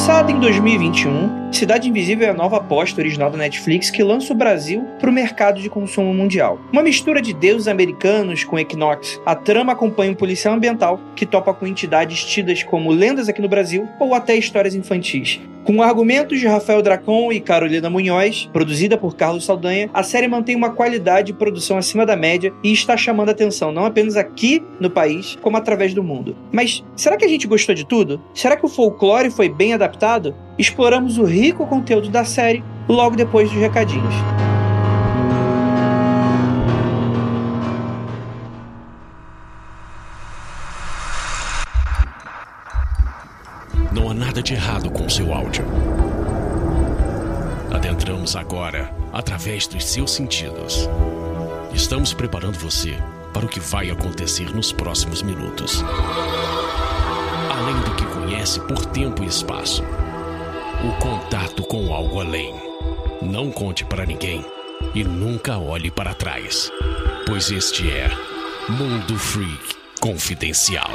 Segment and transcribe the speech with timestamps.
[0.00, 4.36] Lançada em 2021, Cidade Invisível é a nova aposta original da Netflix que lança o
[4.36, 6.58] Brasil para o mercado de consumo mundial.
[6.72, 11.52] Uma mistura de deuses americanos com Equinox, a trama acompanha um policial ambiental que topa
[11.52, 15.40] com entidades tidas como lendas aqui no Brasil ou até histórias infantis.
[15.64, 20.56] Com argumentos de Rafael Dracon e Carolina Munhoz, produzida por Carlos Saldanha, a série mantém
[20.56, 24.88] uma qualidade de produção acima da média e está chamando atenção não apenas aqui no
[24.88, 26.34] país, como através do mundo.
[26.50, 28.20] Mas será que a gente gostou de tudo?
[28.32, 30.34] Será que o folclore foi bem adaptado?
[30.60, 34.14] Exploramos o rico conteúdo da série logo depois dos recadinhos.
[43.90, 45.64] Não há nada de errado com seu áudio.
[47.72, 50.90] Adentramos agora através dos seus sentidos.
[51.72, 52.98] Estamos preparando você
[53.32, 55.82] para o que vai acontecer nos próximos minutos.
[57.50, 59.82] Além do que conhece por tempo e espaço,
[60.82, 62.54] o contato com algo além.
[63.20, 64.42] Não conte para ninguém
[64.94, 66.72] e nunca olhe para trás,
[67.26, 68.08] pois este é
[68.68, 70.90] Mundo Freak Confidencial.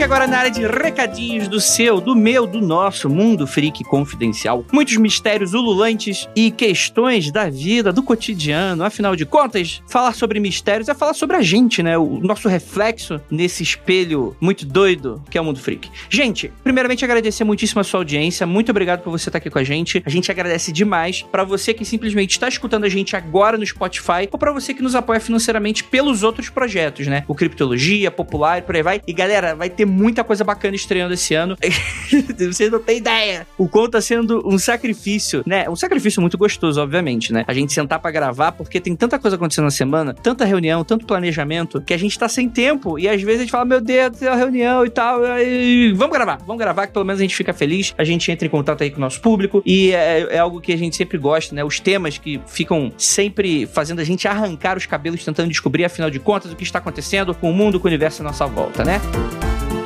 [0.00, 3.84] E aqui agora na área de recadinhos do seu, do meu, do nosso mundo freak
[3.84, 4.64] confidencial.
[4.72, 8.82] Muitos mistérios ululantes e questões da vida, do cotidiano.
[8.82, 11.98] Afinal de contas, falar sobre mistérios é falar sobre a gente, né?
[11.98, 15.90] O nosso reflexo nesse espelho muito doido que é o mundo freak.
[16.08, 18.46] Gente, primeiramente agradecer muitíssimo a sua audiência.
[18.46, 20.02] Muito obrigado por você estar aqui com a gente.
[20.06, 24.26] A gente agradece demais para você que simplesmente está escutando a gente agora no Spotify
[24.32, 27.22] ou para você que nos apoia financeiramente pelos outros projetos, né?
[27.28, 29.02] O Criptologia, Popular e por aí vai.
[29.06, 31.56] E galera, vai ter muita coisa bacana estreando esse ano.
[32.38, 33.46] Vocês não têm ideia.
[33.58, 35.68] O quanto tá sendo um sacrifício, né?
[35.68, 37.44] Um sacrifício muito gostoso, obviamente, né?
[37.46, 41.06] A gente sentar para gravar, porque tem tanta coisa acontecendo na semana, tanta reunião, tanto
[41.06, 42.98] planejamento, que a gente tá sem tempo.
[42.98, 45.20] E às vezes a gente fala, meu Deus, tem uma reunião e tal.
[45.38, 47.94] E vamos gravar, vamos gravar, que pelo menos a gente fica feliz.
[47.98, 49.62] A gente entra em contato aí com o nosso público.
[49.66, 51.64] E é, é algo que a gente sempre gosta, né?
[51.64, 56.18] Os temas que ficam sempre fazendo a gente arrancar os cabelos, tentando descobrir, afinal de
[56.18, 59.00] contas, o que está acontecendo com o mundo, com o universo à nossa volta, né?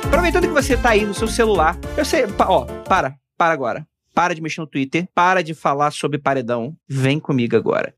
[0.07, 3.85] Aproveitando que você tá aí no seu celular, eu sei, ó, para, para agora.
[4.13, 7.93] Para de mexer no Twitter, para de falar sobre paredão, vem comigo agora.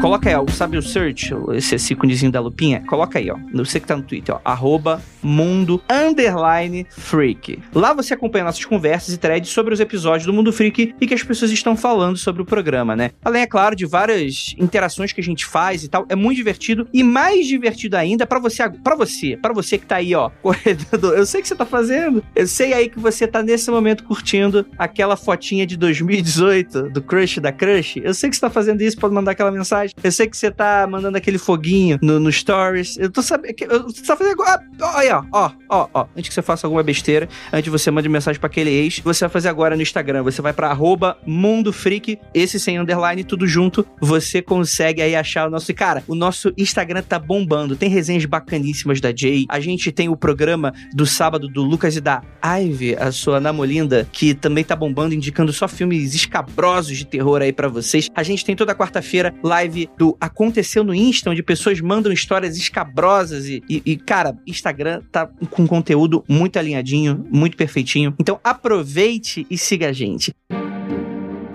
[0.00, 2.82] Coloca aí, ó, sabe o search, esse, esse íconezinho da lupinha?
[2.86, 3.36] Coloca aí, ó.
[3.52, 4.40] Você que tá no Twitter, ó.
[4.42, 7.62] Arroba Mundo Underline Freak.
[7.74, 11.12] Lá você acompanha nossas conversas e threads sobre os episódios do Mundo Freak e que
[11.12, 13.10] as pessoas estão falando sobre o programa, né?
[13.22, 16.06] Além, é claro, de várias interações que a gente faz e tal.
[16.08, 16.88] É muito divertido.
[16.94, 21.14] E mais divertido ainda para você, para você, para você que tá aí, ó, corredor.
[21.14, 22.24] Eu sei que você tá fazendo.
[22.34, 27.38] Eu sei aí que você tá nesse momento curtindo aquela fotinha de 2018 do crush
[27.38, 28.00] da crush.
[28.02, 29.89] Eu sei que você tá fazendo isso, pode mandar aquela mensagem.
[30.02, 32.96] Eu sei que você tá mandando aquele foguinho no, no stories.
[32.98, 33.54] Eu tô sabendo.
[33.84, 34.62] Você tá fazendo agora.
[34.80, 36.06] Olha, ó, ó, ó.
[36.16, 39.24] Antes que você faça alguma besteira, antes de você mande mensagem para aquele ex, você
[39.24, 40.22] vai fazer agora no Instagram.
[40.22, 43.86] Você vai pra arroba Mundo Freak, esse sem underline, tudo junto.
[44.00, 45.72] Você consegue aí achar o nosso.
[45.74, 47.76] Cara, o nosso Instagram tá bombando.
[47.76, 49.46] Tem resenhas bacaníssimas da Jay.
[49.48, 54.08] A gente tem o programa do sábado do Lucas e da Ivy, a sua namolinda,
[54.12, 58.08] que também tá bombando, indicando só filmes escabrosos de terror aí para vocês.
[58.14, 63.46] A gente tem toda quarta-feira live do Aconteceu no Insta, onde pessoas mandam histórias escabrosas
[63.46, 68.14] e, e, e, cara, Instagram tá com conteúdo muito alinhadinho, muito perfeitinho.
[68.18, 70.34] Então aproveite e siga a gente.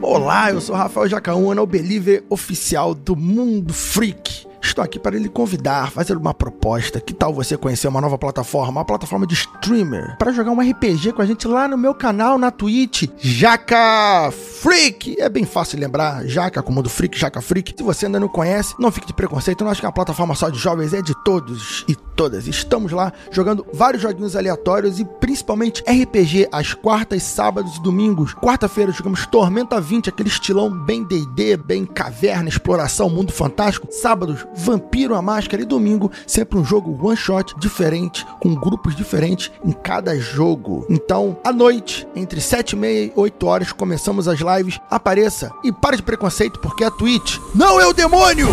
[0.02, 4.45] Olá, eu sou Rafael Jacaúna, o believer oficial do Mundo Freak.
[4.66, 7.00] Estou aqui para lhe convidar, fazer uma proposta.
[7.00, 11.14] Que tal você conhecer uma nova plataforma, uma plataforma de streamer, para jogar um RPG
[11.14, 15.16] com a gente lá no meu canal na Twitch, Jaca Freak.
[15.20, 17.76] É bem fácil lembrar, Jaca, como do Freak, Jaca Freak.
[17.78, 20.34] Se você ainda não conhece, não fique de preconceito, não acho que é uma plataforma
[20.34, 22.48] só de jovens, é de todos e todas.
[22.48, 28.34] Estamos lá jogando vários joguinhos aleatórios e principalmente RPG às quartas, sábados e domingos.
[28.34, 33.88] Quarta-feira jogamos Tormenta 20, aquele estilão bem D&D, bem caverna, exploração, mundo fantástico.
[33.92, 39.52] Sábados, Vampiro a Máscara e domingo, sempre um jogo one shot diferente, com grupos diferentes
[39.64, 40.86] em cada jogo.
[40.90, 44.80] Então, à noite, entre 7 e meia e 8 horas, começamos as lives.
[44.90, 48.48] Apareça e pare de preconceito, porque a Twitch não é o demônio!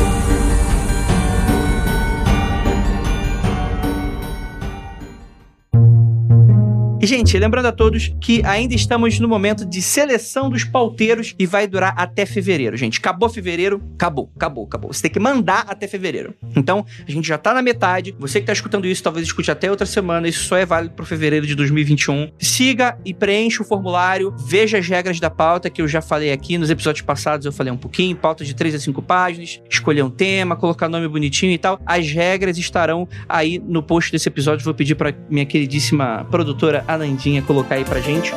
[7.03, 11.45] E, gente, lembrando a todos que ainda estamos no momento de seleção dos pauteiros e
[11.45, 13.01] vai durar até fevereiro, gente.
[13.01, 14.93] Acabou fevereiro, acabou, acabou, acabou.
[14.93, 16.33] Você tem que mandar até fevereiro.
[16.55, 18.15] Então, a gente já tá na metade.
[18.21, 20.29] Você que tá escutando isso, talvez escute até outra semana.
[20.29, 22.31] Isso só é válido pro fevereiro de 2021.
[22.39, 24.33] Siga e preencha o formulário.
[24.39, 26.57] Veja as regras da pauta que eu já falei aqui.
[26.57, 28.15] Nos episódios passados eu falei um pouquinho.
[28.15, 29.61] Pauta de 3 a 5 páginas.
[29.69, 31.81] Escolher um tema, colocar nome bonitinho e tal.
[31.85, 34.65] As regras estarão aí no post desse episódio.
[34.65, 38.33] Vou pedir pra minha queridíssima produtora Anandinha colocar aí pra gente.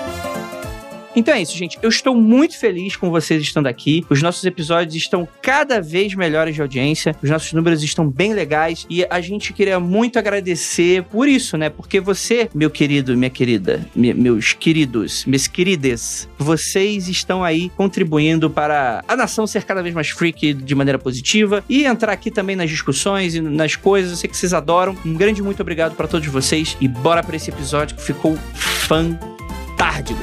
[1.15, 1.77] Então é isso, gente.
[1.81, 4.05] Eu estou muito feliz com vocês estando aqui.
[4.09, 7.15] Os nossos episódios estão cada vez melhores de audiência.
[7.23, 8.85] Os nossos números estão bem legais.
[8.89, 11.69] E a gente queria muito agradecer por isso, né?
[11.69, 18.49] Porque você, meu querido, minha querida, me- meus queridos, minhas queridas, vocês estão aí contribuindo
[18.49, 22.55] para a nação ser cada vez mais freak de maneira positiva e entrar aqui também
[22.55, 24.11] nas discussões e nas coisas.
[24.11, 24.97] Eu sei que vocês adoram.
[25.05, 26.75] Um grande muito obrigado para todos vocês.
[26.81, 30.19] E bora para esse episódio que ficou fantástico.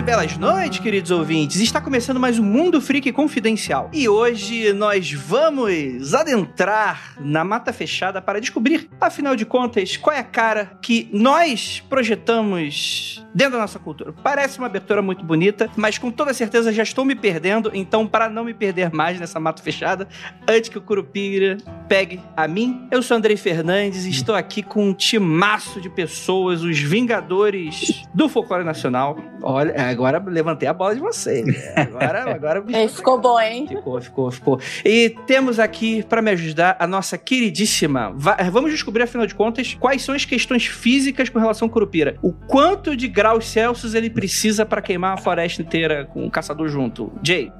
[0.00, 1.60] E belas noites, queridos ouvintes.
[1.60, 3.90] Está começando mais um Mundo Freak Confidencial.
[3.92, 10.18] E hoje nós vamos adentrar na mata fechada para descobrir, afinal de contas, qual é
[10.18, 14.12] a cara que nós projetamos dentro da nossa cultura.
[14.22, 17.70] Parece uma abertura muito bonita, mas com toda certeza já estou me perdendo.
[17.74, 20.06] Então, para não me perder mais nessa mata fechada,
[20.48, 21.56] antes que o Curupira
[21.88, 26.62] pegue a mim, eu sou Andrei Fernandes e estou aqui com um timaço de pessoas,
[26.62, 29.16] os Vingadores do Folclore Nacional.
[29.42, 31.44] Olha, agora levantei a bola de vocês.
[31.46, 31.74] né?
[31.76, 33.66] Agora, agora o bicho Ei, ficou bom, hein?
[33.66, 34.60] Ficou, ficou, ficou.
[34.84, 38.12] E temos aqui, para me ajudar, a nossa queridíssima.
[38.16, 42.16] Va- Vamos descobrir, afinal de contas, quais são as questões físicas com relação ao Curupira.
[42.22, 46.70] O quanto de graus Celsius ele precisa para queimar a floresta inteira com o caçador
[46.70, 47.12] junto.
[47.22, 47.52] Jay.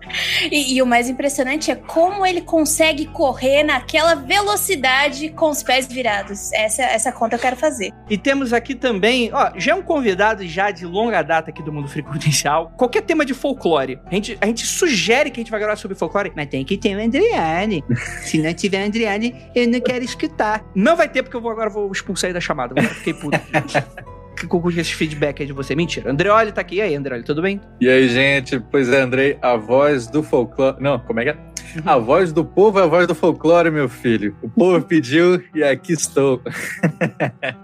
[0.50, 5.86] E, e o mais impressionante é como ele consegue correr naquela velocidade com os pés
[5.86, 6.50] virados.
[6.54, 7.90] Essa, essa conta eu quero fazer.
[8.08, 11.70] E temos aqui também, ó, já é um convidado já de longa data aqui do
[11.70, 12.72] Mundo Free Confidencial.
[12.78, 14.00] Qualquer tema de folclore.
[14.06, 16.78] A gente, a gente sugere que a gente vai gravar sobre folclore, mas tem que
[16.78, 17.84] ter o Andriane.
[18.24, 20.64] Se não tiver Andriane, eu não quero escutar.
[20.74, 22.72] Não vai ter, porque eu vou agora vou expulsar ele da chamada.
[22.72, 23.38] Agora eu fiquei puto.
[24.48, 25.74] Com com esse feedback aí de você.
[25.74, 26.10] Mentira.
[26.10, 26.76] Andreoli tá aqui.
[26.76, 27.60] E aí, Andreoli, tudo bem?
[27.80, 28.58] E aí, gente?
[28.58, 30.76] Pois é, Andrei, a voz do folclore.
[30.80, 31.36] Não, como é que é?
[31.84, 34.36] A voz do povo é a voz do folclore, meu filho.
[34.42, 36.42] O povo pediu e aqui estou.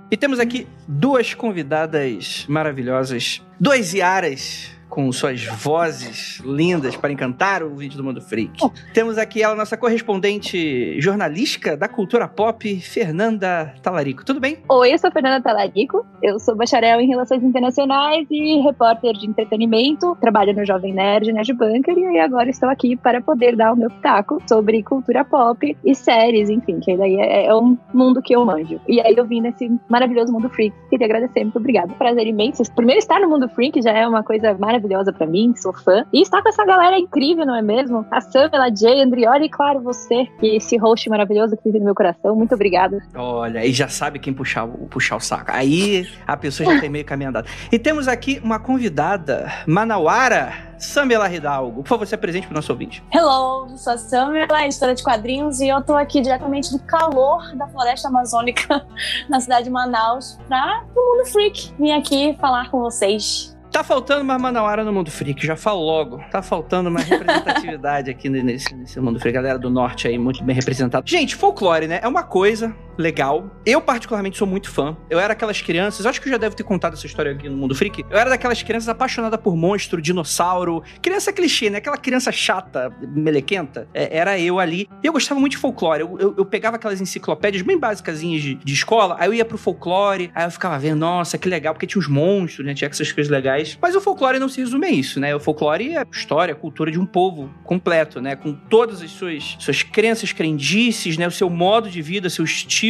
[0.09, 7.75] E temos aqui duas convidadas maravilhosas, duas Iaras com suas vozes lindas para encantar o
[7.75, 8.59] vídeo do Mundo Freak.
[8.95, 14.25] Temos aqui ela, nossa correspondente jornalística da cultura pop, Fernanda Talarico.
[14.25, 14.59] Tudo bem?
[14.69, 20.17] Oi, eu sou Fernanda Talarico, eu sou bacharel em Relações Internacionais e repórter de entretenimento,
[20.21, 23.91] trabalho no Jovem Nerd, Nerd Bunker, e agora estou aqui para poder dar o meu
[23.91, 28.45] pitaco sobre cultura pop e séries, enfim, que daí é, é um mundo que eu
[28.45, 28.81] manjo.
[28.89, 31.93] E aí eu vim nesse maravilhoso Mundo Freak, queria agradecer, muito obrigada.
[31.95, 32.63] Prazer imenso.
[32.75, 34.76] Primeiro estar no Mundo Freak já é uma coisa maravilhosa
[35.13, 36.05] para mim, sou fã.
[36.13, 38.07] E estar com essa galera incrível, não é mesmo?
[38.11, 41.95] A Samela, Jay, Andrioli e claro, você, que esse host maravilhoso que vive no meu
[41.95, 43.03] coração, muito obrigada.
[43.15, 45.51] Olha, aí já sabe quem puxar o, puxar o saco.
[45.53, 47.49] Aí a pessoa já tem meio caminho andado.
[47.71, 51.83] E temos aqui uma convidada, Manauara Samela Hidalgo.
[51.83, 53.03] Por favor, se apresente para o nosso ouvinte.
[53.13, 57.67] Hello, sou a Samela, editora de quadrinhos, e eu tô aqui diretamente do calor da
[57.69, 58.87] floresta amazônica
[59.29, 61.73] na cidade de Manaus pra o Mundo Freak.
[61.79, 63.56] Vim aqui falar com vocês.
[63.77, 66.19] Tá faltando mais Manauara no Mundo Freak, já falo logo.
[66.31, 69.35] Tá faltando mais representatividade aqui nesse, nesse Mundo Freak.
[69.35, 71.07] Galera do Norte aí, muito bem representada.
[71.07, 72.01] Gente, folclore, né?
[72.03, 73.51] É uma coisa legal.
[73.65, 74.97] Eu, particularmente, sou muito fã.
[75.09, 77.57] Eu era aquelas crianças, acho que eu já devo ter contado essa história aqui no
[77.57, 78.05] Mundo Freak.
[78.09, 80.83] Eu era daquelas crianças apaixonadas por monstro, dinossauro.
[81.03, 81.79] Criança clichê, né?
[81.79, 83.89] Aquela criança chata, melequenta.
[83.93, 84.89] É, era eu ali.
[85.03, 86.01] E eu gostava muito de folclore.
[86.01, 89.59] Eu, eu, eu pegava aquelas enciclopédias bem básicas de, de escola, aí eu ia pro
[89.59, 92.75] folclore, aí eu ficava vendo, nossa, que legal, porque tinha os monstros, né?
[92.75, 93.79] Tinha essas coisas legais.
[93.81, 95.35] Mas o folclore não se resume a isso, né?
[95.35, 98.37] O folclore é a história, a cultura de um povo completo, né?
[98.37, 101.27] Com todas as suas, suas crenças, crendices, né?
[101.27, 102.86] O seu modo de vida, seu estilo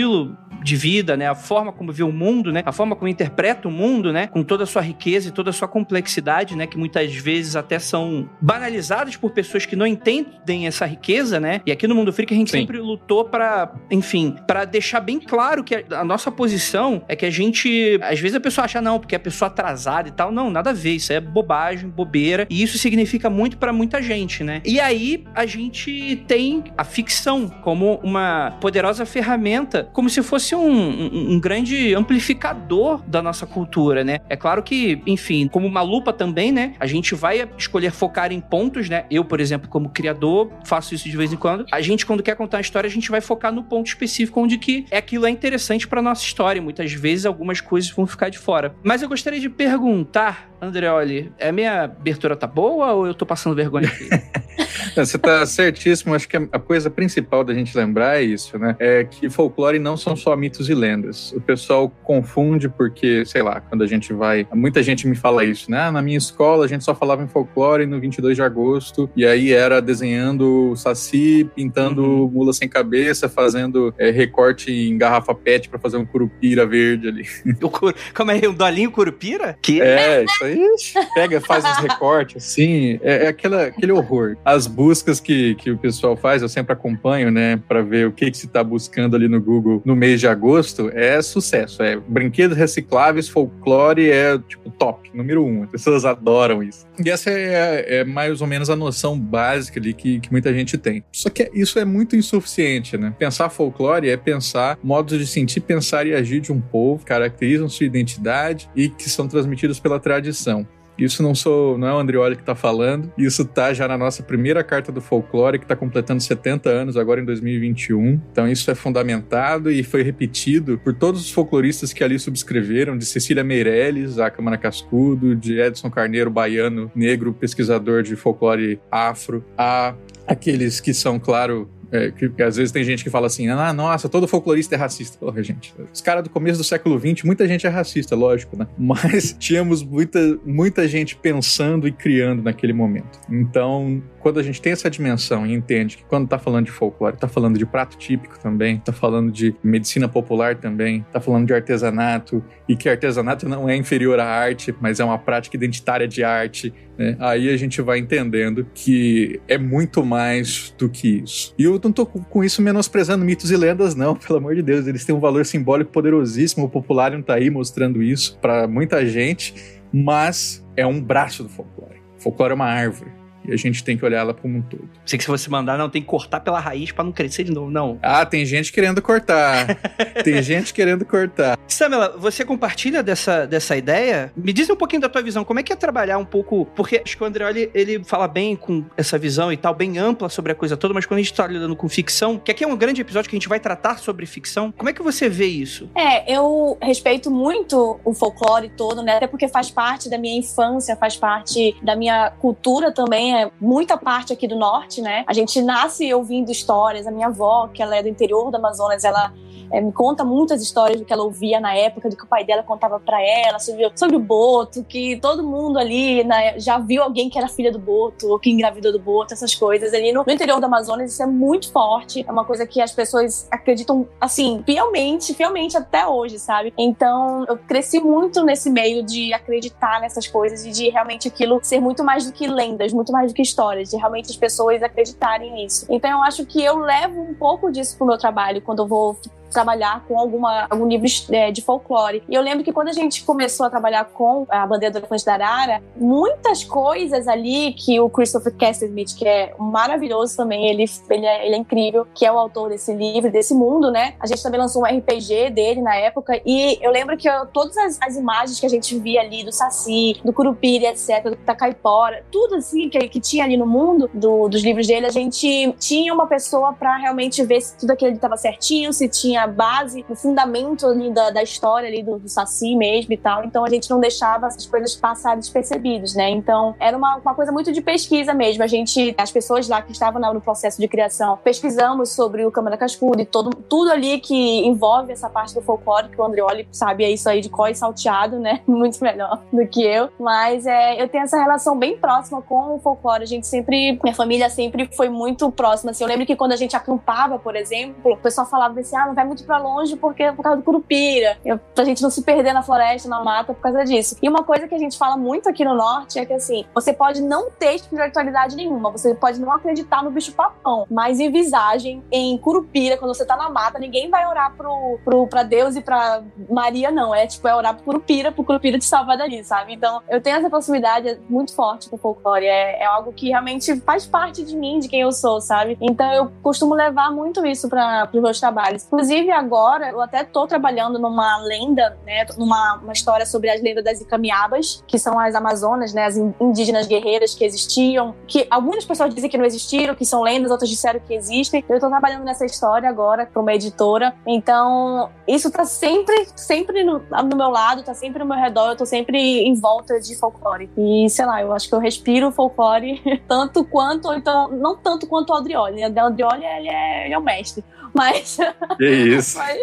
[0.62, 1.28] de vida, né?
[1.28, 2.62] A forma como vê o mundo, né?
[2.66, 4.26] A forma como interpreta o mundo, né?
[4.26, 6.66] Com toda a sua riqueza e toda a sua complexidade, né?
[6.66, 11.60] Que muitas vezes até são banalizadas por pessoas que não entendem essa riqueza, né?
[11.64, 12.60] E aqui no Mundo Freak a gente Sim.
[12.60, 17.24] sempre lutou para, enfim, para deixar bem claro que a, a nossa posição é que
[17.24, 20.32] a gente, às vezes a pessoa acha não, porque é a pessoa atrasada e tal,
[20.32, 24.42] não, nada a ver, isso é bobagem, bobeira, e isso significa muito para muita gente,
[24.42, 24.60] né?
[24.64, 30.60] E aí a gente tem a ficção como uma poderosa ferramenta, como se fosse um,
[30.60, 34.18] um, um grande amplificador da nossa cultura, né?
[34.28, 36.74] É claro que, enfim, como uma lupa também, né?
[36.78, 39.04] A gente vai escolher focar em pontos, né?
[39.10, 41.66] Eu, por exemplo, como criador, faço isso de vez em quando.
[41.72, 44.58] A gente, quando quer contar uma história, a gente vai focar no ponto específico onde
[44.58, 46.60] que é aquilo é interessante para nossa história.
[46.60, 48.74] Muitas vezes algumas coisas vão ficar de fora.
[48.82, 53.54] Mas eu gostaria de perguntar, Andreoli, a minha abertura tá boa ou eu tô passando
[53.54, 54.08] vergonha aqui?
[55.04, 56.14] Você tá certíssimo.
[56.14, 58.76] Acho que a coisa principal da gente lembrar é isso, né?
[58.78, 61.32] É que folclore não são só mitos e lendas.
[61.32, 64.46] O pessoal confunde porque, sei lá, quando a gente vai.
[64.54, 65.80] Muita gente me fala isso, né?
[65.80, 69.26] Ah, na minha escola a gente só falava em folclore no 22 de agosto, e
[69.26, 72.28] aí era desenhando saci, pintando uhum.
[72.28, 77.26] mula sem cabeça, fazendo é, recorte em garrafa PET para fazer um curupira verde ali.
[77.66, 77.94] O cur...
[78.14, 78.36] Como é?
[78.48, 79.56] Um dolinho curupira?
[79.60, 79.80] Que?
[79.80, 81.06] É, isso aí.
[81.14, 83.00] Pega, faz os recortes, assim.
[83.02, 84.36] É, é aquela, aquele horror.
[84.44, 88.30] As buscas que, que o pessoal faz, eu sempre acompanho, né, para ver o que,
[88.30, 91.82] que se está buscando ali no Google no mês de agosto, é sucesso.
[91.82, 95.64] É brinquedos recicláveis, folclore é tipo top, número um.
[95.64, 96.86] As pessoas adoram isso.
[97.04, 100.78] E essa é, é mais ou menos a noção básica ali que, que muita gente
[100.78, 101.02] tem.
[101.10, 103.12] Só que isso é muito insuficiente, né?
[103.18, 107.86] Pensar folclore é pensar modos de sentir, pensar e agir de um povo, caracterizam sua
[107.86, 110.64] identidade e que são transmitidos pela tradição.
[110.98, 113.12] Isso não sou, não é o Andrioli que está falando.
[113.16, 117.20] Isso tá já na nossa primeira carta do folclore, que está completando 70 anos agora
[117.20, 118.20] em 2021.
[118.32, 123.04] Então isso é fundamentado e foi repetido por todos os folcloristas que ali subscreveram, de
[123.04, 129.94] Cecília Meirelles, a Câmara Cascudo, de Edson Carneiro, baiano, negro, pesquisador de folclore afro, a
[130.26, 134.08] aqueles que são, claro, é, que, às vezes tem gente que fala assim, ah, nossa,
[134.08, 135.18] todo folclorista é racista.
[135.18, 138.66] Porra, gente, os caras do começo do século XX, muita gente é racista, lógico, né?
[138.76, 143.20] Mas tínhamos muita, muita gente pensando e criando naquele momento.
[143.30, 147.16] Então, quando a gente tem essa dimensão e entende que quando tá falando de folclore,
[147.16, 151.54] tá falando de prato típico também, tá falando de medicina popular também, tá falando de
[151.54, 156.24] artesanato, e que artesanato não é inferior à arte, mas é uma prática identitária de
[156.24, 157.16] arte, né?
[157.20, 161.54] Aí a gente vai entendendo que é muito mais do que isso.
[161.56, 164.88] E eu não tô com isso menosprezando mitos e lendas, não, pelo amor de Deus.
[164.88, 166.66] Eles têm um valor simbólico poderosíssimo.
[166.66, 169.54] O Popularium tá aí mostrando isso para muita gente,
[169.92, 171.94] mas é um braço do folclore.
[172.18, 173.15] Folclore é uma árvore.
[173.48, 174.88] E a gente tem que olhar ela como um todo.
[175.04, 177.52] Sei que se você mandar, não, tem que cortar pela raiz para não crescer de
[177.52, 177.98] novo, não.
[178.02, 179.76] Ah, tem gente querendo cortar.
[180.24, 181.58] tem gente querendo cortar.
[181.66, 184.32] Samela, você compartilha dessa, dessa ideia?
[184.36, 185.44] Me diz um pouquinho da tua visão.
[185.44, 186.66] Como é que é trabalhar um pouco...
[186.74, 190.28] Porque acho que o Andreoli, ele fala bem com essa visão e tal, bem ampla
[190.28, 192.66] sobre a coisa toda, mas quando a gente tá lidando com ficção, que aqui é
[192.66, 195.46] um grande episódio que a gente vai tratar sobre ficção, como é que você vê
[195.46, 195.88] isso?
[195.94, 199.16] É, eu respeito muito o folclore todo, né?
[199.16, 203.96] Até porque faz parte da minha infância, faz parte da minha cultura também, é muita
[203.96, 205.24] parte aqui do norte, né?
[205.26, 207.06] A gente nasce ouvindo histórias.
[207.06, 209.32] A minha avó, que ela é do interior do Amazonas, ela
[209.70, 212.44] é, me conta muitas histórias do que ela ouvia na época, do que o pai
[212.44, 217.02] dela contava para ela, sobre, sobre o Boto, que todo mundo ali né, já viu
[217.02, 219.92] alguém que era filha do Boto, ou que engravidou do Boto, essas coisas.
[219.92, 222.92] Ali no, no, interior do Amazonas, isso é muito forte, é uma coisa que as
[222.92, 226.72] pessoas acreditam, assim, fielmente, fielmente até hoje, sabe?
[226.76, 231.80] Então, eu cresci muito nesse meio de acreditar nessas coisas e de realmente aquilo ser
[231.80, 235.52] muito mais do que lendas, muito mais do que histórias, de realmente as pessoas acreditarem
[235.52, 235.86] nisso.
[235.88, 239.16] Então, eu acho que eu levo um pouco disso pro meu trabalho quando eu vou
[239.50, 242.22] trabalhar com alguma, algum livro é, de folclore.
[242.28, 245.24] E eu lembro que quando a gente começou a trabalhar com a bandeira do elefante
[245.24, 251.26] da Arara, muitas coisas ali que o Christopher Castlemith, que é maravilhoso também, ele, ele,
[251.26, 254.14] é, ele é incrível, que é o autor desse livro, desse mundo, né?
[254.20, 257.76] A gente também lançou um RPG dele na época e eu lembro que eu, todas
[257.76, 262.24] as, as, imagens que a gente via ali do Saci, do Curupira, etc., do Tacaipora,
[262.30, 266.12] tudo assim que, que tinha ali no mundo do, dos livros dele, a gente tinha
[266.12, 270.16] uma pessoa para realmente ver se tudo aquilo estava certinho, se tinha tinha base, o
[270.16, 273.44] fundamento ali da, da história ali do, do, Saci mesmo e tal.
[273.44, 276.30] Então a gente não deixava essas coisas passarem despercebidas, né?
[276.30, 278.62] Então era uma, uma coisa muito de pesquisa mesmo.
[278.62, 282.76] A gente, as pessoas lá que estavam no processo de criação, pesquisamos sobre o Câmara
[282.76, 287.04] Cascudo e todo, tudo ali que envolve essa parte do folclore, que o Andreoli sabe
[287.04, 288.60] é isso aí de có e salteado, né?
[288.66, 290.08] Muito melhor do que eu.
[290.18, 293.22] Mas é, eu tenho essa relação bem próxima com o folclore.
[293.22, 295.90] A gente sempre, minha família sempre foi muito próxima.
[295.90, 299.06] Assim, eu lembro que quando a gente acampava, por exemplo, o pessoal falava assim: ah,
[299.06, 301.36] não vai muito para longe porque é por causa do curupira,
[301.74, 304.16] pra gente não se perder na floresta, na mata por causa disso.
[304.22, 306.92] E uma coisa que a gente fala muito aqui no norte é que assim, você
[306.92, 312.02] pode não ter espiritualidade nenhuma, você pode não acreditar no bicho papão, mas em visagem,
[312.10, 315.80] em curupira, quando você tá na mata, ninguém vai orar pro, pro, pra Deus e
[315.80, 317.14] pra Maria, não.
[317.14, 319.74] É tipo, é orar pro curupira, pro curupira te salvar dali, sabe?
[319.74, 322.44] Então, eu tenho essa proximidade muito forte com o folclore.
[322.44, 325.76] É, é algo que realmente faz parte de mim, de quem eu sou, sabe?
[325.80, 328.84] Então, eu costumo levar muito isso para os meus trabalhos.
[328.84, 332.26] Inclusive, Inclusive, agora, eu até tô trabalhando numa lenda, né?
[332.36, 336.04] Numa uma história sobre as lendas das Icamiabas, que são as Amazonas, né?
[336.04, 340.50] As indígenas guerreiras que existiam, que algumas pessoas dizem que não existiram, que são lendas,
[340.50, 341.64] outras disseram que existem.
[341.66, 344.14] Eu tô trabalhando nessa história agora para uma editora.
[344.26, 348.76] Então, isso tá sempre, sempre no, no, meu lado, tá sempre no meu redor, eu
[348.76, 350.68] tô sempre em volta de folclore.
[350.76, 355.30] E, sei lá, eu acho que eu respiro folclore tanto quanto, então, não tanto quanto
[355.30, 355.80] o Aldrioli.
[355.82, 357.64] O Aldrioli, ele é, ele é o mestre.
[357.96, 358.36] Mas.
[358.76, 359.38] Que isso.
[359.40, 359.58] mas,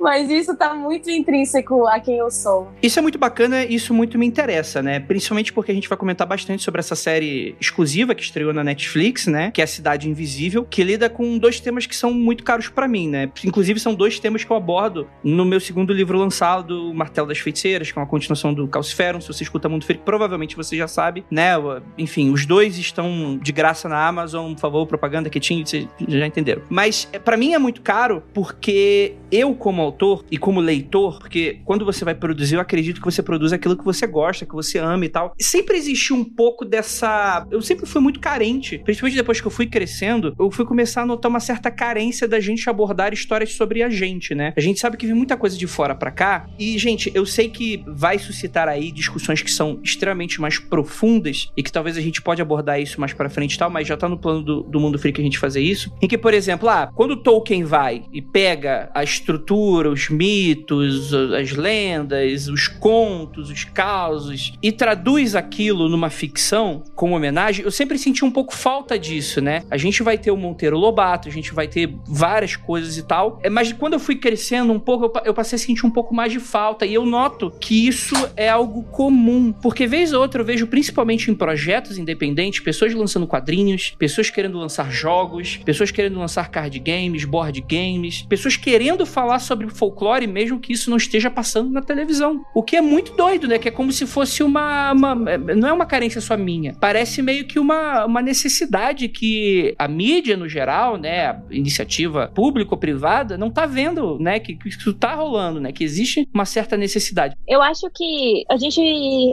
[0.00, 2.68] mas, isso tá muito intrínseco a quem eu sou.
[2.80, 5.00] Isso é muito bacana, isso muito me interessa, né?
[5.00, 9.26] Principalmente porque a gente vai comentar bastante sobre essa série exclusiva que estreou na Netflix,
[9.26, 9.50] né?
[9.50, 12.86] Que é a Cidade Invisível, que lida com dois temas que são muito caros para
[12.86, 13.30] mim, né?
[13.44, 17.90] Inclusive, são dois temas que eu abordo no meu segundo livro lançado, Martelo das Feiticeiras,
[17.90, 19.20] que é uma continuação do Calciferum.
[19.20, 21.52] Se você escuta Mundo Freak, provavelmente você já sabe, né?
[21.98, 26.62] Enfim, os dois estão de graça na Amazon, por favor, propaganda, quietinho, vocês já entenderam.
[26.68, 31.60] Mas, é, para mim, é muito caro porque eu, como autor e como leitor, porque
[31.64, 34.78] quando você vai produzir, eu acredito que você produz aquilo que você gosta, que você
[34.78, 35.34] ama e tal.
[35.38, 37.46] Sempre existiu um pouco dessa.
[37.50, 41.06] Eu sempre fui muito carente, principalmente depois que eu fui crescendo, eu fui começar a
[41.06, 44.52] notar uma certa carência da gente abordar histórias sobre a gente, né?
[44.56, 47.48] A gente sabe que vem muita coisa de fora para cá e, gente, eu sei
[47.48, 52.22] que vai suscitar aí discussões que são extremamente mais profundas e que talvez a gente
[52.22, 54.80] pode abordar isso mais para frente e tal, mas já tá no plano do, do
[54.80, 55.92] mundo freak a gente fazer isso.
[56.00, 61.52] Em que, por exemplo, ah, quando Tolkien vai e pega a estrutura, os mitos, as
[61.52, 68.24] lendas, os contos, os causos e traduz aquilo numa ficção como homenagem, eu sempre senti
[68.24, 69.62] um pouco falta disso, né?
[69.70, 73.38] A gente vai ter o Monteiro Lobato, a gente vai ter várias coisas e tal,
[73.42, 76.32] é, mas quando eu fui crescendo um pouco, eu passei a sentir um pouco mais
[76.32, 80.44] de falta e eu noto que isso é algo comum, porque vez ou outra eu
[80.44, 86.50] vejo principalmente em projetos independentes, pessoas lançando quadrinhos, pessoas querendo lançar jogos, pessoas querendo lançar
[86.50, 91.70] card games, board games, pessoas querendo falar sobre folclore, mesmo que isso não esteja passando
[91.70, 92.40] na televisão.
[92.54, 93.58] O que é muito doido, né?
[93.58, 94.92] Que é como se fosse uma.
[94.92, 96.74] uma não é uma carência só minha.
[96.80, 101.38] Parece meio que uma, uma necessidade que a mídia, no geral, né?
[101.50, 104.40] Iniciativa pública ou privada, não tá vendo, né?
[104.40, 105.72] Que, que isso tá rolando, né?
[105.72, 107.36] Que existe uma certa necessidade.
[107.46, 108.80] Eu acho que a gente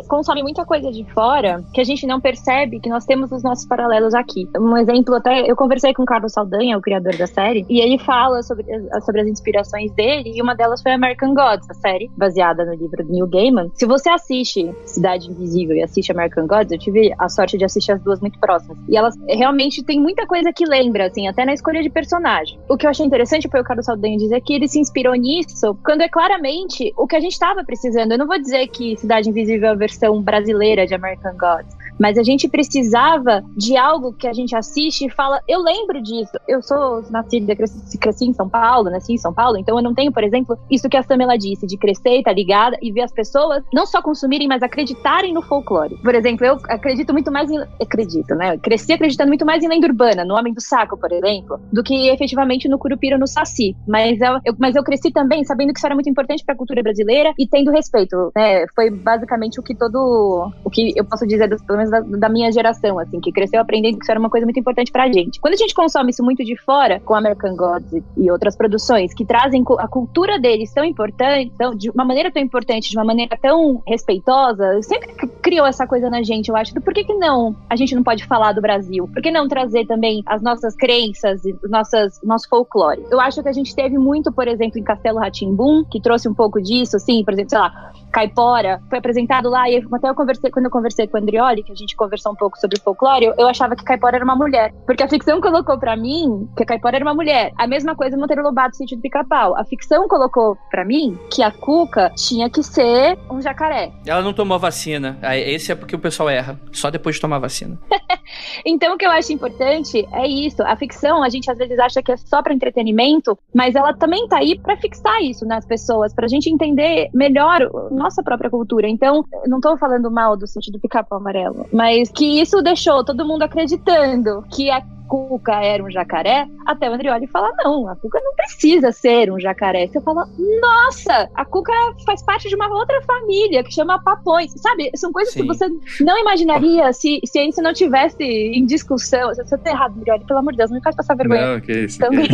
[0.10, 3.66] consome muita coisa de fora que a gente não percebe que nós temos os nossos
[3.66, 4.46] paralelos aqui.
[4.60, 7.98] Um exemplo, até eu conversei com o Carlos Saldanha, o criador da série, e ele
[8.00, 8.66] fala sobre,
[9.02, 13.04] sobre as inspirações dele, e uma delas foi American Gods, a série, baseada no livro
[13.04, 13.70] do Neil Gaiman.
[13.74, 17.92] Se você assiste Cidade Invisível e assiste American Gods, eu tive a sorte de assistir
[17.92, 18.78] as duas muito próximas.
[18.88, 22.58] E elas realmente tem muita coisa que lembra, assim, até na escolha de personagem.
[22.70, 25.78] O que eu achei interessante foi o Carlos Saldanha dizer que ele se inspirou nisso,
[25.84, 28.14] quando é claramente o que a gente estava precisando.
[28.14, 32.18] Eu não vou dizer que Cidade Invisível é a versão brasileira de American Gods, mas
[32.18, 36.32] a gente precisava de algo que a gente assiste e fala, eu lembro disso.
[36.48, 39.94] Eu sou nascida, cresci, cresci em São Paulo, nasci em São Paulo, então eu não
[39.94, 43.02] tenho, por exemplo, isso que a Samela disse, de crescer e tá ligada e ver
[43.02, 45.98] as pessoas não só consumirem, mas acreditarem no folclore.
[46.04, 47.60] Por exemplo, eu acredito muito mais em.
[47.82, 48.56] Acredito, né?
[48.56, 51.84] Eu cresci acreditando muito mais em lenda urbana, no Homem do Saco, por exemplo, do
[51.84, 53.76] que efetivamente no Curupira no Saci.
[53.88, 56.58] Mas eu, eu mas eu cresci também sabendo que isso era muito importante para a
[56.58, 58.66] cultura brasileira e tendo respeito, né?
[58.76, 60.52] Foi basicamente o que todo.
[60.64, 63.98] O que eu posso dizer, pelo menos da, da minha geração, assim, que cresceu aprendendo
[63.98, 65.40] que isso era uma coisa muito importante pra gente.
[65.40, 69.26] Quando a gente consome isso muito de fora, com American Gods e outras produções que
[69.26, 73.38] trazem a cultura deles tão importante, tão, de uma maneira tão importante, de uma maneira
[73.42, 76.74] tão respeitosa, sempre criou essa coisa na gente, eu acho.
[76.74, 79.08] Por que, que não a gente não pode falar do Brasil?
[79.08, 83.04] Por que não trazer também as nossas crenças e nossas, nosso folclore?
[83.12, 86.34] Eu acho que a gente teve muito, por exemplo, em Castelo Ratimbum, que trouxe um
[86.34, 90.52] pouco disso, assim, por exemplo, sei lá, Caipora, foi apresentado lá, e até eu conversei,
[90.52, 93.34] quando eu conversei com o Andrioli, que a gente conversou um pouco sobre folclore, eu,
[93.38, 94.74] eu achava que Caipora era uma mulher.
[94.86, 97.52] Porque a ficção colocou para mim que a Caipora era uma mulher.
[97.58, 99.58] A mesma coisa Monteiro Lobato, sentido pica-pau.
[99.58, 103.92] A ficção colocou para mim que a Cuca tinha que ser um jacaré.
[104.06, 105.18] Ela não tomou vacina.
[105.34, 106.60] Esse é porque o pessoal erra.
[106.72, 107.78] Só depois de tomar vacina.
[108.66, 110.62] então, o que eu acho importante é isso.
[110.64, 114.28] A ficção, a gente às vezes acha que é só para entretenimento, mas ela também
[114.28, 118.88] tá aí para fixar isso nas pessoas, pra gente entender melhor nossa própria cultura.
[118.88, 123.44] Então, não tô falando mal do sentido pica-pau amarelo, mas que isso deixou todo mundo
[123.44, 124.82] acreditando que a
[125.14, 129.40] Cuca era um jacaré, até o Andrioli fala: não, a Cuca não precisa ser um
[129.40, 129.88] jacaré.
[129.88, 130.28] Você fala:
[130.60, 131.72] nossa, a Cuca
[132.06, 134.52] faz parte de uma outra família que chama Papões.
[134.58, 134.90] Sabe?
[134.96, 135.42] São coisas Sim.
[135.42, 135.70] que você
[136.02, 139.32] não imaginaria se, se isso não tivesse em discussão.
[139.32, 141.54] Eu tô errado, Andrioli, pelo amor de Deus, não me faz passar vergonha.
[141.54, 142.00] Não, que isso.
[142.00, 142.28] Também.
[142.28, 142.34] Que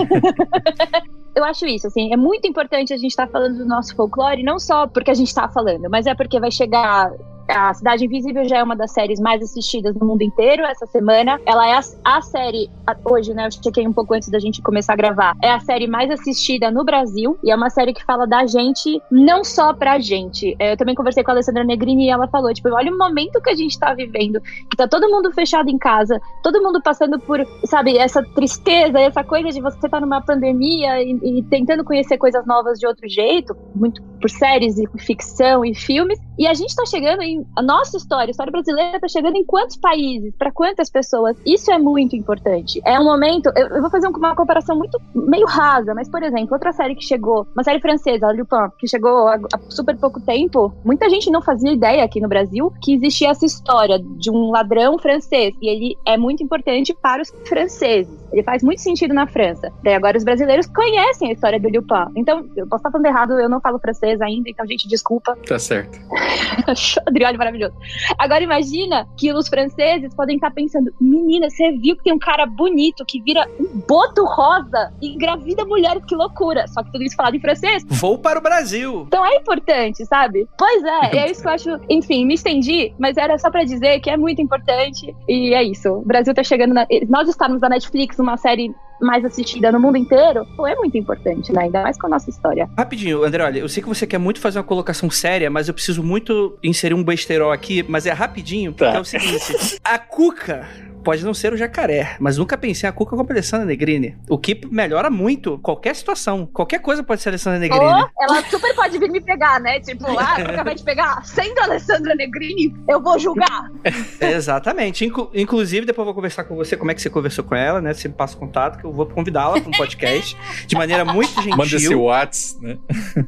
[1.36, 4.44] eu acho isso, assim, é muito importante a gente estar tá falando do nosso folclore,
[4.44, 7.12] não só porque a gente está falando, mas é porque vai chegar
[7.50, 11.40] A Cidade Invisível já é uma das séries mais assistidas no mundo inteiro essa semana.
[11.46, 13.48] Ela é a, a série, a, hoje, né?
[13.48, 15.36] Eu chequei um pouco antes da gente começar a gravar.
[15.42, 19.02] É a série mais assistida no Brasil e é uma série que fala da gente,
[19.12, 20.56] não só pra gente.
[20.60, 23.42] É, eu também conversei com a Alessandra Negrini e ela falou: tipo, olha o momento
[23.42, 27.20] que a gente tá vivendo, que tá todo mundo fechado em casa, todo mundo passando
[27.20, 31.84] por, sabe, essa tristeza, essa coisa de você estar tá numa pandemia e, e tentando
[31.84, 36.20] conhecer coisas novas de outro jeito, muito por séries e ficção e filmes.
[36.39, 37.45] E a gente tá chegando em.
[37.58, 40.34] A nossa história, a história brasileira tá chegando em quantos países?
[40.38, 41.36] para quantas pessoas?
[41.45, 42.82] Isso é muito importante.
[42.86, 43.52] É um momento.
[43.58, 47.04] Eu, eu vou fazer uma comparação muito meio rasa, mas, por exemplo, outra série que
[47.04, 51.73] chegou, uma série francesa, Lupin, que chegou há super pouco tempo, muita gente não fazia
[51.73, 55.54] ideia aqui no Brasil que existia essa história de um ladrão francês.
[55.62, 58.17] E ele é muito importante para os franceses.
[58.32, 59.71] Ele faz muito sentido na França.
[59.84, 62.12] Daí agora os brasileiros conhecem a história do Lupin.
[62.15, 65.38] Então, eu posso estar falando errado, eu não falo francês ainda, então, gente, desculpa.
[65.47, 65.99] Tá certo.
[67.08, 67.74] Adriano maravilhoso.
[68.18, 72.46] Agora imagina que os franceses podem estar pensando: menina, você viu que tem um cara
[72.46, 76.68] bonito que vira um boto rosa e engravida mulheres, que loucura.
[76.68, 77.84] Só que tudo isso falado em francês.
[77.88, 79.06] Vou para o Brasil.
[79.08, 80.48] Então é importante, sabe?
[80.58, 81.80] Pois é, é isso que eu acho.
[81.89, 85.89] Enfim, me estendi, mas era só para dizer que é muito importante e é isso.
[85.89, 86.86] O Brasil tá chegando na...
[87.08, 91.52] Nós estarmos na Netflix numa série mais assistida no mundo inteiro, pô, é muito importante,
[91.54, 91.63] né?
[91.63, 92.70] Ainda mais com a nossa história.
[92.78, 95.74] Rapidinho, André, olha, eu sei que você quer muito fazer uma colocação séria, mas eu
[95.74, 96.18] preciso muito
[96.63, 98.97] inserir um besterol aqui, mas é rapidinho, porque tá.
[98.97, 100.67] é o seguinte: a Cuca
[101.10, 104.15] pode não ser o jacaré, mas nunca pensei a Cuca como a Alessandra Negrini.
[104.30, 106.45] O que melhora muito qualquer situação.
[106.45, 107.84] Qualquer coisa pode ser a Alessandra Negrini.
[107.84, 109.80] Oh, ela super pode vir me pegar, né?
[109.80, 111.26] Tipo, ah, a Cuca vai te pegar.
[111.26, 113.72] Sendo a Alessandra Negrini, eu vou julgar.
[114.22, 115.04] Exatamente.
[115.04, 117.82] Inclu inclusive, depois eu vou conversar com você como é que você conversou com ela,
[117.82, 117.91] né?
[117.91, 121.34] Você me passa o contato, que eu vou convidá-la para um podcast de maneira muito
[121.41, 121.58] gentil.
[121.58, 122.78] Manda esse WhatsApp, né?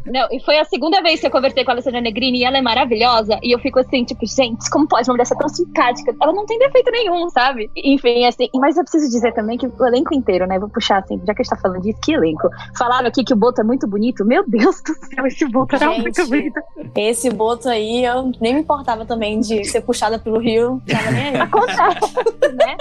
[0.06, 2.60] Não, e foi a segunda vez que eu conversei com a Alessandra Negrini e ela
[2.60, 3.40] é maravilhosa.
[3.42, 6.16] E eu fico assim, tipo, gente, como pode uma mulher ser tão simpática?
[6.22, 7.71] Ela não tem defeito nenhum, sabe?
[7.76, 10.60] Enfim, assim, mas eu preciso dizer também que o elenco inteiro, né?
[10.60, 12.50] Vou puxar assim, já que a gente tá falando disso, que elenco.
[12.78, 14.26] Falaram aqui que o Boto é muito bonito.
[14.26, 16.60] Meu Deus do céu, esse Boto era muito bonito.
[16.96, 20.82] Esse Boto aí, eu nem me importava também de ser puxada pelo Rio.
[20.88, 21.38] Tava nem aí.
[21.42, 22.78] Acontece, né?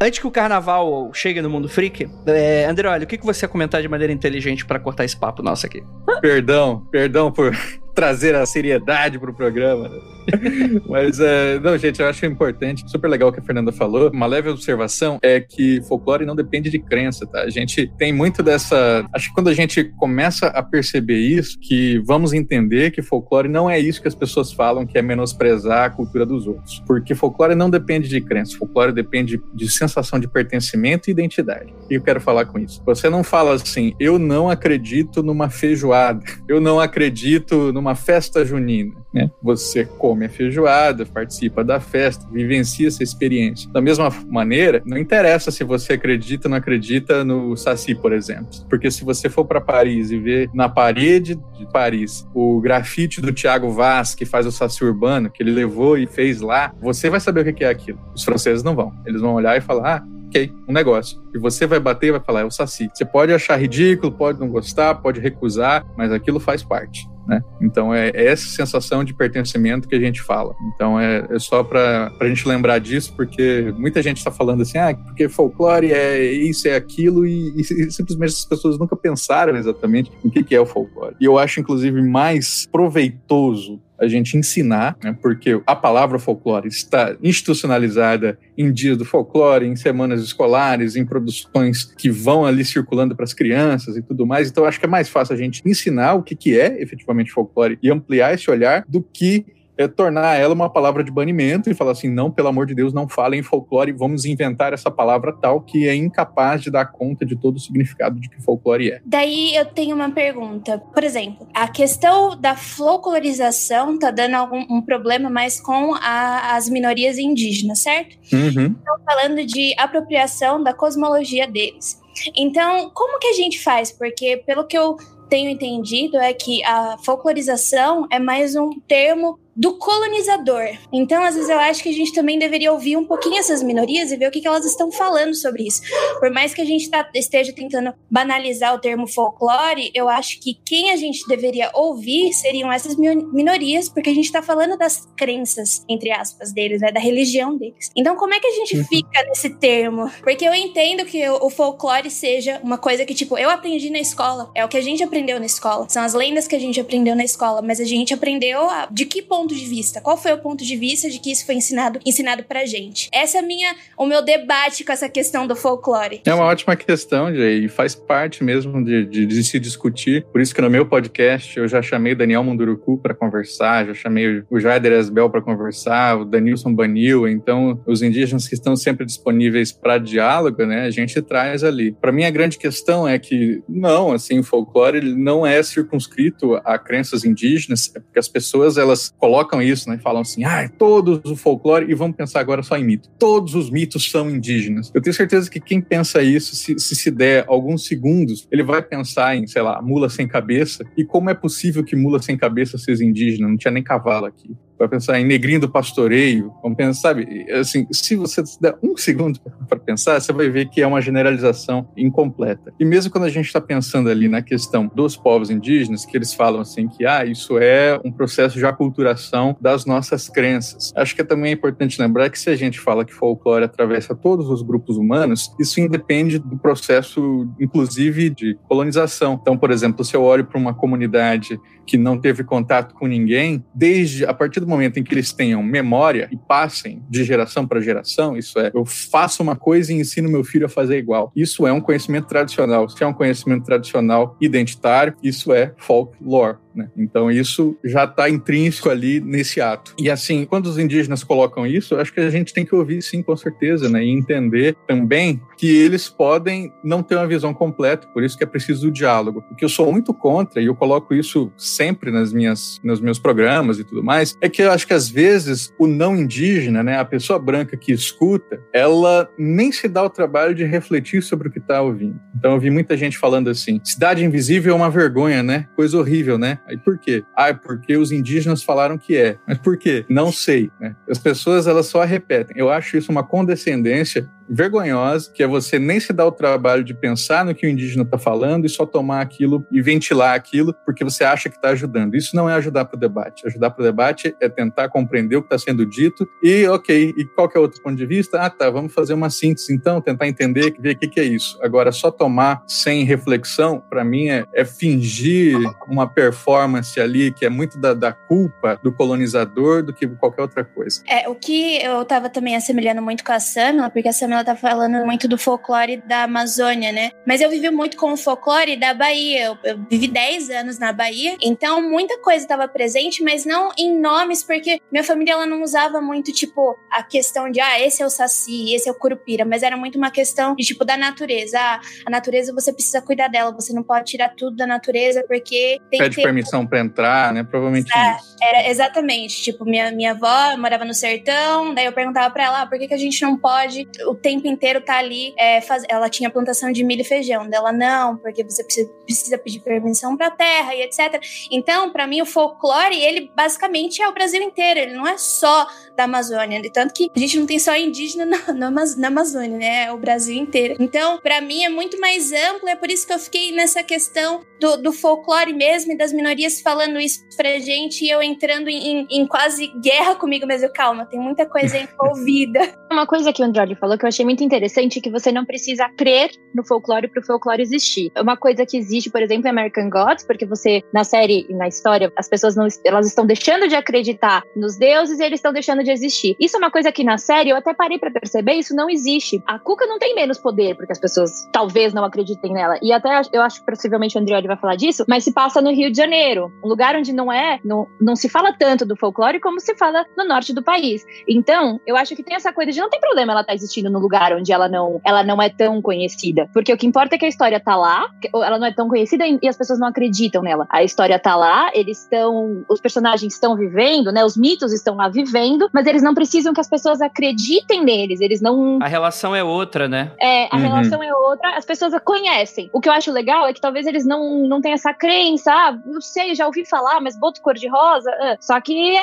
[0.00, 3.46] Antes que o carnaval chegue no mundo freak, é, André, olha, o que, que você
[3.46, 5.82] ia comentar de maneira inteligente para cortar esse papo nosso aqui?
[6.20, 7.56] Perdão, perdão por
[7.96, 9.88] trazer a seriedade pro programa.
[9.88, 10.00] Né?
[10.86, 14.10] Mas, é, não, gente, eu acho importante, super legal o que a Fernanda falou.
[14.10, 17.40] Uma leve observação é que folclore não depende de crença, tá?
[17.42, 19.06] A gente tem muito dessa.
[19.12, 23.68] Acho que quando a gente começa a perceber isso, que vamos entender que folclore não
[23.68, 26.82] é isso que as pessoas falam, que é menosprezar a cultura dos outros.
[26.86, 31.72] Porque folclore não depende de crença, folclore depende de sensação de pertencimento e identidade.
[31.90, 32.82] E eu quero falar com isso.
[32.84, 38.94] Você não fala assim, eu não acredito numa feijoada, eu não acredito numa festa junina,
[39.12, 39.30] né?
[39.42, 43.70] Você come a feijoada, participa da festa, vivencia essa experiência.
[43.70, 48.48] Da mesma maneira, não interessa se você acredita ou não acredita no Saci, por exemplo.
[48.68, 53.32] Porque se você for para Paris e ver na parede de Paris o grafite do
[53.32, 57.20] Tiago Vaz, que faz o Saci Urbano, que ele levou e fez lá, você vai
[57.20, 57.98] saber o que é aquilo.
[58.14, 58.92] Os franceses não vão.
[59.06, 61.20] Eles vão olhar e falar: ah, ok, um negócio.
[61.34, 62.90] E você vai bater e vai falar, é o Saci.
[62.92, 67.08] Você pode achar ridículo, pode não gostar, pode recusar, mas aquilo faz parte.
[67.26, 67.42] Né?
[67.60, 70.54] Então é, é essa sensação de pertencimento que a gente fala.
[70.74, 74.78] Então é, é só para a gente lembrar disso, porque muita gente está falando assim,
[74.78, 80.10] ah, porque folclore é isso, é aquilo, e, e, simplesmente as pessoas nunca pensaram exatamente
[80.22, 81.16] o que, que é o folclore.
[81.20, 87.16] E eu acho, inclusive, mais proveitoso a gente ensinar, né, porque a palavra folclore está
[87.22, 93.24] institucionalizada em dias do folclore, em semanas escolares, em produções que vão ali circulando para
[93.24, 94.50] as crianças e tudo mais.
[94.50, 97.78] Então, acho que é mais fácil a gente ensinar o que, que é efetivamente folclore
[97.82, 101.92] e ampliar esse olhar do que é tornar ela uma palavra de banimento e falar
[101.92, 105.86] assim: não, pelo amor de Deus, não falem folclore, vamos inventar essa palavra tal que
[105.88, 109.00] é incapaz de dar conta de todo o significado de que folclore é.
[109.04, 110.78] Daí eu tenho uma pergunta.
[110.78, 116.68] Por exemplo, a questão da folclorização tá dando algum um problema mais com a, as
[116.68, 118.16] minorias indígenas, certo?
[118.32, 118.74] Uhum.
[118.78, 122.00] Estão falando de apropriação da cosmologia deles.
[122.34, 123.92] Então, como que a gente faz?
[123.92, 124.96] Porque, pelo que eu
[125.28, 130.76] tenho entendido, é que a folclorização é mais um termo do colonizador.
[130.92, 134.12] Então, às vezes, eu acho que a gente também deveria ouvir um pouquinho essas minorias
[134.12, 135.80] e ver o que, que elas estão falando sobre isso.
[136.20, 140.58] Por mais que a gente tá, esteja tentando banalizar o termo folclore, eu acho que
[140.64, 145.84] quem a gente deveria ouvir seriam essas minorias, porque a gente está falando das crenças,
[145.88, 147.90] entre aspas, deles, né, da religião deles.
[147.96, 148.84] Então, como é que a gente uhum.
[148.84, 150.10] fica nesse termo?
[150.22, 154.50] Porque eu entendo que o folclore seja uma coisa que, tipo, eu aprendi na escola,
[154.54, 157.16] é o que a gente aprendeu na escola, são as lendas que a gente aprendeu
[157.16, 160.00] na escola, mas a gente aprendeu a, de que ponto ponto de vista?
[160.00, 163.08] Qual foi o ponto de vista de que isso foi ensinado, ensinado pra gente?
[163.12, 166.20] Essa é minha, o meu debate com essa questão do folclore.
[166.24, 170.26] É uma ótima questão, Jay, e faz parte mesmo de, de, de, se discutir.
[170.32, 174.42] Por isso que no meu podcast eu já chamei Daniel Munduruku para conversar, já chamei
[174.50, 177.28] o Jaider Esbel para conversar, o Danilson Banil.
[177.28, 181.92] Então, os indígenas que estão sempre disponíveis para diálogo, né, a gente traz ali.
[181.92, 186.76] Para mim, a grande questão é que, não, assim, o folclore não é circunscrito a
[186.78, 191.36] crenças indígenas, é porque as pessoas elas colocam isso, né, falam assim, ah, todos o
[191.36, 193.08] folclore, e vamos pensar agora só em mito.
[193.18, 194.90] Todos os mitos são indígenas.
[194.94, 198.82] Eu tenho certeza que quem pensa isso, se se, se der alguns segundos, ele vai
[198.82, 202.78] pensar em, sei lá, mula sem cabeça, e como é possível que mula sem cabeça
[202.78, 203.48] seja indígena?
[203.48, 207.46] Não tinha nem cavalo aqui vai pensar em negrinho do pastoreio, vamos pensar, sabe?
[207.52, 211.88] Assim, se você der um segundo para pensar, você vai ver que é uma generalização
[211.96, 212.72] incompleta.
[212.78, 216.34] E mesmo quando a gente está pensando ali na questão dos povos indígenas, que eles
[216.34, 220.92] falam assim que, ah, isso é um processo de aculturação das nossas crenças.
[220.96, 224.48] Acho que é também importante lembrar que se a gente fala que folclore atravessa todos
[224.48, 229.38] os grupos humanos, isso independe do processo, inclusive, de colonização.
[229.40, 233.64] Então, por exemplo, se eu olho para uma comunidade que não teve contato com ninguém,
[233.74, 237.80] desde a partir do momento em que eles tenham memória e passem de geração para
[237.80, 241.32] geração, isso é, eu faço uma coisa e ensino meu filho a fazer igual.
[241.34, 242.88] Isso é um conhecimento tradicional.
[242.88, 246.58] Se é um conhecimento tradicional identitário, isso é folklore.
[246.76, 246.90] Né?
[246.96, 249.94] Então isso já está intrínseco ali nesse ato.
[249.98, 253.22] E assim, quando os indígenas colocam isso, acho que a gente tem que ouvir sim,
[253.22, 254.04] com certeza, né?
[254.04, 258.46] E entender também que eles podem não ter uma visão completa, por isso que é
[258.46, 259.40] preciso o diálogo.
[259.42, 263.78] Porque eu sou muito contra, e eu coloco isso sempre nas minhas, nos meus programas
[263.78, 267.04] e tudo mais, é que eu acho que às vezes o não indígena, né, a
[267.04, 271.58] pessoa branca que escuta, ela nem se dá o trabalho de refletir sobre o que
[271.58, 272.20] está ouvindo.
[272.36, 275.66] Então eu vi muita gente falando assim: cidade invisível é uma vergonha, né?
[275.74, 276.58] Coisa horrível, né?
[276.66, 277.24] Aí por quê?
[277.34, 279.38] Ah, é porque os indígenas falaram que é.
[279.46, 280.04] Mas por quê?
[280.08, 280.70] Não sei.
[280.80, 280.96] Né?
[281.08, 282.56] As pessoas elas só repetem.
[282.58, 286.94] Eu acho isso uma condescendência vergonhosa, que é você nem se dar o trabalho de
[286.94, 291.04] pensar no que o indígena está falando e só tomar aquilo e ventilar aquilo porque
[291.04, 292.14] você acha que está ajudando.
[292.14, 293.46] Isso não é ajudar para o debate.
[293.46, 297.24] Ajudar para o debate é tentar compreender o que está sendo dito e, ok, e
[297.24, 298.40] qual é outro ponto de vista?
[298.40, 301.58] Ah, tá, vamos fazer uma síntese então, tentar entender, ver o que, que é isso.
[301.62, 305.56] Agora, só tomar sem reflexão, para mim, é, é, fingir
[305.88, 310.64] uma performance ali que é muito da, da culpa do colonizador do que qualquer outra
[310.64, 311.02] coisa.
[311.08, 314.44] É, o que eu estava também assemelhando muito com a Samela, porque a Samela ela
[314.44, 317.10] tá falando muito do folclore da Amazônia, né?
[317.26, 319.44] Mas eu vivi muito com o folclore da Bahia.
[319.46, 323.98] Eu, eu vivi 10 anos na Bahia, então muita coisa estava presente, mas não em
[323.98, 328.06] nomes, porque minha família ela não usava muito, tipo, a questão de, ah, esse é
[328.06, 331.58] o saci, esse é o curupira, mas era muito uma questão de, tipo, da natureza.
[331.58, 335.78] Ah, a natureza você precisa cuidar dela, você não pode tirar tudo da natureza, porque
[335.90, 336.22] tem Pede que ter...
[336.22, 337.42] permissão para entrar, né?
[337.42, 338.36] Provavelmente isso.
[338.40, 339.42] Era, exatamente.
[339.42, 342.88] Tipo, minha, minha avó morava no sertão, daí eu perguntava para ela, ah, por que,
[342.88, 343.88] que a gente não pode
[344.26, 345.32] tempo inteiro tá ali.
[345.36, 345.84] É, faz...
[345.88, 347.48] Ela tinha plantação de milho e feijão.
[347.48, 351.22] Dela, não, porque você precisa, pedir permissão pra terra e etc.
[351.50, 354.80] Então, para mim, o folclore, ele basicamente é o Brasil inteiro.
[354.80, 356.60] Ele não é só da Amazônia.
[356.72, 359.84] Tanto que a gente não tem só indígena na, na, na Amazônia, né?
[359.84, 360.76] É o Brasil inteiro.
[360.80, 362.68] Então, para mim, é muito mais amplo.
[362.68, 366.60] É por isso que eu fiquei nessa questão do, do folclore mesmo e das minorias
[366.60, 370.68] falando isso pra gente e eu entrando em, em, em quase guerra comigo mesmo.
[370.72, 372.60] Calma, tem muita coisa envolvida.
[372.90, 375.88] Uma coisa que o Andrade falou que eu achei muito interessante que você não precisa
[375.96, 378.10] crer no folclore para o folclore existir.
[378.14, 381.54] É uma coisa que existe, por exemplo, em American Gods, porque você na série e
[381.54, 385.52] na história as pessoas não elas estão deixando de acreditar nos deuses e eles estão
[385.52, 386.36] deixando de existir.
[386.40, 389.42] Isso é uma coisa que na série eu até parei para perceber, isso não existe.
[389.46, 392.78] A Cuca não tem menos poder porque as pessoas talvez não acreditem nela.
[392.82, 395.70] E até eu acho que possivelmente o Andrioli vai falar disso, mas se passa no
[395.70, 399.40] Rio de Janeiro, um lugar onde não é, não, não se fala tanto do folclore
[399.40, 401.04] como se fala no norte do país.
[401.28, 403.90] Então, eu acho que tem essa coisa de não tem problema ela estar tá existindo
[403.90, 406.48] no lugar onde ela não, ela não é tão conhecida.
[406.52, 409.24] Porque o que importa é que a história tá lá, ela não é tão conhecida
[409.26, 410.66] e as pessoas não acreditam nela.
[410.70, 414.24] A história tá lá, eles estão, os personagens estão vivendo, né?
[414.24, 418.40] Os mitos estão lá vivendo, mas eles não precisam que as pessoas acreditem neles, eles
[418.40, 418.78] não...
[418.80, 420.12] A relação é outra, né?
[420.20, 420.62] É, a uhum.
[420.62, 422.70] relação é outra, as pessoas a conhecem.
[422.72, 425.76] O que eu acho legal é que talvez eles não, não tenham essa crença, ah,
[425.84, 428.10] não sei, já ouvi falar, mas boto cor-de-rosa.
[428.20, 428.36] Ah.
[428.40, 428.96] Só que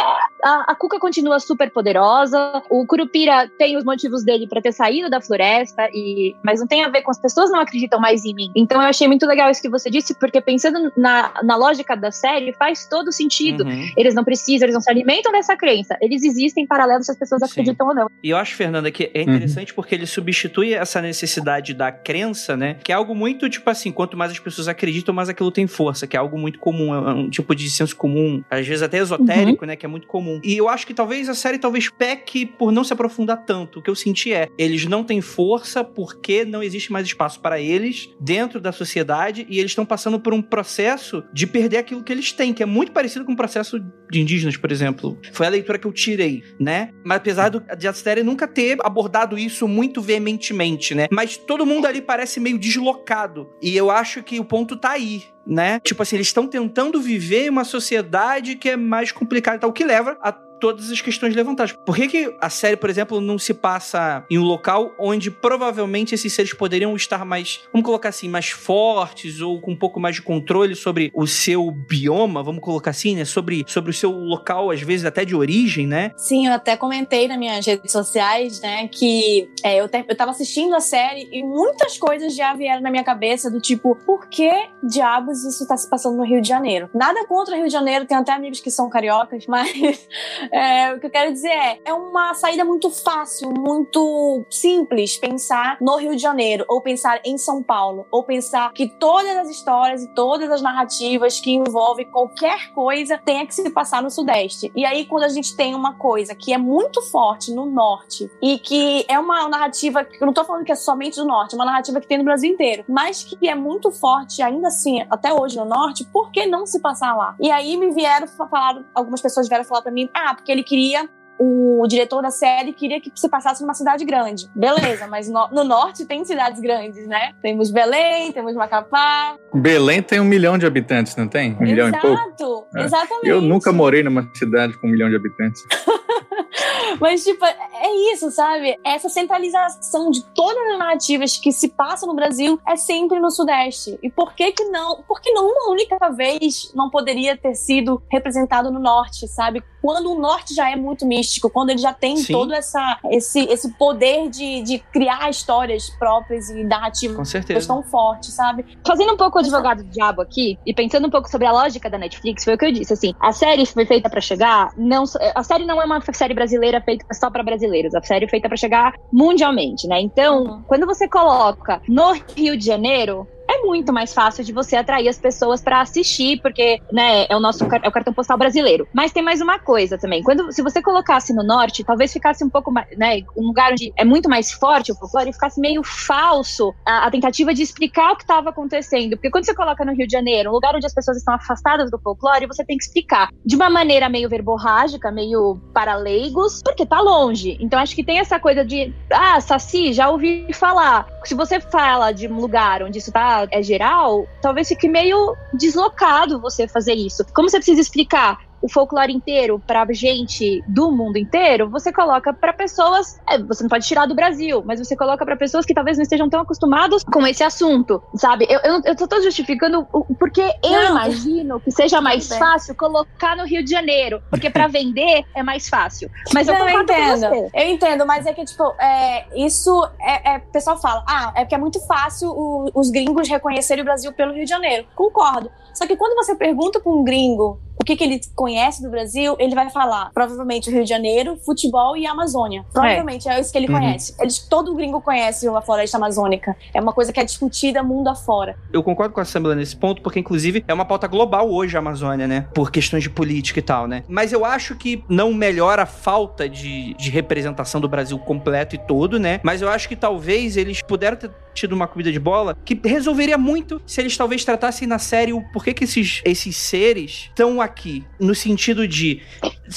[0.44, 4.93] a, a Cuca continua super poderosa, o Curupira tem os motivos dele para ter saído
[4.94, 8.24] saído da floresta, e mas não tem a ver com as pessoas não acreditam mais
[8.24, 8.52] em mim.
[8.56, 12.12] Então eu achei muito legal isso que você disse, porque pensando na, na lógica da
[12.12, 13.64] série, faz todo sentido.
[13.64, 13.92] Uhum.
[13.98, 15.98] Eles não precisam, eles não se alimentam dessa crença.
[16.02, 17.48] Eles existem paralelos se as pessoas Sim.
[17.48, 18.08] acreditam ou não.
[18.22, 19.76] E eu acho, Fernanda, que é interessante uhum.
[19.76, 22.78] porque ele substitui essa necessidade da crença, né?
[22.84, 26.06] Que é algo muito, tipo assim, quanto mais as pessoas acreditam, mais aquilo tem força,
[26.06, 29.64] que é algo muito comum, é um tipo de senso comum, às vezes até esotérico,
[29.64, 29.68] uhum.
[29.68, 29.76] né?
[29.76, 30.40] Que é muito comum.
[30.44, 33.80] E eu acho que talvez a série talvez peque por não se aprofundar tanto.
[33.80, 37.60] O que eu senti é, eles não têm força porque não existe mais espaço para
[37.60, 42.12] eles dentro da sociedade e eles estão passando por um processo de perder aquilo que
[42.12, 45.18] eles têm, que é muito parecido com o processo de indígenas, por exemplo.
[45.32, 46.90] Foi a leitura que eu tirei, né?
[47.04, 51.08] Mas apesar do, de a série nunca ter abordado isso muito veementemente, né?
[51.12, 53.50] Mas todo mundo ali parece meio deslocado.
[53.62, 55.80] E eu acho que o ponto tá aí, né?
[55.80, 60.18] Tipo assim, eles estão tentando viver uma sociedade que é mais complicada, o que leva
[60.22, 60.32] a
[60.64, 61.76] todas as questões levantadas.
[61.86, 66.16] Por que, que a série, por exemplo, não se passa em um local onde provavelmente
[66.16, 70.16] esses seres poderiam estar mais, vamos colocar assim, mais fortes ou com um pouco mais
[70.16, 73.26] de controle sobre o seu bioma, vamos colocar assim, né?
[73.26, 76.14] Sobre, sobre o seu local, às vezes até de origem, né?
[76.16, 80.32] Sim, eu até comentei nas minhas redes sociais, né, que é, eu, te, eu tava
[80.32, 84.50] assistindo a série e muitas coisas já vieram na minha cabeça do tipo, por que
[84.82, 86.90] diabos isso tá se passando no Rio de Janeiro?
[86.94, 90.08] Nada contra o Rio de Janeiro, tenho até amigos que são cariocas, mas
[90.54, 95.78] é, o que eu quero dizer é, é uma saída muito fácil, muito simples pensar
[95.82, 100.04] no Rio de Janeiro, ou pensar em São Paulo, ou pensar que todas as histórias
[100.04, 104.72] e todas as narrativas que envolvem qualquer coisa tenha que se passar no Sudeste.
[104.76, 108.60] E aí, quando a gente tem uma coisa que é muito forte no Norte e
[108.60, 111.56] que é uma narrativa que eu não tô falando que é somente do Norte, é
[111.56, 115.34] uma narrativa que tem no Brasil inteiro, mas que é muito forte ainda assim, até
[115.34, 117.36] hoje no Norte, por que não se passar lá?
[117.40, 121.10] E aí me vieram falar, algumas pessoas vieram falar para mim, ah, porque ele queria
[121.40, 124.48] o diretor da série queria que se passasse numa cidade grande.
[124.56, 127.34] Beleza, mas no, no, norte tem cidades grandes, né?
[127.42, 129.36] Temos Belém, temos Macapá.
[129.54, 131.58] Belém tem um milhão de habitantes, não tem?
[131.60, 132.68] Um Exato, milhão e pouco?
[132.76, 132.84] É.
[132.84, 133.28] exatamente.
[133.28, 135.62] Eu nunca morei numa cidade com um milhão de habitantes.
[137.00, 138.78] Mas, tipo, é isso, sabe?
[138.86, 143.98] Essa centralização de todas as narrativas que se passam no Brasil é sempre no Sudeste.
[144.04, 145.02] E por que que não?
[145.04, 149.64] Por que não uma única vez não poderia ter sido representado no Norte, sabe?
[149.84, 152.32] Quando o Norte já é muito místico, quando ele já tem Sim.
[152.32, 157.68] todo essa, esse, esse poder de, de criar histórias próprias e narrativas Com certeza.
[157.68, 158.66] tão fortes, sabe?
[158.88, 161.90] Fazendo um pouco o advogado do diabo aqui e pensando um pouco sobre a lógica
[161.90, 165.04] da Netflix, foi o que eu disse, assim, a série foi feita para chegar, não,
[165.36, 167.94] a série não é uma série brasileira feita só para brasileiros.
[167.94, 170.00] A série é feita para chegar mundialmente, né?
[170.00, 170.64] Então, uhum.
[170.66, 175.18] quando você coloca no Rio de Janeiro, é muito mais fácil de você atrair as
[175.18, 178.88] pessoas para assistir, porque, né, é o nosso é o cartão postal brasileiro.
[178.94, 180.24] Mas tem mais uma coisa também.
[180.24, 183.94] Quando se você colocasse no norte, talvez ficasse um pouco mais, né, um lugar onde
[183.96, 188.16] é muito mais forte o folclore, ficasse meio falso a, a tentativa de explicar o
[188.16, 189.12] que estava acontecendo.
[189.12, 191.92] Porque quando você coloca no Rio de Janeiro, um lugar onde as pessoas estão afastadas
[191.92, 196.86] do folclore, você tem que explicar de uma maneira meio verborrágica, meio para leigos, porque
[196.86, 197.58] tá longe.
[197.60, 201.08] Então acho que tem essa coisa de, ah, Saci, já ouvi falar.
[201.26, 206.42] Se você fala de um lugar onde isso tá é geral, talvez fique meio deslocado
[206.42, 207.26] você fazer isso.
[207.34, 212.54] Como você precisa explicar o folclore inteiro para gente do mundo inteiro, você coloca para
[212.54, 215.98] pessoas, é, você não pode tirar do Brasil, mas você coloca para pessoas que talvez
[215.98, 218.48] não estejam tão acostumados com esse assunto, sabe?
[218.50, 219.86] Eu, eu, eu tô justificando
[220.18, 220.92] porque eu não.
[220.92, 225.68] imagino que seja mais fácil colocar no Rio de Janeiro, porque para vender é mais
[225.68, 226.10] fácil.
[226.34, 230.38] Mas não, eu, eu entendo, eu entendo, mas é que tipo, é, isso é, é,
[230.38, 234.14] o pessoal fala, ah, é porque é muito fácil o, os gringos reconhecerem o Brasil
[234.14, 234.88] pelo Rio de Janeiro.
[234.96, 235.52] Concordo.
[235.74, 239.36] Só que quando você pergunta para um gringo o que, que ele conhece do Brasil,
[239.38, 242.66] ele vai falar provavelmente o Rio de Janeiro, futebol e Amazônia.
[242.72, 243.78] Provavelmente é, é isso que ele uhum.
[243.78, 244.16] conhece.
[244.20, 246.56] Eles, todo gringo conhece a floresta amazônica.
[246.74, 248.56] É uma coisa que é discutida mundo afora.
[248.72, 251.80] Eu concordo com a Samela nesse ponto, porque inclusive é uma pauta global hoje a
[251.80, 252.48] Amazônia, né?
[252.54, 254.04] Por questões de política e tal, né?
[254.08, 258.78] Mas eu acho que não melhora a falta de, de representação do Brasil completo e
[258.78, 259.42] todo, né?
[259.44, 263.38] Mas eu acho que talvez eles puderam ter tido uma comida de bola que resolveria
[263.38, 267.73] muito se eles talvez tratassem na série o porquê que esses, esses seres estão aqui.
[268.20, 269.22] No sentido de.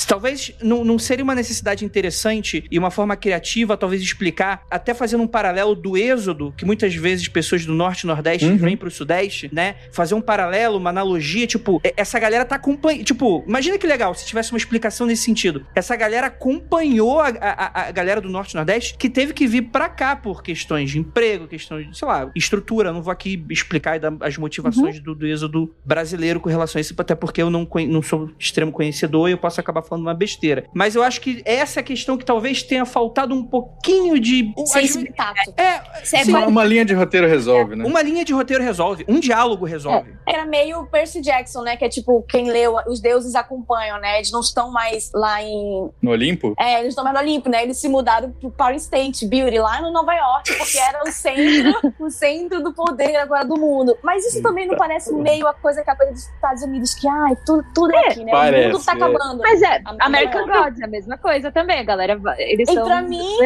[0.06, 5.22] Talvez não, não seria uma necessidade interessante e uma forma criativa, talvez explicar, até fazendo
[5.22, 8.56] um paralelo do êxodo, que muitas vezes pessoas do norte e nordeste uhum.
[8.56, 9.76] vêm pro sudeste, né?
[9.92, 13.04] Fazer um paralelo, uma analogia, tipo, essa galera tá acompanhando.
[13.04, 15.66] Tipo, imagina que legal se tivesse uma explicação nesse sentido.
[15.74, 19.62] Essa galera acompanhou a, a, a galera do norte e nordeste que teve que vir
[19.62, 22.92] pra cá por questões de emprego, questões de, sei lá, estrutura.
[22.92, 25.02] Não vou aqui explicar as motivações uhum.
[25.02, 28.72] do, do êxodo brasileiro com relação a isso, até porque eu não, não sou extremo
[28.72, 30.66] conhecedor e eu posso acabar falando uma besteira.
[30.72, 34.52] Mas eu acho que essa é a questão que talvez tenha faltado um pouquinho de.
[34.66, 35.54] Sensibilitato.
[35.56, 37.84] É, Você é sim, Uma, uma linha de roteiro resolve, né?
[37.84, 40.14] uma linha de roteiro resolve, um diálogo resolve.
[40.26, 41.76] Era meio Percy Jackson, né?
[41.76, 44.16] Que é tipo, quem leu, os deuses acompanham, né?
[44.16, 45.90] Eles não estão mais lá em.
[46.02, 46.54] No Olimpo?
[46.58, 47.62] É, eles estão mais no Olimpo, né?
[47.62, 51.94] Eles se mudaram pro Power State Beauty, lá no Nova York, porque era o centro,
[52.00, 53.96] o centro do poder agora do mundo.
[54.02, 57.08] Mas isso também não parece meio a coisa que a coisa dos Estados Unidos, que
[57.08, 58.32] ai, tudo, tudo é aqui, né?
[58.32, 58.94] parece, o mundo tá é.
[58.94, 59.42] acabando.
[59.42, 60.64] Mas é, American melhor.
[60.64, 62.18] Gods é a mesma coisa também, a galera.
[62.38, 63.36] Eles E são pra mim,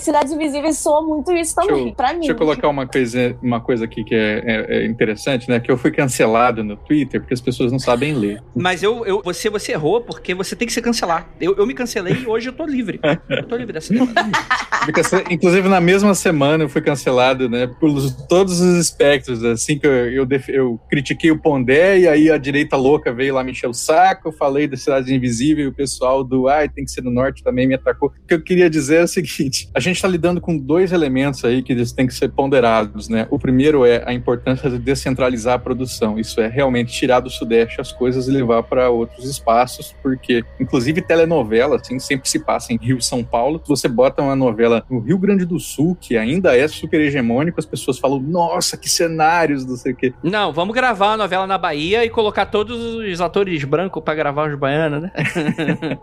[0.00, 2.18] Cidades Invisíveis soa muito isso também, Deixa eu- pra mim.
[2.20, 5.58] Deixa eu colocar uma coisa, uma coisa aqui que é, é- é interessante, né?
[5.60, 8.42] Que eu fui cancelado no Twitter porque as pessoas não sabem ler.
[8.54, 11.28] Mas eu, eu, você, você errou porque você tem que se cancelar.
[11.40, 13.00] Eu, eu me cancelei e hoje eu tô livre.
[13.28, 13.92] Eu tô livre dessa
[15.30, 17.66] Inclusive, na mesma semana eu fui cancelado, né?
[17.66, 17.90] Por
[18.28, 19.42] todos os espectros.
[19.44, 23.42] Assim que eu, eu, eu critiquei o Pondé e aí a direita louca veio lá
[23.42, 24.28] me encher o saco.
[24.28, 27.42] Eu falei da Cidade Invisível e o pessoal do Ai, tem que ser no norte
[27.42, 28.08] também me atacou.
[28.10, 31.44] O que eu queria dizer é o seguinte: a gente tá lidando com dois elementos
[31.44, 33.26] aí que eles têm que ser ponderados, né?
[33.30, 36.18] O primeiro é a importância de descentralizar a produção.
[36.18, 41.02] Isso é realmente tirar do Sudeste as coisas e levar para outros espaços, porque, inclusive,
[41.02, 43.60] telenovela, assim, sempre se passa em Rio, São Paulo.
[43.62, 47.58] Se você bota uma novela no Rio Grande do Sul, que ainda é super hegemônico,
[47.58, 50.12] as pessoas falam, nossa, que cenários, não sei o quê.
[50.22, 54.50] Não, vamos gravar uma novela na Bahia e colocar todos os atores brancos pra gravar
[54.50, 55.12] os baianos, né?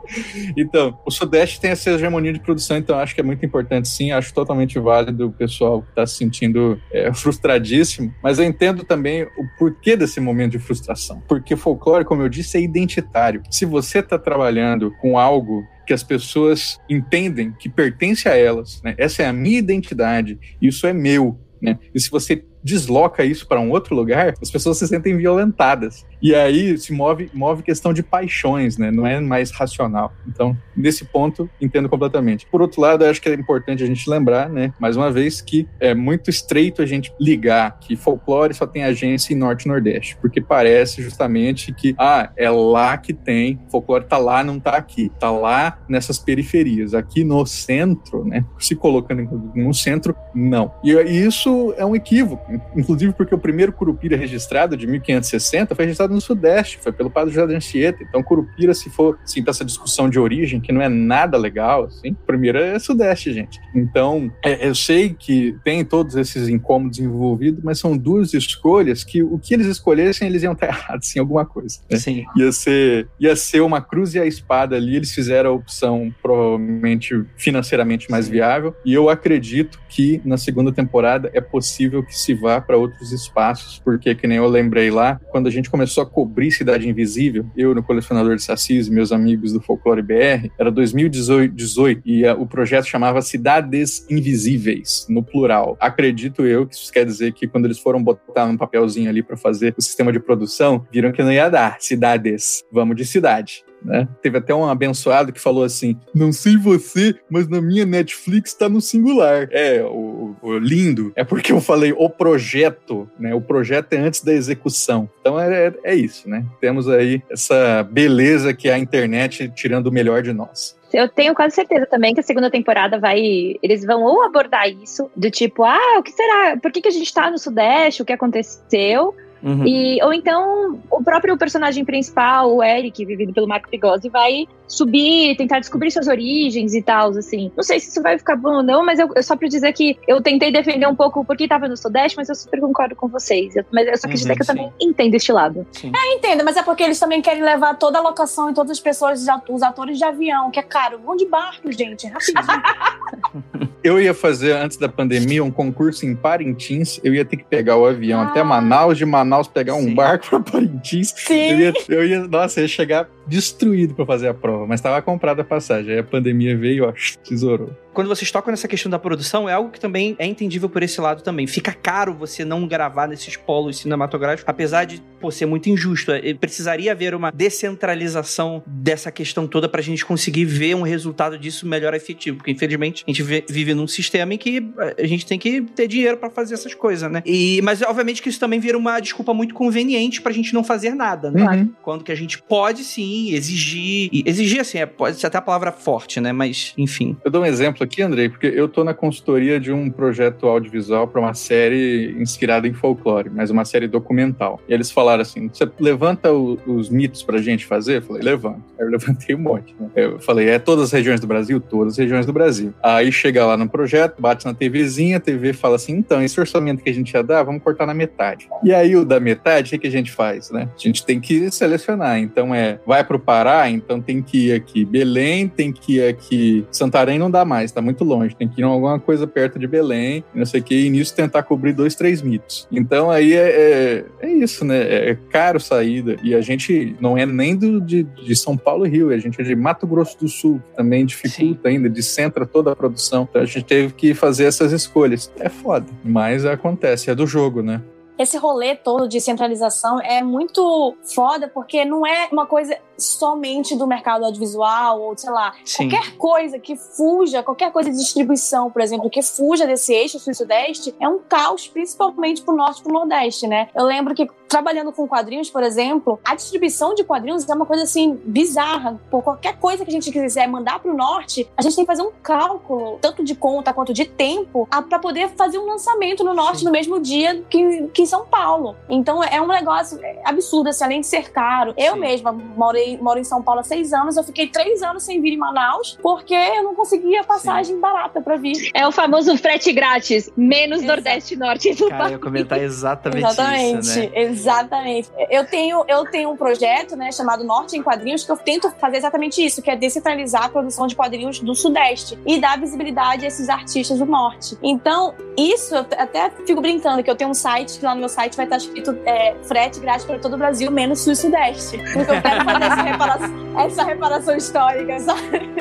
[0.57, 4.11] Então, o Sudeste tem essa hegemonia de produção, então acho que é muito importante, sim.
[4.11, 9.23] Acho totalmente válido o pessoal que está se sentindo é, frustradíssimo, mas eu entendo também
[9.23, 11.21] o porquê desse momento de frustração.
[11.27, 13.41] Porque folclore, como eu disse, é identitário.
[13.49, 18.95] Se você está trabalhando com algo que as pessoas entendem que pertence a elas, né?
[18.97, 21.39] essa é a minha identidade, isso é meu.
[21.61, 21.77] Né?
[21.93, 26.05] E se você desloca isso para um outro lugar, as pessoas se sentem violentadas.
[26.23, 28.89] E aí se move, move questão de paixões, né?
[28.89, 30.13] Não é mais racional.
[30.25, 32.47] Então, nesse ponto, entendo completamente.
[32.47, 34.73] Por outro lado, acho que é importante a gente lembrar, né?
[34.79, 39.33] Mais uma vez, que é muito estreito a gente ligar que folclore só tem agência
[39.33, 44.17] em Norte e Nordeste, porque parece justamente que, ah, é lá que tem, folclore tá
[44.17, 45.11] lá, não tá aqui.
[45.19, 46.93] Tá lá nessas periferias.
[46.93, 48.45] Aqui no centro, né?
[48.57, 50.73] Se colocando no centro, não.
[50.81, 52.49] E isso é um equívoco.
[52.77, 57.33] Inclusive porque o primeiro Curupira registrado, de 1560, foi registrado no Sudeste, foi pelo padre
[57.33, 58.03] José de Anchieta.
[58.03, 61.85] Então, Curupira, se for assim, pra essa discussão de origem, que não é nada legal,
[61.85, 63.59] assim, primeiro é Sudeste, gente.
[63.75, 69.23] Então, é, eu sei que tem todos esses incômodos envolvidos, mas são duas escolhas que
[69.23, 71.79] o que eles escolhessem, eles iam estar errados em alguma coisa.
[71.89, 71.97] né?
[71.97, 72.25] Sim.
[72.35, 74.95] ia ser, ia ser uma cruz e a espada ali.
[74.95, 78.75] Eles fizeram a opção provavelmente financeiramente mais viável.
[78.85, 83.81] E eu acredito que na segunda temporada é possível que se vá para outros espaços,
[83.83, 87.73] porque que nem eu lembrei lá, quando a gente começou a cobrir Cidade Invisível, eu
[87.73, 92.35] no colecionador de sacis e meus amigos do Folclore BR, era 2018 18, e a-
[92.35, 95.77] o projeto chamava Cidades Invisíveis, no plural.
[95.79, 99.37] Acredito eu que isso quer dizer que quando eles foram botar um papelzinho ali para
[99.37, 103.63] fazer o sistema de produção, viram que não ia dar cidades, vamos de cidade.
[103.83, 104.07] Né?
[104.21, 108.69] Teve até um abençoado que falou assim: Não sei você, mas na minha Netflix tá
[108.69, 109.49] no singular.
[109.51, 113.33] É, o, o lindo é porque eu falei o projeto, né?
[113.33, 115.09] O projeto é antes da execução.
[115.21, 116.45] Então é, é, é isso, né?
[116.59, 120.75] Temos aí essa beleza que é a internet tirando o melhor de nós.
[120.93, 123.19] Eu tenho quase certeza também que a segunda temporada vai.
[123.63, 126.55] Eles vão ou abordar isso, do tipo, ah, o que será?
[126.57, 128.03] Por que, que a gente tá no Sudeste?
[128.03, 129.15] O que aconteceu?
[129.41, 129.67] Uhum.
[129.67, 135.35] E, ou então o próprio personagem principal, o Eric, vivido pelo Marco Pigozzi, vai subir,
[135.37, 137.51] tentar descobrir suas origens e tal, assim.
[137.55, 139.71] Não sei se isso vai ficar bom ou não, mas eu, eu só pra dizer
[139.73, 143.07] que eu tentei defender um pouco porque tava no Sudeste, mas eu super concordo com
[143.07, 143.55] vocês.
[143.55, 144.53] Eu- mas eu só quis Uhum, que eu sim.
[144.53, 145.65] também entendo este lado.
[145.83, 148.79] Eu entendo, mas é porque eles também querem levar toda a locação e todas as
[148.79, 150.99] pessoas, os atores de avião, que é caro.
[150.99, 152.33] Vão de barco, gente, rapidinho.
[153.83, 157.01] Eu ia fazer, antes da pandemia, um concurso em Parintins.
[157.03, 158.27] Eu ia ter que pegar o avião Ah.
[158.27, 159.93] até Manaus, de Manaus pegar um Sim.
[159.93, 161.13] barco para Parintins.
[161.17, 161.33] Sim.
[161.51, 165.41] Eu ia, eu ia, nossa, ia chegar destruído para fazer a prova, mas estava comprada
[165.41, 165.93] a passagem.
[165.93, 166.93] Aí a pandemia veio, ó,
[167.27, 167.71] tesourou.
[167.93, 170.99] Quando vocês tocam nessa questão da produção, é algo que também é entendível por esse
[170.99, 171.47] lado também.
[171.47, 176.11] Fica caro você não gravar nesses polos cinematográficos, apesar de pô, ser muito injusto.
[176.11, 181.67] É, Precisaria haver uma descentralização dessa questão toda pra gente conseguir ver um resultado disso
[181.67, 182.37] melhor efetivo.
[182.37, 184.61] Porque, infelizmente, a gente vive num sistema em que
[184.97, 187.21] a gente tem que ter dinheiro pra fazer essas coisas, né?
[187.25, 190.95] E, mas, obviamente, que isso também vira uma desculpa muito conveniente pra gente não fazer
[190.95, 191.43] nada, né?
[191.43, 191.69] Uhum.
[191.81, 194.09] Quando que a gente pode sim exigir.
[194.25, 196.31] Exigir, assim, é, pode ser até a palavra forte, né?
[196.31, 197.15] Mas, enfim.
[197.23, 201.07] Eu dou um exemplo aqui, Andrei, porque eu tô na consultoria de um projeto audiovisual
[201.07, 204.59] para uma série inspirada em folclore, mas uma série documental.
[204.67, 207.97] E eles falaram assim: você levanta o, os mitos pra gente fazer?
[207.97, 208.63] Eu falei, levanto.
[208.79, 209.75] Aí eu levantei um monte.
[209.79, 209.89] Né?
[209.95, 211.59] Eu falei, é todas as regiões do Brasil?
[211.59, 212.73] Todas as regiões do Brasil.
[212.81, 216.83] Aí chega lá no projeto, bate na TVzinha, a TV fala assim: então, esse orçamento
[216.83, 218.47] que a gente ia dar, vamos cortar na metade.
[218.63, 220.69] E aí o da metade, o que, a gente faz, né?
[220.75, 222.19] A gente tem que selecionar.
[222.19, 226.65] Então é, vai pro Pará, então tem que ir aqui Belém, tem que ir aqui
[226.71, 228.35] Santarém, não dá mais, tá muito longe.
[228.35, 231.15] Tem que ir em alguma coisa perto de Belém, não sei o que, e nisso
[231.15, 232.67] tentar cobrir dois, três mitos.
[232.71, 235.09] Então aí é, é, é isso, né?
[235.09, 236.17] É caro saída.
[236.23, 239.39] E a gente não é nem do, de, de São Paulo e Rio, a gente
[239.39, 241.75] é de Mato Grosso do Sul, que também dificulta Sim.
[241.75, 243.27] ainda, descentra toda a produção.
[243.29, 245.31] Então a gente teve que fazer essas escolhas.
[245.39, 247.81] É foda, mas acontece, é do jogo, né?
[248.17, 253.87] esse rolê todo de centralização é muito foda porque não é uma coisa somente do
[253.87, 255.89] mercado audiovisual ou sei lá, Sim.
[255.89, 260.95] qualquer coisa que fuja, qualquer coisa de distribuição, por exemplo, que fuja desse eixo sul-sudeste
[260.99, 263.69] é um caos, principalmente pro norte e pro nordeste, né?
[263.75, 267.83] Eu lembro que trabalhando com quadrinhos, por exemplo, a distribuição de quadrinhos é uma coisa
[267.83, 268.99] assim bizarra.
[269.09, 272.03] Por qualquer coisa que a gente quiser mandar pro norte, a gente tem que fazer
[272.03, 276.59] um cálculo, tanto de conta quanto de tempo, para poder fazer um lançamento no norte
[276.59, 276.65] Sim.
[276.65, 278.75] no mesmo dia que, que em São Paulo.
[278.87, 281.73] Então é um negócio absurdo, assim, além de ser caro.
[281.75, 281.99] Eu Sim.
[281.99, 285.33] mesma morei, moro em São Paulo há seis anos, eu fiquei três anos sem vir
[285.33, 287.81] em Manaus, porque eu não conseguia passagem Sim.
[287.81, 288.71] barata para vir.
[288.73, 290.87] É o famoso frete grátis, menos Exato.
[290.87, 294.11] Nordeste e Norte do Cara, eu ia comentar exatamente, exatamente isso, né?
[294.13, 295.09] Exatamente.
[295.29, 298.97] Eu tenho, eu tenho um projeto, né, chamado Norte em Quadrinhos, que eu tento fazer
[298.97, 303.27] exatamente isso, que é descentralizar a produção de quadrinhos do Sudeste e dar visibilidade a
[303.27, 304.57] esses artistas do Norte.
[304.61, 308.09] Então, isso, eu até fico brincando que eu tenho um site, que lá no meu
[308.09, 311.77] site vai estar escrito é, frete grátis para todo o Brasil, menos Sul e Sudeste.
[311.93, 315.53] Porque eu quero fazer essa reparação, essa reparação histórica, sabe?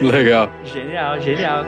[0.00, 0.50] Legal.
[0.64, 1.64] Genial, genial.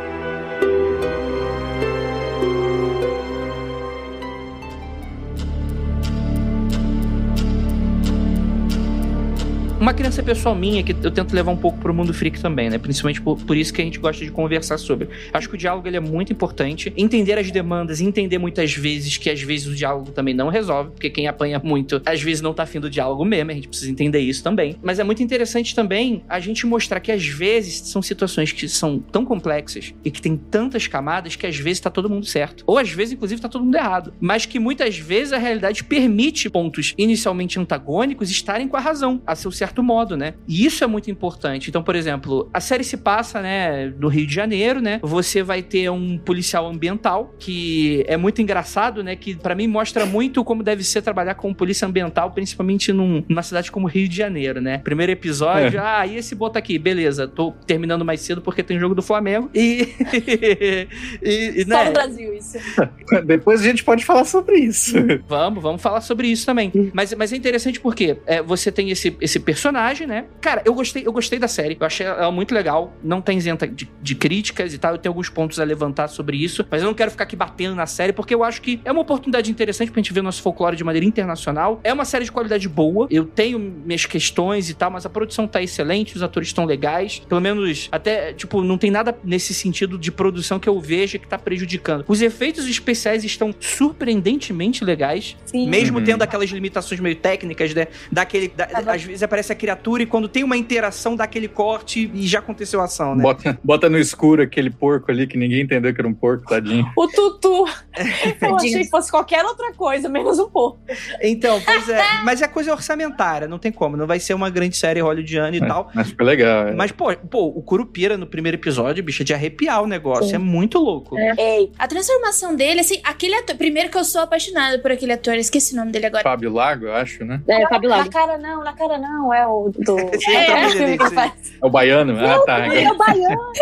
[9.87, 12.77] Uma criança pessoal minha que eu tento levar um pouco pro mundo freak também, né?
[12.77, 15.09] Principalmente por, por isso que a gente gosta de conversar sobre.
[15.33, 16.93] Acho que o diálogo ele é muito importante.
[16.97, 21.09] Entender as demandas, entender muitas vezes que às vezes o diálogo também não resolve, porque
[21.09, 24.19] quem apanha muito, às vezes não tá afim do diálogo mesmo, a gente precisa entender
[24.19, 24.75] isso também.
[24.83, 28.99] Mas é muito interessante também a gente mostrar que às vezes são situações que são
[28.99, 32.65] tão complexas e que tem tantas camadas que às vezes tá todo mundo certo.
[32.67, 34.13] Ou às vezes, inclusive, tá todo mundo errado.
[34.19, 39.37] Mas que muitas vezes a realidade permite pontos inicialmente antagônicos estarem com a razão, a
[39.37, 40.35] seu certo certo modo, né?
[40.49, 41.69] E isso é muito importante.
[41.69, 45.01] Então, por exemplo, a série se passa, né, no Rio de Janeiro, né?
[45.03, 49.17] Você vai ter um policial ambiental que é muito engraçado, né?
[49.17, 53.43] Que para mim mostra muito como deve ser trabalhar com polícia ambiental, principalmente num, numa
[53.43, 54.79] cidade como Rio de Janeiro, né?
[54.79, 55.83] Primeiro episódio, é.
[55.83, 59.51] ah, e esse bota aqui, beleza, tô terminando mais cedo porque tem jogo do Flamengo
[59.55, 59.89] e.
[61.23, 61.77] e, e né?
[61.77, 62.59] Só no Brasil, isso.
[63.27, 64.95] Depois a gente pode falar sobre isso.
[65.29, 66.73] Vamos, vamos falar sobre isso também.
[66.93, 70.27] Mas, mas é interessante porque é, você tem esse, esse personagem, né?
[70.41, 71.77] Cara, eu gostei, eu gostei da série.
[71.79, 72.93] Eu achei ela muito legal.
[73.03, 74.93] Não tem isenta de, de, críticas e tal.
[74.93, 76.67] Eu tenho alguns pontos a levantar sobre isso.
[76.71, 79.01] Mas eu não quero ficar aqui batendo na série, porque eu acho que é uma
[79.01, 81.81] oportunidade interessante pra gente ver nosso folclore de maneira internacional.
[81.83, 83.07] É uma série de qualidade boa.
[83.11, 87.23] Eu tenho minhas questões e tal, mas a produção tá excelente, os atores estão legais.
[87.29, 91.27] Pelo menos, até, tipo, não tem nada nesse sentido de produção que eu veja que
[91.27, 92.05] tá prejudicando.
[92.09, 95.37] Os efeitos especiais estão surpreendentemente legais.
[95.47, 95.69] Sim.
[95.69, 96.05] Mesmo uhum.
[96.05, 97.89] tendo aquelas limitações meio técnicas, né?
[98.11, 98.49] Daquele.
[98.49, 101.49] Da, tá às vezes aparece aparece a criatura e quando tem uma interação dá aquele
[101.49, 103.23] corte e já aconteceu a ação, né?
[103.23, 106.91] Bota, bota no escuro aquele porco ali que ninguém entendeu que era um porco, tadinho.
[106.97, 107.65] o tutu.
[108.41, 110.79] Eu achei que fosse qualquer outra coisa, menos um porco.
[111.23, 112.03] Então, pois é.
[112.25, 113.97] Mas é coisa orçamentária, não tem como.
[113.97, 115.91] Não vai ser uma grande série hollywoodiana e é, tal.
[115.95, 116.69] Mas foi legal.
[116.69, 116.75] É.
[116.75, 120.29] Mas, pô, pô, o Curupira no primeiro episódio, bicho, é de arrepiar o negócio.
[120.29, 120.35] Sim.
[120.37, 121.19] É muito louco.
[121.19, 121.35] É.
[121.39, 123.57] Ei, a transformação dele, assim, aquele ator.
[123.57, 126.23] Primeiro que eu sou apaixonada por aquele ator, esqueci o nome dele agora.
[126.23, 127.41] Fábio Lago, eu acho, né?
[127.49, 128.05] É, Fábio Lago.
[128.05, 129.99] Na cara não, na cara não, é o do.
[129.99, 132.19] É, é, o baiano?
[132.19, 132.67] Ah, tá.
[132.75, 133.53] É o baiano.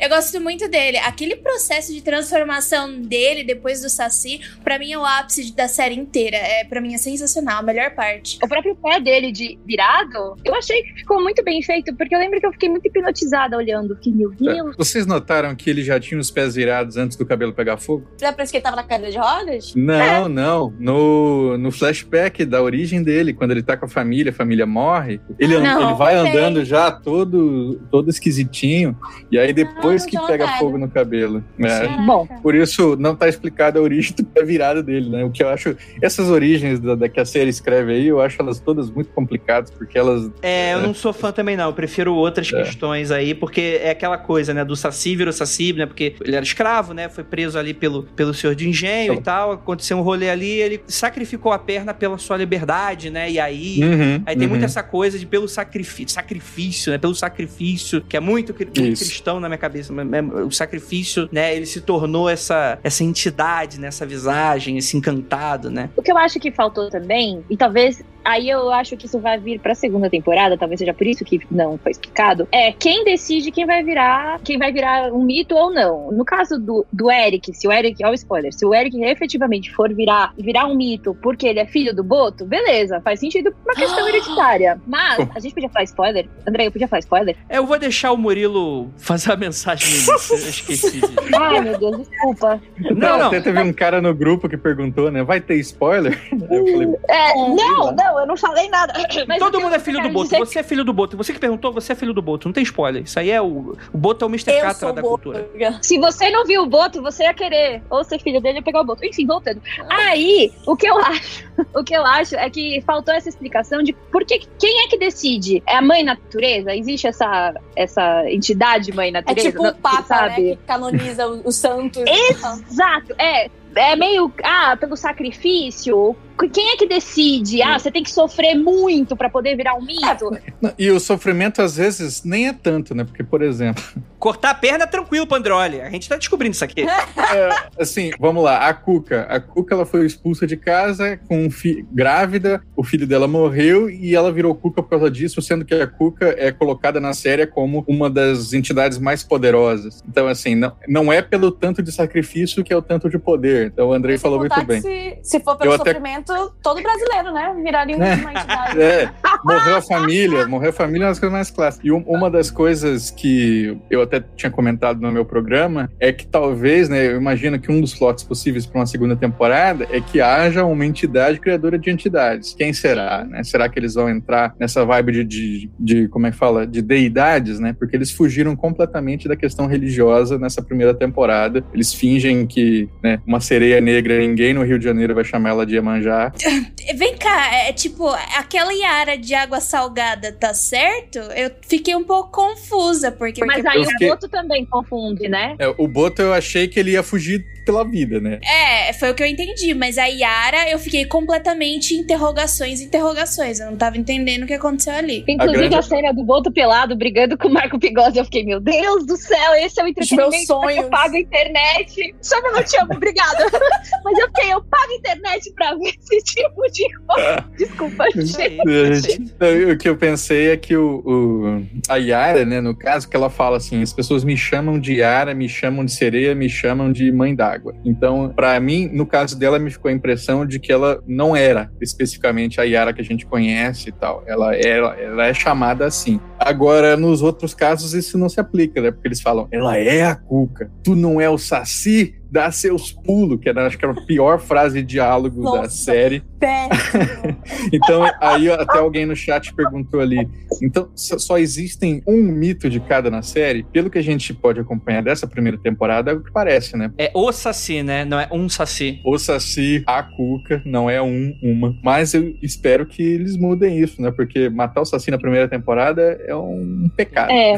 [0.00, 0.98] Eu gosto muito dele.
[0.98, 5.94] Aquele processo de transformação dele depois do Saci, pra mim é o ápice da série
[5.94, 6.36] inteira.
[6.36, 8.38] É, pra mim é sensacional, a melhor parte.
[8.42, 12.18] O próprio pé dele de virado, eu achei que ficou muito bem feito, porque eu
[12.18, 13.96] lembro que eu fiquei muito hipnotizada olhando.
[13.96, 14.76] Que meu Deus.
[14.76, 18.08] Vocês notaram que ele já tinha os pés virados antes do cabelo pegar fogo?
[18.20, 19.74] Já parece que ele tava na cadeira de rodas?
[19.74, 20.28] Não, é.
[20.28, 20.74] não.
[20.78, 25.20] No, no flashback da origem dele, quando ele tá com a família, a família morre,
[25.38, 28.96] ele, não, ele vai andando já todo, todo esquisitinho,
[29.30, 31.42] e aí depois não, que pega fogo no cabelo.
[31.58, 31.88] É.
[32.04, 32.26] Bom.
[32.42, 35.24] Por isso não tá explicado explicado a origem da virada dele, né?
[35.24, 35.76] O que eu acho.
[36.02, 39.70] Essas origens da, da que a série escreve aí, eu acho elas todas muito complicadas,
[39.70, 40.30] porque elas.
[40.42, 41.66] É, eu não sou fã também, não.
[41.66, 42.62] Eu prefiro outras É.
[42.62, 44.64] questões aí, porque é aquela coisa, né?
[44.64, 45.86] Do Saci virou Saci, né?
[45.86, 47.08] Porque ele era escravo, né?
[47.08, 49.52] Foi preso ali pelo, pelo senhor de engenho e tal.
[49.52, 53.30] Aconteceu um rolê ali, ele sacrificou a perna pela sua liberdade, né?
[53.30, 53.80] E aí.
[53.82, 54.50] Uhum, Aí tem uhum.
[54.50, 56.98] muito essa coisa de pelo sacrifício, sacrifício, né?
[56.98, 59.92] Pelo sacrifício, que é muito, cristão na minha cabeça.
[59.92, 61.54] mas- mas O sacrifício, né?
[61.54, 63.88] Ele se tornou essa, essa entidade, né?
[63.88, 65.90] Essa visagem, esse encantado, né?
[65.96, 69.38] O que eu acho que faltou também, e talvez aí eu acho que isso vai
[69.38, 73.50] vir pra segunda temporada, talvez seja por isso que não foi explicado, é quem decide
[73.50, 76.10] quem vai virar, quem vai virar um mito ou não.
[76.12, 79.72] No caso do, do Eric, se o Eric, ó o spoiler, se o Eric efetivamente
[79.72, 83.72] for virar virar um mito porque ele é filho do Boto, beleza, faz sentido por
[83.72, 84.80] uma questão hereditária.
[84.86, 86.28] Mas a gente podia falar spoiler?
[86.46, 87.36] André, eu podia falar spoiler?
[87.48, 90.34] É, Eu vou deixar o Murilo fazer a mensagem no início.
[90.34, 91.12] Eu esqueci disso.
[91.34, 92.60] Ai, meu Deus, desculpa.
[92.78, 93.26] Não, não.
[93.26, 95.22] Até teve um cara no grupo que perguntou, né?
[95.22, 96.18] Vai ter spoiler?
[96.32, 98.92] Eu falei, É, não, não, eu não falei nada.
[99.26, 100.24] Mas Todo que mundo é filho do Boto.
[100.24, 101.16] dizer Você é filho do Boto.
[101.16, 102.48] Você que perguntou, você é filho do Boto.
[102.48, 103.02] Não tem spoiler.
[103.02, 103.76] Isso aí é o.
[103.92, 104.50] O Boto é o Mr.
[104.52, 105.18] Eu Catra da boa.
[105.18, 105.48] cultura.
[105.82, 108.80] Se você não viu o Boto, você ia querer ou ser filho dele ou pegar
[108.80, 109.04] o Boto.
[109.04, 109.60] Enfim, voltando.
[109.88, 111.44] Aí, o que eu acho,
[111.74, 114.98] o que eu acho é que faltou essa explicação de por que quem é que
[114.98, 115.62] decide?
[115.66, 116.74] É a mãe natureza?
[116.74, 119.50] Existe essa essa entidade mãe É natureza?
[119.50, 120.42] tipo Não- o Papa, sabe?
[120.42, 120.50] né?
[120.56, 122.02] Que canoniza o- os santos.
[122.70, 123.50] Exato, é.
[123.76, 126.14] É meio, ah, pelo sacrifício.
[126.52, 127.62] Quem é que decide?
[127.62, 130.30] Ah, você tem que sofrer muito pra poder virar um mito?
[130.60, 133.04] Não, E o sofrimento, às vezes, nem é tanto, né?
[133.04, 133.82] Porque, por exemplo,
[134.24, 135.82] Cortar a perna é tranquilo, Pandroli.
[135.82, 136.80] A gente tá descobrindo isso aqui.
[136.88, 139.26] é, assim, vamos lá, a Cuca.
[139.28, 143.90] A Cuca, ela foi expulsa de casa com um fi grávida, o filho dela morreu
[143.90, 147.46] e ela virou Cuca por causa disso, sendo que a Cuca é colocada na série
[147.46, 150.02] como uma das entidades mais poderosas.
[150.08, 153.66] Então, assim, não, não é pelo tanto de sacrifício que é o tanto de poder.
[153.66, 154.80] Então, o Andrei falou muito bem.
[154.80, 155.92] Se, se for pelo Eu até-
[156.26, 157.54] sofrimento, todo brasileiro, né?
[157.62, 158.12] Viraria uma É.
[158.14, 158.80] entidade.
[158.80, 159.10] É,
[159.44, 161.84] morreu a família, morreu a família é uma das coisas mais clássicas.
[161.86, 166.26] E um- uma das coisas que eu até tinha comentado no meu programa é que
[166.26, 170.20] talvez, né, eu imagino que um dos plots possíveis para uma segunda temporada é que
[170.20, 172.54] haja uma entidade criadora de entidades.
[172.54, 173.42] Quem será, né?
[173.44, 176.82] Será que eles vão entrar nessa vibe de, de, de como é que fala, de
[176.82, 177.74] deidades, né?
[177.78, 181.64] Porque eles fugiram completamente da questão religiosa nessa primeira temporada.
[181.72, 185.66] Eles fingem que, né, uma sereia negra, ninguém no Rio de Janeiro vai chamar ela
[185.66, 186.13] de Iemanjá.
[186.96, 191.18] Vem cá, é tipo, aquela Yara de água salgada tá certo?
[191.18, 193.44] Eu fiquei um pouco confusa, porque.
[193.44, 195.56] Mas porque- aí fiquei- o Boto também confunde, né?
[195.58, 198.40] É, o Boto eu achei que ele ia fugir pela vida, né?
[198.42, 203.58] É, foi o que eu entendi, mas a Yara eu fiquei completamente interrogações, interrogações.
[203.58, 205.24] Eu não tava entendendo o que aconteceu ali.
[205.26, 208.60] Inclusive a, grande- cena do Boto pelado brigando com o Marco Pigossi, eu fiquei, meu
[208.60, 210.90] Deus do céu, esse é o entretenimento meus que eu sonhos.
[210.90, 212.14] pago a internet.
[212.20, 213.46] Só que eu não te amo, obrigada.
[214.04, 217.44] Mas eu fiquei, eu pago a internet pra ver esse tipo de coisa.
[217.56, 218.62] Desculpa, Isso gente.
[218.64, 219.22] perfeito.
[219.22, 223.16] Então, O que eu pensei é que o, o- a Yara, né, no caso, que
[223.16, 226.90] ela fala assim: as pessoas me chamam de Yara, me chamam de sereia, me chamam
[226.92, 227.74] de mãe d'água.
[227.84, 231.70] Então, pra mim, no caso dela, me ficou a impressão de que ela não era
[231.80, 234.22] especificamente a Yara que a gente conhece e tal.
[234.26, 236.20] Ela, ela, ela é chamada assim.
[236.38, 238.90] Agora, nos outros casos, isso não se aplica, né?
[238.90, 243.40] Porque eles falam, ela é a Cuca, tu não é o Saci, dá seus pulos,
[243.40, 245.70] que era, acho que era a pior frase de diálogo da Nossa.
[245.70, 246.22] série.
[246.38, 247.34] Péssimo.
[247.72, 250.28] Então, aí até alguém no chat perguntou ali.
[250.62, 253.64] Então, só só existem um mito de cada na série?
[253.64, 256.92] Pelo que a gente pode acompanhar dessa primeira temporada, é o que parece, né?
[256.96, 258.04] É o Saci, né?
[258.04, 259.00] Não é um Saci.
[259.04, 261.74] O Saci, a Cuca, não é um, uma.
[261.82, 264.10] Mas eu espero que eles mudem isso, né?
[264.10, 267.30] Porque matar o Saci na primeira temporada é um pecado.
[267.30, 267.56] É,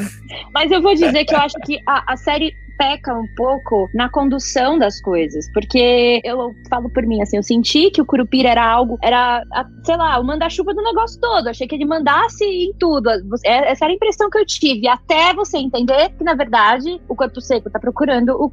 [0.53, 4.09] mas eu vou dizer que eu acho que a, a série peca um pouco na
[4.09, 8.65] condução das coisas, porque eu falo por mim, assim, eu senti que o Curupira era
[8.65, 9.43] algo, era,
[9.85, 13.11] sei lá, o manda-chuva do negócio todo, achei que ele mandasse em tudo,
[13.45, 17.17] é- essa era a impressão que eu tive, até você entender que, na verdade, o
[17.17, 18.47] Corpo Seco tá procurando o,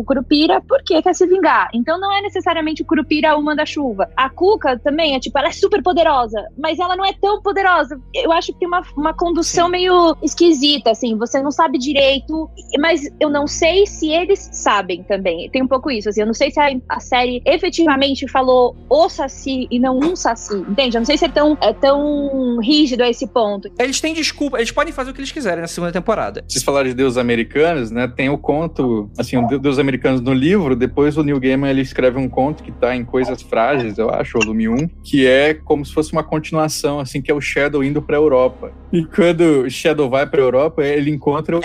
[0.00, 4.30] o Curupira porque quer se vingar, então não é necessariamente o Curupira o manda-chuva, a
[4.30, 8.32] Cuca também é tipo, ela é super poderosa, mas ela não é tão poderosa, eu
[8.32, 9.72] acho que tem uma, uma condução Sim.
[9.72, 12.48] meio esquisita, assim, você não sabe direito,
[12.78, 15.50] mas eu não sei se eles sabem também.
[15.50, 19.08] Tem um pouco isso, assim, eu não sei se a, a série efetivamente falou o
[19.08, 20.96] Saci e não um Saci, entende?
[20.96, 23.70] Eu não sei se é tão, é tão rígido a esse ponto.
[23.78, 26.44] Eles têm desculpa, eles podem fazer o que eles quiserem na segunda temporada.
[26.46, 28.06] Vocês falaram de deuses americanos, né?
[28.06, 32.18] Tem o conto, assim, o Deus Americanos no livro, depois o Neil Gaiman ele escreve
[32.18, 35.92] um conto que tá em Coisas Frágeis, eu acho, volume 1, que é como se
[35.92, 38.72] fosse uma continuação, assim, que é o Shadow indo pra Europa.
[38.92, 41.60] E quando o Shadow vai pra Europa, ele encontra o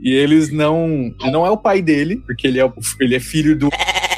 [0.00, 1.12] E eles não.
[1.30, 3.68] Não é o pai dele, porque ele é, ele é filho do,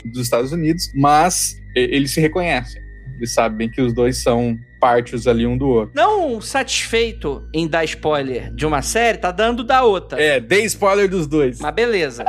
[0.04, 2.80] dos Estados Unidos, mas eles se reconhecem.
[3.16, 5.92] Eles sabem que os dois são partes ali um do outro.
[5.94, 10.20] Não satisfeito em dar spoiler de uma série, tá dando da outra.
[10.20, 11.60] É, dei spoiler dos dois.
[11.60, 12.24] Mas beleza.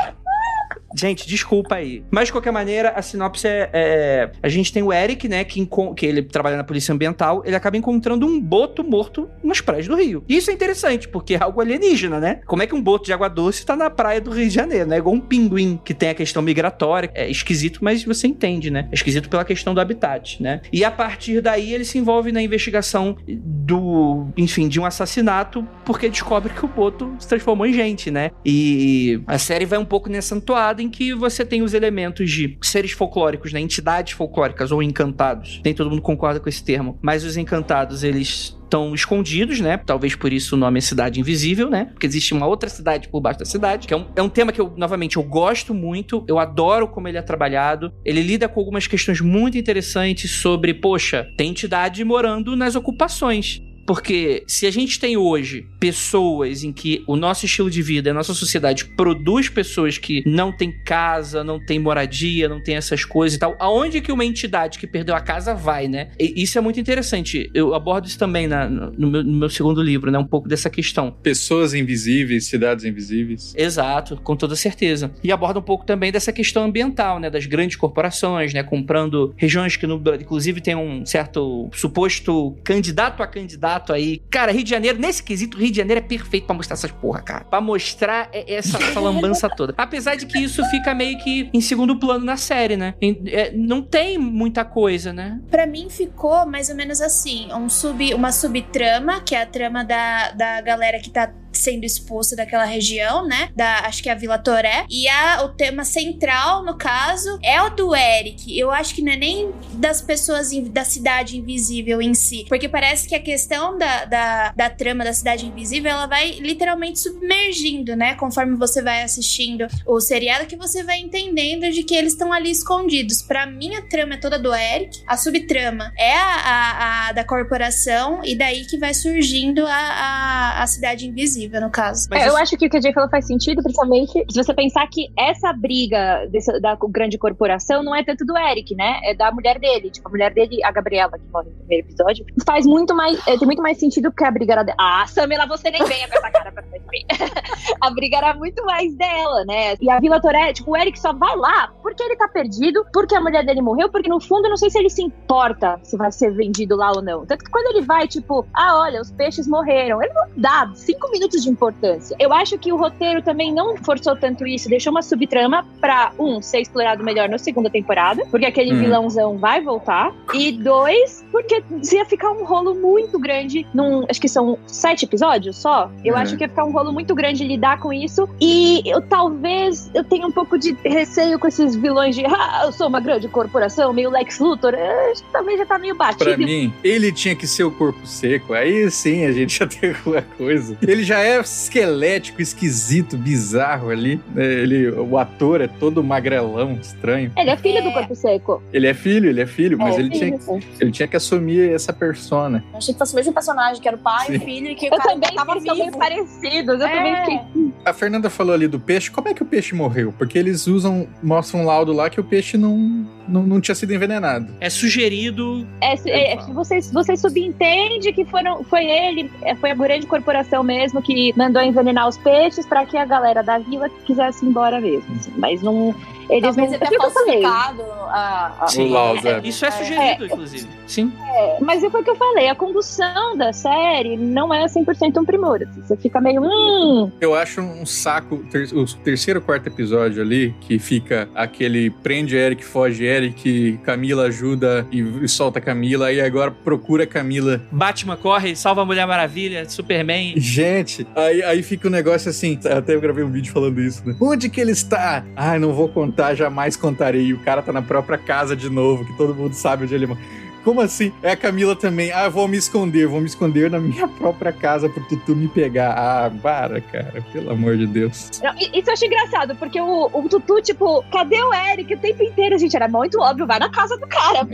[0.95, 2.03] Gente, desculpa aí.
[2.11, 3.69] Mas, de qualquer maneira, a sinopse é...
[3.73, 7.55] é- a gente tem o Eric, né, que, que ele trabalha na polícia ambiental, ele
[7.55, 10.23] acaba encontrando um boto morto nas praias do Rio.
[10.27, 12.41] E isso é interessante, porque é algo alienígena, né?
[12.45, 14.87] Como é que um boto de água doce tá na praia do Rio de Janeiro,
[14.87, 14.97] né?
[14.97, 17.09] Igual um pinguim, que tem a questão migratória.
[17.13, 18.87] É esquisito, mas você entende, né?
[18.91, 20.61] É esquisito pela questão do habitat, né?
[20.71, 24.27] E a partir daí, ele se envolve na investigação do...
[24.37, 28.31] Enfim, de um assassinato, porque descobre que o boto se transformou em gente, né?
[28.45, 32.57] E a série vai um pouco nessa toada em que você tem os elementos de
[32.61, 33.59] seres folclóricos, né?
[33.59, 35.61] Entidades folclóricas ou encantados.
[35.63, 36.97] Nem todo mundo concorda com esse termo.
[37.01, 39.77] Mas os encantados, eles estão escondidos, né?
[39.77, 41.89] Talvez por isso o nome é Cidade Invisível, né?
[41.91, 44.53] Porque existe uma outra cidade por baixo da cidade, que é um, é um tema
[44.53, 47.91] que eu, novamente, eu gosto muito, eu adoro como ele é trabalhado.
[48.05, 53.61] Ele lida com algumas questões muito interessantes sobre, poxa, tem entidade morando nas ocupações.
[53.85, 58.13] Porque se a gente tem hoje pessoas em que o nosso estilo de vida, a
[58.13, 63.35] nossa sociedade produz pessoas que não têm casa, não têm moradia, não tem essas coisas
[63.35, 66.11] e tal, aonde que uma entidade que perdeu a casa vai, né?
[66.19, 67.49] E isso é muito interessante.
[67.53, 70.17] Eu abordo isso também na- no, meu, no meu segundo livro, né?
[70.19, 71.11] Um pouco dessa questão.
[71.23, 73.53] Pessoas invisíveis, cidades invisíveis.
[73.57, 75.11] Exato, com toda certeza.
[75.23, 77.29] E aborda um pouco também dessa questão ambiental, né?
[77.29, 78.61] Das grandes corporações, né?
[78.63, 84.21] Comprando regiões que, no, inclusive, tem um certo suposto candidato a candidato aí.
[84.29, 87.21] Cara, Rio de Janeiro, nesse quesito, Rio de Janeiro é perfeito pra mostrar essas porra,
[87.21, 87.45] cara.
[87.45, 89.73] Pra mostrar essa, essa lambança toda.
[89.77, 92.93] Apesar de que isso fica meio que em segundo plano na série, né?
[93.27, 95.39] É, não tem muita coisa, né?
[95.49, 99.83] Pra mim ficou mais ou menos assim, um sub, uma subtrama, que é a trama
[99.83, 101.31] da, da galera que tá
[101.61, 103.49] sendo expulsa daquela região, né?
[103.55, 104.85] Da, acho que é a Vila Toré.
[104.89, 108.57] E a, o tema central, no caso, é o do Eric.
[108.57, 112.45] Eu acho que não é nem das pessoas in- da cidade invisível em si.
[112.49, 116.99] Porque parece que a questão da, da, da trama da cidade invisível, ela vai literalmente
[116.99, 118.15] submergindo, né?
[118.15, 122.51] Conforme você vai assistindo o seriado, que você vai entendendo de que eles estão ali
[122.51, 123.21] escondidos.
[123.21, 125.01] Pra mim, a trama é toda do Eric.
[125.07, 128.21] A subtrama é a, a- a da corporação.
[128.23, 132.07] E daí que vai surgindo a, a, a cidade invisível, no caso.
[132.09, 134.43] Mas É, isso- Eu acho que o que a Jay falou faz sentido, principalmente se
[134.43, 138.99] você pensar que essa briga dessa- da grande corporação não é tanto do Eric, né?
[139.03, 139.89] É da mulher dele.
[139.89, 143.19] Tipo, a mulher dele, a Gabriela, que morre no primeiro episódio, faz muito mais.
[143.27, 144.77] é, tem muito mais sentido porque a briga era dela.
[144.79, 147.05] Ah, Samela, você nem venha com essa cara pra mim.
[147.81, 149.75] a briga era muito mais dela, né?
[149.81, 153.15] E a Vila Toré, tipo, o Eric só vai lá porque ele tá perdido, porque
[153.15, 155.97] a mulher dele morreu, porque no fundo eu não sei se ele se importa se
[155.97, 157.25] vai ser vendido lá ou não.
[157.25, 161.09] Tanto que quando ele vai, tipo, ah, olha, os peixes morreram, ele não dá cinco
[161.11, 162.15] minutos de importância.
[162.19, 166.41] Eu acho que o roteiro também não forçou tanto isso, deixou uma subtrama pra, um,
[166.41, 168.79] ser explorado melhor na segunda temporada, porque aquele Hum.
[168.79, 171.63] vilãozão vai voltar, e dois, porque
[171.93, 174.05] ia ficar um rolo muito grande num.
[174.09, 175.91] Acho que são sete episódios só.
[176.03, 176.21] Eu É.
[176.21, 178.27] acho que ia ficar um rolo muito grande lidar com isso.
[178.39, 182.71] E eu talvez eu tenha um pouco de receio com esses vilões de ah, eu
[182.71, 184.73] sou uma grande corporação, meio Lex Luthor.
[184.73, 186.23] eh, acho que talvez já tá meio batido.
[186.25, 188.53] Pra mim, ele tinha que ser o corpo seco.
[188.53, 190.77] Aí sim a gente já tem alguma coisa.
[190.81, 194.19] Ele já é esquelético, esquisito, bizarro ali.
[194.35, 194.43] né?
[194.45, 197.31] Ele, o ator é todo magrelão, estranho.
[197.37, 197.81] Ele é filho É.
[197.81, 198.61] do corpo seco.
[198.73, 200.59] Ele é filho, ele é filho, mas É, ele, tinha, filho.
[200.79, 202.63] ele tinha que assumir essa persona.
[202.71, 204.37] Eu achei que fosse o mesmo personagem, que era o pai, Sim.
[204.37, 205.97] o filho, e que o Eu cara também, tava são meio vivo.
[205.97, 206.73] parecidos.
[206.73, 207.21] Eu também É.
[207.25, 207.71] fiquei.
[207.85, 209.09] A Fernanda falou ali do peixe.
[209.09, 210.13] Como é que o peixe morreu?
[210.17, 213.93] Porque eles usam, mostram um laudo lá que o peixe não, não, não tinha sido
[213.93, 214.47] envenenado.
[214.59, 215.67] É sugerido.
[215.81, 220.63] É, é, é, você, você subentende que foram, foi ele, é, foi a grande corporação
[220.63, 224.79] mesmo que mandou envenenar os peixes pra que a galera da vila quisesse ir embora
[224.79, 225.15] mesmo.
[225.15, 225.31] assim.
[225.37, 225.95] Mas não.
[226.31, 226.77] Eles Talvez não.
[226.77, 227.41] ele tenha falei.
[227.43, 229.41] falsificado a, a, O laudo, é.
[229.43, 230.67] Isso é sugerido, inclusive.
[230.87, 231.11] Sim.
[231.35, 235.25] É, mas foi o que eu falei, a condução da série não é 100% um
[235.25, 235.61] primor.
[235.61, 236.41] assim, você fica meio.
[236.41, 242.35] Hum, Eu acho um saco ter- o terceiro, quarto episódio ali, que fica aquele prende
[242.35, 247.61] Eric, foge Eric, Camila ajuda e, e solta Camila, e agora procura Camila.
[247.71, 250.33] Batman corre, salva a Mulher Maravilha, Superman.
[250.37, 252.57] Gente, aí, aí fica um negócio assim.
[252.65, 254.15] Até eu gravei um vídeo falando isso, né?
[254.21, 255.23] Onde que ele está?
[255.35, 257.27] Ai, não vou contar, jamais contarei.
[257.27, 260.07] E o cara tá na própria casa de novo, que todo mundo sabe onde ele
[260.07, 260.19] mora.
[260.63, 261.11] Como assim?
[261.23, 262.11] É a Camila também.
[262.11, 265.91] Ah, vou me esconder, vou me esconder na minha própria casa pro Tutu me pegar.
[265.97, 268.29] Ah, para, cara, pelo amor de Deus.
[268.43, 272.23] Não, isso eu achei engraçado, porque o, o Tutu, tipo, cadê o Eric o tempo
[272.23, 272.75] inteiro, gente?
[272.75, 274.41] Era muito óbvio, vai na casa do cara.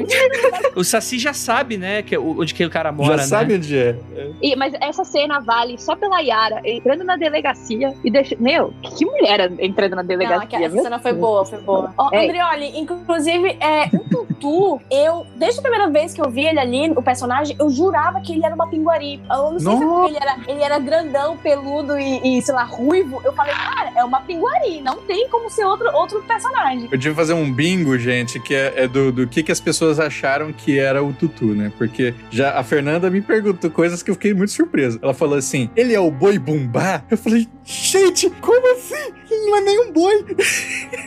[0.76, 3.24] O Saci já sabe, né, que, o- onde que o cara mora, Já né?
[3.24, 3.95] sabe onde é.
[4.41, 8.41] E, mas essa cena vale só pela Yara entrando na delegacia e deixando.
[8.41, 10.43] Meu, que mulher entrando na Não, delegacia?
[10.43, 11.93] aquela- essa cena foi boa, foi boa.
[11.97, 12.24] Ó, É.
[12.26, 16.91] Andrioli, inclusive, é, o Tutu, eu, desde a primeira vez que eu vi ele ali,
[16.91, 19.22] o personagem, eu jurava que ele era uma pinguari.
[19.30, 22.54] Eu não sei se é porque ele era, ele era grandão, peludo e, e, sei
[22.54, 23.22] lá, ruivo.
[23.24, 26.84] Eu falei, cara, é uma pinguari, não tem como ser outro, outro personagem.
[26.91, 29.60] Eu tive que fazer um bingo, gente, que é, é do, do que, que as
[29.60, 31.72] pessoas acharam que era o Tutu, né?
[31.78, 35.00] Porque já a Fernanda me perguntou coisas que eu fiquei muito surpreso.
[35.02, 37.04] Ela falou assim: ele é o boi bumbá?
[37.10, 39.14] Eu falei, gente, como assim?
[39.30, 40.26] Ele não é nem um boi.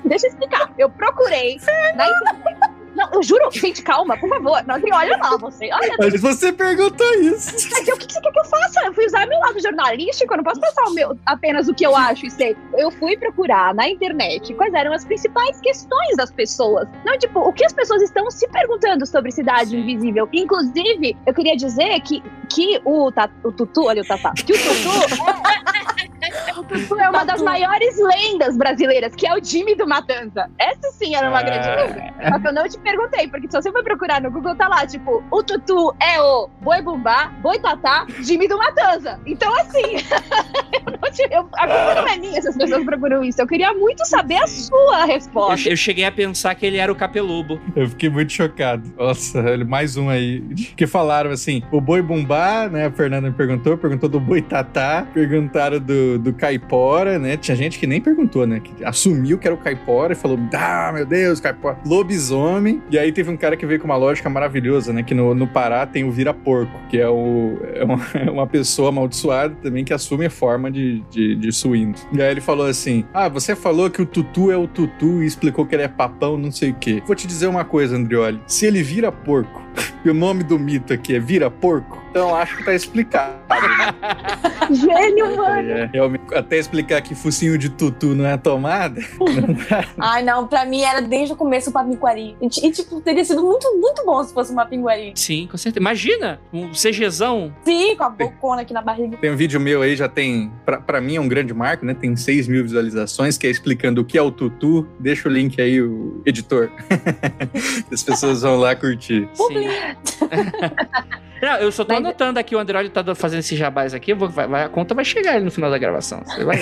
[0.04, 0.72] Deixa eu explicar.
[0.78, 1.58] Eu procurei
[1.96, 2.79] na internet.
[2.94, 4.62] Não, eu juro, gente, calma, por favor.
[4.66, 5.70] Não, olha lá, você.
[5.72, 7.52] Olha, Mas você perguntou isso.
[7.70, 8.84] Mas o que você quer que eu faça?
[8.84, 11.86] Eu fui usar meu lado jornalístico, eu não posso passar o meu, apenas o que
[11.86, 12.56] eu acho e sei.
[12.76, 16.88] Eu fui procurar na internet quais eram as principais questões das pessoas.
[17.04, 20.28] Não, tipo, o que as pessoas estão se perguntando sobre Cidade Invisível.
[20.32, 24.56] Inclusive, eu queria dizer que, que o, ta, o Tutu, olha o Tatá, que o
[24.56, 26.10] Tutu.
[26.58, 30.50] o Tutu é uma das maiores lendas brasileiras, que é o Jimmy do Matanza.
[30.58, 32.14] Essa sim era uma grande lenda.
[32.30, 34.86] Só que eu não te perguntei, porque se você for procurar no Google, tá lá,
[34.86, 39.18] tipo, o Tutu é o Boi Bumbá, Boi Tatá, Jimmy do Matanza.
[39.26, 39.96] Então, assim,
[40.86, 43.40] eu não te- eu- a culpa não é minha se as pessoas procuram isso.
[43.40, 45.68] Eu queria muito saber a sua Eu, resposta.
[45.68, 47.60] eu cheguei a pensar que ele era o capelubo.
[47.74, 48.92] Eu fiquei muito chocado.
[48.98, 50.40] Nossa, olha, mais um aí.
[50.76, 52.86] Que falaram assim: o boi bumbá, né?
[52.86, 57.36] A Fernanda me perguntou, perguntou do boi tatá, perguntaram do, do caipora, né?
[57.36, 58.60] Tinha gente que nem perguntou, né?
[58.60, 61.78] Que assumiu que era o caipora e falou: ah, meu Deus, caipora.
[61.84, 62.82] Lobisomem.
[62.90, 65.02] E aí teve um cara que veio com uma lógica maravilhosa, né?
[65.02, 68.88] Que no, no Pará tem o vira-porco, que é, o, é uma, é uma pessoa
[68.88, 71.94] amaldiçoada também que assume a forma de, de, de suíno.
[72.12, 75.26] E aí ele falou assim: Ah, você falou que o tutu é o tutu e
[75.26, 77.02] explicou que ele é papão, não sei o quê.
[77.06, 78.40] Vou te dizer uma coisa, Andrioli.
[78.46, 79.62] Se ele vira porco,
[80.04, 83.34] e o nome do mito aqui é vira porco, então acho que tá explicado.
[84.70, 85.70] Gênio, mano.
[85.70, 85.90] É,
[86.36, 89.00] até explicar que focinho de tutu não é tomada.
[89.98, 92.36] Ai, não, pra mim era desde o começo pra pinguari.
[92.40, 95.12] E, e, tipo, teria sido muito, muito bom se fosse uma pinguari.
[95.14, 95.80] Sim, com certeza.
[95.80, 97.54] Imagina, um CGzão.
[97.64, 99.16] Sim, com a bocona aqui na barriga.
[99.16, 100.52] Tem um vídeo meu aí, já tem.
[100.64, 101.94] Pra, pra mim é um grande marco, né?
[101.94, 104.86] Tem 6 mil visualizações, que é explicando o que é o tutu.
[104.98, 106.70] Deixa o link aí, o editor.
[107.92, 109.28] As pessoas vão lá curtir.
[109.34, 109.68] Sim.
[111.42, 114.28] Não, eu só tô Mas- anotando aqui, o Android tá fazendo esses jabás aqui, vou-
[114.28, 116.20] vai- vai- a conta vai chegar no final da gravação.
[116.24, 116.58] Você vai.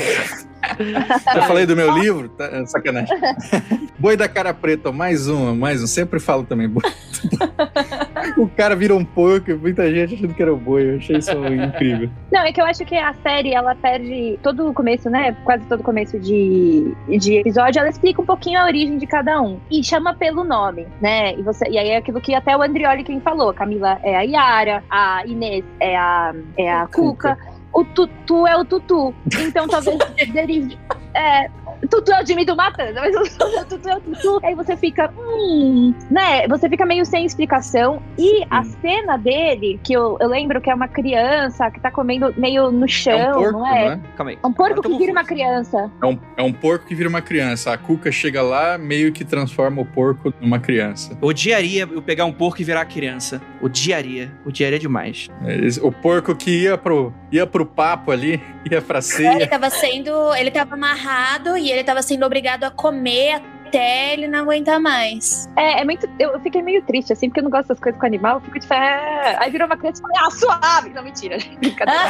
[1.35, 2.29] Já falei do meu livro?
[2.31, 3.17] Tá, é sacanagem.
[3.99, 5.87] Boi da cara preta, mais uma, mais um.
[5.87, 6.69] Sempre falo também.
[6.69, 6.83] Boi.
[8.37, 10.93] o cara vira um porco, muita gente achando que era um boi.
[10.93, 12.09] Eu achei isso incrível.
[12.33, 15.37] Não, é que eu acho que a série, ela perde todo o começo, né?
[15.45, 19.41] Quase todo o começo de, de episódio, ela explica um pouquinho a origem de cada
[19.41, 19.59] um.
[19.71, 21.35] E chama pelo nome, né?
[21.35, 23.53] E, você, e aí é aquilo que até o Andrioli quem falou.
[23.53, 27.39] Camila é a Yara, a Inês é a, é a Cuca.
[27.73, 29.15] O Tutu é o Tutu.
[29.41, 29.99] Então talvez
[30.33, 30.79] derive.
[31.15, 31.51] É,
[31.91, 34.41] Tutu é o Jimmy do Matanza, mas o Tutu é o Tutu.
[34.45, 36.47] Aí você fica, hum, né?
[36.49, 38.03] Você fica meio sem explicação.
[38.19, 42.33] E a cena dele, que eu, eu lembro que é uma criança que tá comendo
[42.37, 43.85] meio no chão, É um porco, não é?
[43.85, 44.01] não é?
[44.17, 44.39] Calma aí.
[44.43, 45.91] É um porco que vira uma criança.
[46.03, 47.73] É um, é um porco que vira uma criança.
[47.73, 51.17] A Cuca chega lá, meio que transforma o porco numa criança.
[51.21, 53.41] Odiaria eu pegar um porco e virar criança.
[53.61, 54.33] Odiaria.
[54.47, 55.29] Odiaria demais.
[55.47, 59.47] Esse- O porco que ia pro, ia pro papo ali, ia pra Ele ceia.
[59.47, 60.35] tava sendo.
[60.35, 65.49] Ele tava amarrado e ele tava sendo obrigado a comer até ele não aguentar mais.
[65.57, 66.09] É, é muito.
[66.19, 68.37] Eu, fiquei meio triste, assim, porque eu não gosto dessas coisas com animal.
[68.37, 69.37] Eu fico tipo, é...
[69.39, 70.91] Aí virou uma criança e falei, ah, suave!
[70.91, 71.37] Não, mentira.
[71.61, 72.01] Brincadeira.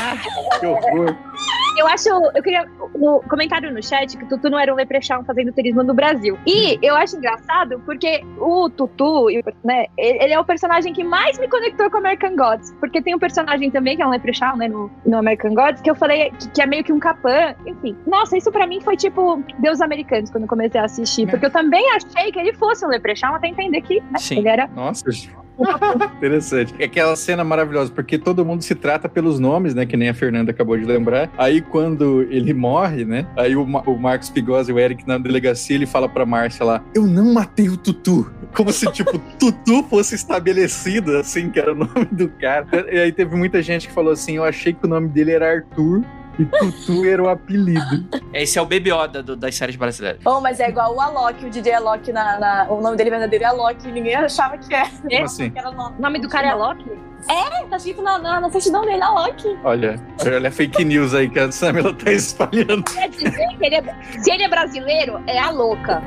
[0.60, 1.16] Que horror.
[1.76, 5.24] Eu acho, eu queria no comentário no chat que o Tutu não era um leprechaun
[5.24, 6.36] fazendo turismo no Brasil.
[6.46, 9.26] E eu acho engraçado porque o Tutu,
[9.64, 13.14] né, ele ele é o personagem que mais me conectou com American Gods, porque tem
[13.14, 16.30] um personagem também que é um leprechaun, né, no, no American Gods, que eu falei
[16.32, 17.96] que, que é meio que um capã, enfim.
[18.06, 21.52] Nossa, isso pra mim foi tipo Deus Americanos quando eu comecei a assistir, porque eu
[21.52, 24.38] também achei que ele fosse um leprechaun até entender que né, Sim.
[24.38, 25.04] ele era Nossa,
[26.16, 26.74] interessante.
[26.78, 29.84] É aquela cena maravilhosa, porque todo mundo se trata pelos nomes, né?
[29.86, 31.28] Que nem a Fernanda acabou de lembrar.
[31.36, 33.26] Aí quando ele morre, né?
[33.36, 36.64] Aí o, Ma- o Marcos Pigosa e o Eric na delegacia, ele fala pra Márcia
[36.64, 38.30] lá: Eu não matei o Tutu.
[38.56, 42.66] Como se, tipo, Tutu fosse estabelecido, assim, que era o nome do cara.
[42.92, 45.50] E aí teve muita gente que falou assim: Eu achei que o nome dele era
[45.56, 46.04] Arthur.
[46.38, 48.06] E Tutu era o apelido.
[48.32, 50.20] Esse é o Baby Yoda do- das séries brasileiras.
[50.24, 53.44] Oh, mas é igual o Alok, o DJ Alok, na, na- o nome dele verdadeiro
[53.44, 54.88] é Alok, e ninguém achava que era.
[54.88, 55.50] Como assim?
[55.50, 55.96] Que era o nome.
[55.98, 56.84] O nome do cara é Loki?
[57.68, 59.58] Tá escrito na, na, na certidão dele, Alok.
[59.64, 62.84] Olha, olha a fake news aí que a Samela tá espalhando.
[62.84, 66.00] Quer dizer que ele é, se ele é brasileiro, é a louca.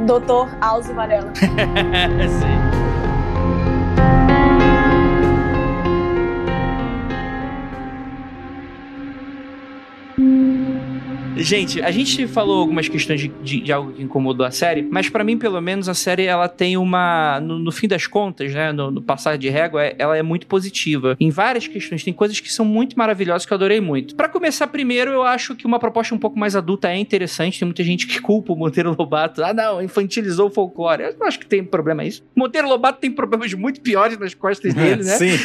[0.00, 1.32] Doutor Alzo Varela.
[1.34, 2.83] Sim.
[11.36, 15.08] Gente, a gente falou algumas questões de, de- de algo que incomodou a série, mas
[15.08, 17.40] pra mim, pelo menos, a série ela tem uma.
[17.40, 18.72] No, no fim das contas, né?
[18.72, 21.16] No, no passar de régua, é- ela é muito positiva.
[21.18, 24.14] Em várias questões, tem coisas que são muito maravilhosas que eu adorei muito.
[24.14, 27.58] Pra começar, primeiro, eu acho que uma proposta um pouco mais adulta é interessante.
[27.58, 29.42] Tem muita gente que culpa o Monteiro Lobato.
[29.44, 31.02] Ah, não, infantilizou o folclore.
[31.02, 32.22] Eu não acho que tem problema isso.
[32.36, 35.16] Monteiro Lobato tem problemas muito piores nas costas dele, né?
[35.16, 35.36] Sim.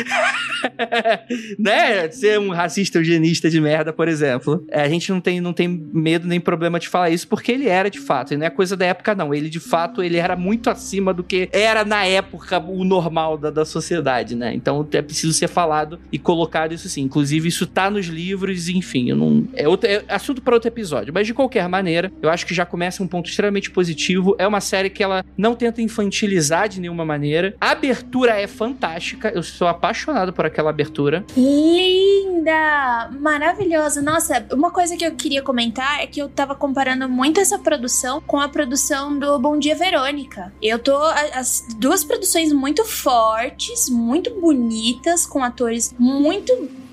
[1.57, 2.09] né?
[2.09, 4.63] Ser um racista eugenista de merda, por exemplo.
[4.69, 7.67] É, A gente não tem, não tem medo nem problema de falar isso, porque ele
[7.67, 8.33] era de fato.
[8.33, 9.33] E não é coisa da época, não.
[9.33, 13.49] Ele, de fato, ele era muito acima do que era na época o normal da,
[13.49, 14.53] da sociedade, né?
[14.53, 17.01] Então é preciso ser falado e colocado isso sim.
[17.01, 19.13] Inclusive, isso tá nos livros, enfim.
[19.13, 21.13] Não, é, outro, é assunto para outro episódio.
[21.13, 24.35] Mas de qualquer maneira, eu acho que já começa um ponto extremamente positivo.
[24.37, 27.55] É uma série que ela não tenta infantilizar de nenhuma maneira.
[27.59, 29.31] A abertura é fantástica.
[29.33, 31.23] Eu sou apaixonado por aquela abertura.
[31.35, 33.09] Linda!
[33.19, 34.01] Maravilhosa!
[34.01, 38.21] Nossa, uma coisa que eu queria comentar é que eu tava comparando muito essa produção
[38.21, 40.51] com a produção do Bom Dia Verônica.
[40.61, 40.95] Eu tô.
[41.33, 46.51] As duas produções muito fortes, muito bonitas, com atores muito.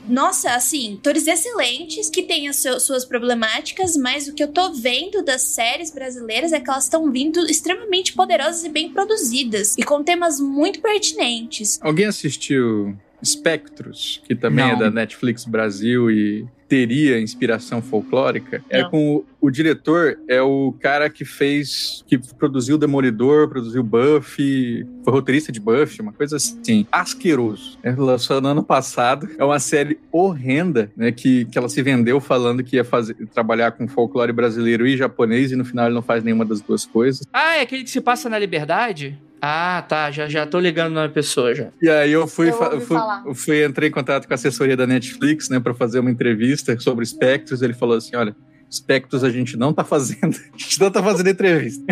[0.08, 4.72] Nossa, assim, atores excelentes que têm as seu- suas problemáticas, mas o que eu tô
[4.72, 9.82] vendo das séries brasileiras é que elas estão vindo extremamente poderosas e bem produzidas e
[9.82, 11.80] com temas muito pertinentes.
[11.82, 14.72] Alguém assistiu Spectros, que também Não.
[14.72, 18.62] é da Netflix Brasil e teria inspiração folclórica?
[18.68, 18.90] É Não.
[18.90, 25.12] com o, o diretor, é o cara que fez, que produziu Demolidor, produziu Buffy, foi
[25.12, 27.78] roteirista de Buffy, uma coisa assim, asqueroso.
[27.82, 32.20] É, lançou no ano passado, é uma série horrenda, né, que, que ela se vendeu
[32.20, 36.02] falando que ia fazer, trabalhar com folclore brasileiro e japonês e no final ele não
[36.02, 37.26] faz nenhuma das duas coisas.
[37.32, 39.18] Ah, é aquele que se passa na liberdade?
[39.48, 40.10] Ah, tá.
[40.10, 41.68] Já, já tô ligando na pessoa já.
[41.80, 42.98] E aí eu fui, Eu fui,
[43.34, 47.06] fui entrei em contato com a assessoria da Netflix, né, para fazer uma entrevista sobre
[47.06, 47.62] Spectros.
[47.62, 48.34] Ele falou assim, olha,
[48.68, 51.84] Spectros a gente não tá fazendo, a gente não tá fazendo entrevista.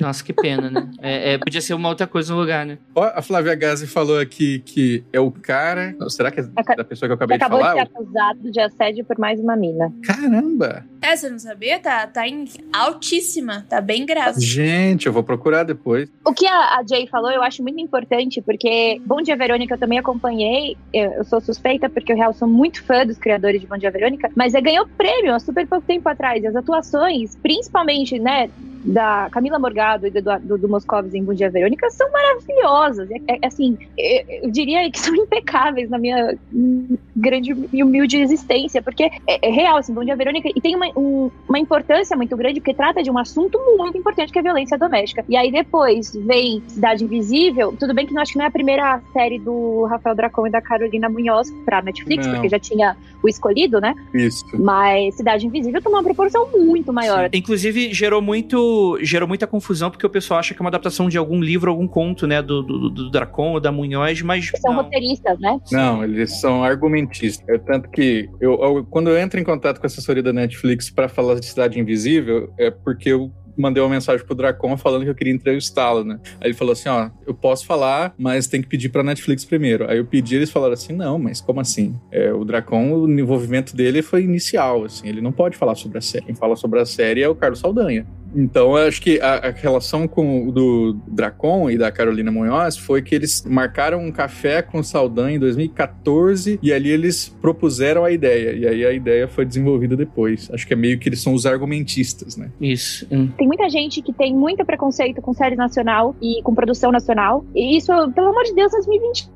[0.00, 0.90] Nossa, que pena, né?
[1.00, 2.78] É, é, podia ser uma outra coisa no lugar, né?
[2.94, 6.84] Ó, a Flávia Gazi falou aqui que é o cara, será que é Aca- da
[6.84, 7.86] pessoa que eu acabei de Acabou de falar?
[7.86, 9.92] ser acusado de assédio por mais uma mina.
[10.04, 10.84] Caramba!
[11.00, 11.78] É, você não sabia?
[11.78, 14.40] Tá, tá em altíssima, tá bem grave.
[14.40, 16.10] Gente, eu vou procurar depois.
[16.24, 19.78] O que a, a Jay falou eu acho muito importante, porque Bom Dia Verônica eu
[19.78, 20.76] também acompanhei.
[20.92, 23.90] Eu, eu sou suspeita, porque eu real sou muito fã dos criadores de Bom Dia
[23.90, 26.42] Verônica, mas é, ganhou prêmio há super pouco tempo atrás.
[26.42, 28.48] E as atuações, principalmente, né,
[28.84, 33.10] da Camila Morgado e do, do, do Moscovis em Bom Dia Verônica, são maravilhosas.
[33.10, 36.36] É, é, assim, eu, diria que são impecáveis na minha
[37.16, 40.86] grande e humilde existência, porque é, é real, assim, Bom Dia Verônica, e tem uma,
[40.96, 44.44] um- uma importância muito grande, porque trata de um assunto muito importante que é a
[44.44, 45.24] violência doméstica.
[45.28, 48.52] E aí depois vem Cidade Invisível, tudo bem que não acho que não é a
[48.52, 52.34] primeira série do Rafael Dracon e da Carolina Munhoz pra Netflix, Não.
[52.34, 53.94] porque já tinha o escolhido, né?
[54.12, 54.44] Isso.
[54.58, 57.30] Mas Cidade Invisível tomou uma proporção muito maior.
[57.32, 61.16] Inclusive, gerou muito gerou muita confusão, porque o pessoal acha que é uma adaptação de
[61.16, 62.42] algum livro, algum conto, né?
[62.42, 64.50] Do, do, do Dracon ou da Munhoz, mas.
[64.60, 64.82] São não.
[64.82, 65.58] roteiristas, né?
[65.72, 67.48] Não, eles são argumentistas.
[67.48, 70.90] É tanto que eu, eu- quando eu entro em contato com a assessoria da Netflix
[70.90, 75.10] para falar de Cidade Invisível, é porque eu mandei uma mensagem pro Dracon falando que
[75.10, 76.18] eu queria entrevistá-lo, né?
[76.40, 79.88] Aí ele falou assim, ó, eu posso falar, mas tem que pedir pra Netflix primeiro.
[79.90, 81.94] Aí eu pedi, eles falaram assim, não, mas como assim?
[82.10, 86.00] É, o Dracon, o envolvimento dele foi inicial, assim, ele não pode falar sobre a
[86.00, 86.26] série.
[86.26, 88.06] Quem fala sobre a série é o Carlos Saldanha.
[88.34, 92.76] Então, eu acho que a, a relação com o do Dracon e da Carolina Munhoz
[92.76, 98.04] foi que eles marcaram um café com o Saldanha em 2014 e ali eles propuseram
[98.04, 98.52] a ideia.
[98.52, 100.50] E aí a ideia foi desenvolvida depois.
[100.52, 102.50] Acho que é meio que eles são os argumentistas, né?
[102.60, 103.06] Isso.
[103.10, 103.28] hum.
[103.36, 107.44] Tem muita gente que tem muito preconceito com série nacional e com produção nacional.
[107.54, 108.72] E isso, pelo amor de Deus,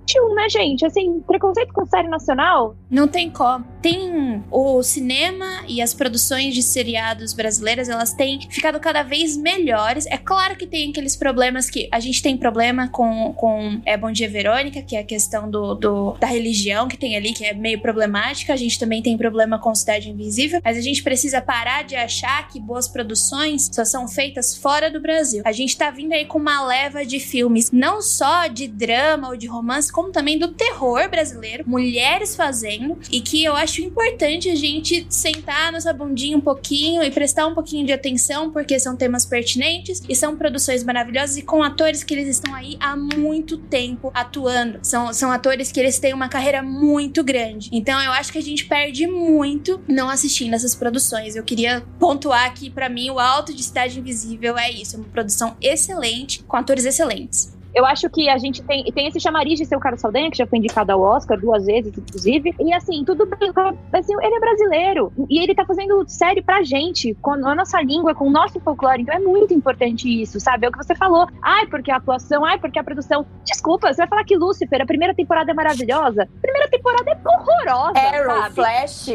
[0.09, 0.86] 2021, né, gente?
[0.86, 2.76] Assim, preconceito com série nacional?
[2.90, 3.64] Não tem como.
[3.82, 10.06] Tem o cinema e as produções de seriados brasileiras, elas têm ficado cada vez melhores.
[10.06, 14.11] É claro que tem aqueles problemas que a gente tem problema com, com é, Bom
[14.11, 17.52] Dia Verônica, que é a questão do, do- da religião que tem ali, que é
[17.52, 18.52] meio problemática.
[18.52, 22.48] A gente também tem problema com Cidade Invisível, mas a gente precisa parar de achar
[22.48, 25.42] que boas produções só são feitas fora do Brasil.
[25.44, 29.36] A gente tá vindo aí com uma leva de filmes, não só de drama ou
[29.36, 34.55] de romance, como também do terror brasileiro, mulheres fazendo, e que eu acho importante a
[34.55, 39.26] gente sentar nossa bundinha um pouquinho e prestar um pouquinho de atenção, porque são temas
[39.26, 44.12] pertinentes e são produções maravilhosas e com atores que eles estão aí há muito tempo
[44.14, 44.78] atuando.
[44.84, 47.68] São, são atores que eles têm uma carreira muito grande.
[47.72, 51.34] Então eu acho que a gente perde muito não assistindo essas produções.
[51.34, 55.09] Eu queria pontuar que, para mim, o Alto de Cidade Invisível é isso: é uma
[55.09, 57.57] produção excelente, com atores excelentes.
[57.74, 60.38] Eu acho que a gente tem, tem esse chamariz de ser o Carlos Saldanha, que
[60.38, 62.54] já foi indicado ao Oscar duas vezes, inclusive.
[62.58, 63.52] E assim, tudo bem,
[63.92, 65.12] assim, ele é brasileiro.
[65.28, 69.02] E ele tá fazendo série pra gente, com a nossa língua, com o nosso folclore.
[69.02, 70.66] Então é muito importante isso, sabe?
[70.66, 71.26] É o que você falou.
[71.42, 73.26] Ai, porque a atuação, ai, porque a produção.
[73.44, 76.22] Desculpa, você vai falar que Lúcifer, a primeira temporada é maravilhosa.
[76.22, 77.98] A primeira temporada é horrorosa.
[77.98, 78.54] Arrow, sabe?
[78.54, 79.08] Flash.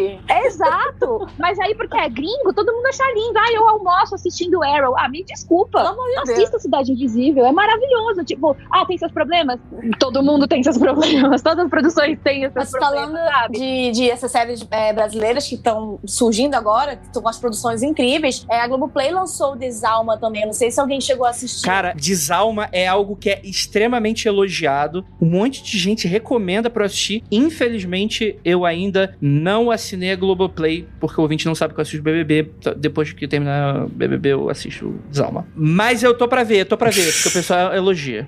[0.45, 1.27] Exato.
[1.37, 3.37] Mas aí, porque é gringo, todo mundo acha lindo.
[3.39, 4.95] Ai, eu almoço assistindo Arrow.
[4.97, 5.79] Ah, me desculpa.
[5.79, 6.31] Pelo amor de.
[6.31, 8.23] Assista Cidade Invisível, é maravilhoso.
[8.23, 9.59] Tipo, ah, tem seus problemas?
[9.99, 11.41] Todo mundo tem seus problemas.
[11.41, 13.59] Todas as produções têm seus Mas falando problemas, sabe?
[13.59, 17.83] de, de essas séries é, brasileiras que estão surgindo agora, que estão com as produções
[17.83, 20.45] incríveis, é, a Globoplay lançou o Desalma também.
[20.45, 21.65] Não sei se alguém chegou a assistir.
[21.65, 25.05] Cara, Desalma é algo que é extremamente elogiado.
[25.21, 27.23] Um monte de gente recomenda pra eu assistir.
[27.31, 32.03] Infelizmente, eu ainda não assinei a Globoplay, porque o ouvinte não sabe que eu assisto
[32.03, 32.51] BBB.
[32.77, 35.47] Depois que terminar o BBB, eu assisto Desalma.
[35.55, 38.27] Mas eu tô pra ver, tô pra ver, porque o pessoal elogia.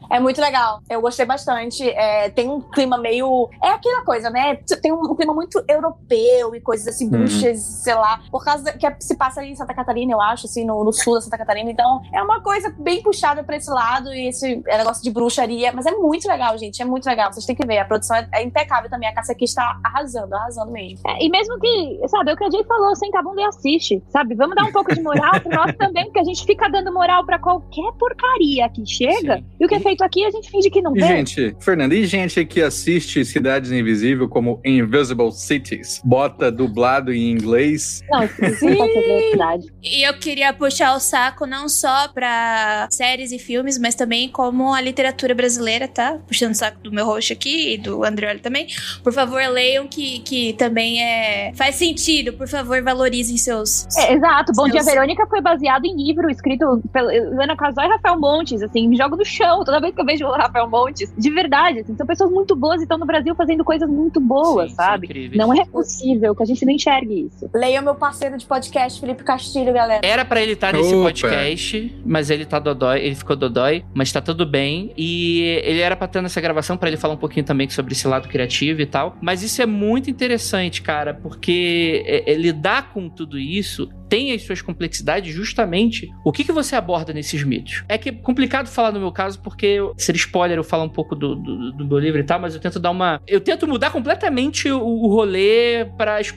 [0.11, 0.81] É muito legal.
[0.89, 1.87] Eu gostei bastante.
[1.89, 3.49] É, tem um clima meio.
[3.63, 4.55] É aquela coisa, né?
[4.81, 7.11] Tem um, clima muito europeu e coisas assim, Uhum.
[7.11, 8.21] bruxas, sei lá.
[8.29, 10.83] Por causa da- que é- se passa ali em Santa Catarina, eu acho, assim, no,
[10.83, 11.71] no sul da Santa Catarina.
[11.71, 15.71] Então, é uma coisa bem puxada pra esse lado e esse é negócio de bruxaria.
[15.71, 16.81] Mas é muito legal, gente.
[16.81, 17.31] É muito legal.
[17.31, 17.79] Vocês têm que ver.
[17.79, 19.07] A produção é, é impecável também.
[19.09, 21.09] A Cássia aqui está arrasando, arrasando mesmo.
[21.09, 23.45] É, e mesmo que, sabe, é o que a Jay falou, senta a bunda e
[23.45, 24.35] assiste, sabe?
[24.35, 27.25] Vamos dar um pouco de moral pro nosso também, porque a gente fica dando moral
[27.25, 29.45] pra qualquer porcaria que chega, Sim.
[29.59, 31.07] e o que é feito aqui a gente finge que não E, vê.
[31.07, 36.01] gente, Fernanda, e gente que assiste Cidades Invisíveis como Invisible Cities?
[36.03, 38.01] Bota dublado em inglês.
[38.09, 39.67] Não, isso isso não pode ser verdade.
[39.83, 44.73] E eu queria puxar o saco não só pra séries e filmes, mas também como
[44.73, 46.19] a literatura brasileira, tá?
[46.27, 48.67] Puxando o saco do meu host aqui e do Andrioli também.
[49.03, 52.33] Por favor, leiam que, que também é faz sentido.
[52.33, 53.85] Por favor, valorizem seus.
[53.97, 54.51] É, exato.
[54.55, 57.11] Bom Dia Seus- Verônica foi baseado em livro escrito pela
[57.43, 60.25] Ana Casal e Rafael Montes, assim, me jogo no chão toda vez que eu vejo
[60.25, 61.13] o Rafael Montes.
[61.17, 64.69] De verdade, assim, são pessoas muito boas e estão no Brasil fazendo coisas muito boas,
[64.71, 65.31] Sim, sabe?
[65.35, 67.49] Não é possível que a gente não enxergue isso.
[67.53, 70.01] Leia o meu parceiro de podcast, Felipe Castilho, galera.
[70.05, 71.05] Era pra ele estar nesse Opa.
[71.05, 74.93] podcast, mas ele tá dodói, ele ficou dodói, mas tá tudo bem.
[74.97, 78.07] E ele era pra estar nessa gravação pra ele falar um pouquinho também sobre esse
[78.07, 79.17] lado criativo e tal.
[79.21, 84.41] Mas isso é muito interessante, cara, porque é, é, lidar com tudo isso tem as
[84.41, 87.85] suas complexidades justamente o que, que você aborda nesses mitos.
[87.87, 91.15] É que é complicado falar no meu caso, porque ser spoiler eu falo um pouco
[91.15, 93.21] do, do, do meu livro e tal, mas eu tento dar uma.
[93.25, 96.19] Eu tento mudar completamente o, o rolê pra.
[96.19, 96.33] es-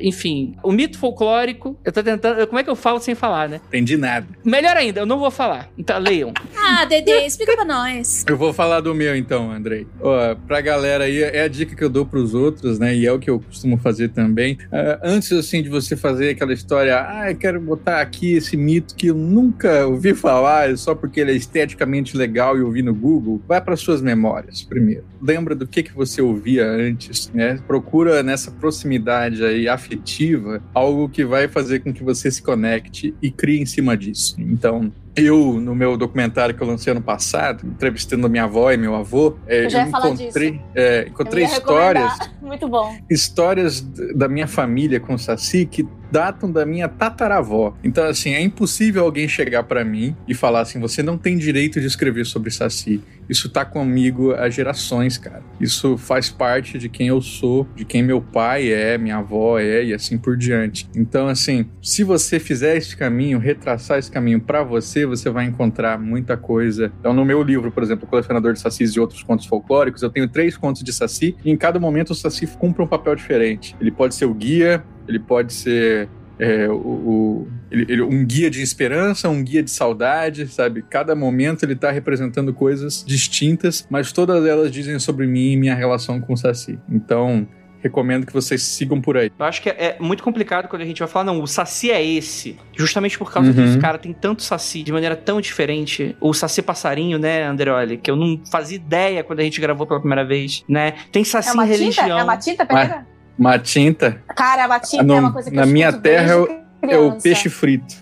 [0.00, 1.78] Enfim, o mito folclórico.
[1.84, 2.46] Eu tô tentando.
[2.46, 3.60] Como é que eu falo sem falar, né?
[3.68, 4.26] Entendi nada.
[4.42, 5.68] Melhor ainda, eu não vou falar.
[5.76, 6.32] Então, leiam.
[6.56, 8.24] Ah, Dede, explica pra nós.
[8.26, 9.86] Eu vou falar do meu então, Andrei.
[10.00, 12.96] Ó, pra galera aí, é a dica que eu dou pros outros, né?
[12.96, 14.56] E é o que eu costumo fazer também.
[14.72, 18.94] Ah, antes, assim, de você fazer aquela história, ah, eu quero botar aqui esse mito
[18.94, 22.94] que eu nunca ouvi falar, só porque ele é esteticamente legal e eu vi no
[22.94, 25.04] Google, vai para suas memórias primeiro.
[25.20, 27.58] Lembra do que, que você ouvia antes, né?
[27.66, 33.30] Procura nessa proximidade aí afetiva algo que vai fazer com que você se conecte e
[33.30, 34.36] crie em cima disso.
[34.38, 38.94] Então, eu, no meu documentário que eu lancei ano passado, entrevistando minha avó e meu
[38.94, 42.12] avô, é, Eu eu encontrei, é, encontrei Eu ia histórias.
[42.40, 42.96] Muito bom.
[43.10, 47.74] histórias da minha família com o Saci que datam da minha tataravó.
[47.84, 51.80] Então, assim, é impossível alguém chegar pra mim e falar assim: você não tem direito
[51.80, 53.02] de escrever sobre Saci.
[53.28, 55.42] Isso tá comigo há gerações, cara.
[55.60, 59.84] Isso faz parte de quem eu sou, de quem meu pai é, minha avó é
[59.84, 60.88] e assim por diante.
[60.94, 65.98] Então, assim, se você fizer esse caminho, retraçar esse caminho pra você, você vai encontrar
[65.98, 66.92] muita coisa.
[67.00, 70.28] Então, no meu livro, por exemplo, Colecionador de Sacis e Outros Contos Folclóricos, eu tenho
[70.28, 73.76] três contos de Saci e em cada momento o Saci cumpre um papel diferente.
[73.80, 76.08] Ele pode ser o guia, ele pode ser
[76.38, 80.82] é, o, o- ele- ele- um guia de esperança, um guia de saudade, sabe?
[80.88, 85.74] Cada momento ele tá representando coisas distintas, mas todas elas dizem sobre mim e minha
[85.74, 86.78] relação com o Saci.
[86.90, 87.46] Então,
[87.80, 89.30] recomendo que vocês sigam por aí.
[89.38, 91.90] Eu acho que é, é muito complicado quando a gente vai falar, não, o Saci
[91.92, 92.56] é esse.
[92.76, 93.54] Justamente por causa Uhum.
[93.54, 96.16] disso, cara, tem tanto Saci de maneira tão diferente.
[96.20, 97.96] O Saci passarinho, né, Andreoli?
[97.98, 100.94] Que eu não fazia ideia quando a gente gravou pela primeira vez, né?
[101.12, 101.78] Tem Saci É em uma tinta?
[101.78, 102.18] religião.
[102.18, 103.06] É uma tinta, Pereira?
[103.38, 106.34] Uma tinta Cara, a matinta No- é uma coisa que na minha terra
[106.82, 107.94] é o peixe frito.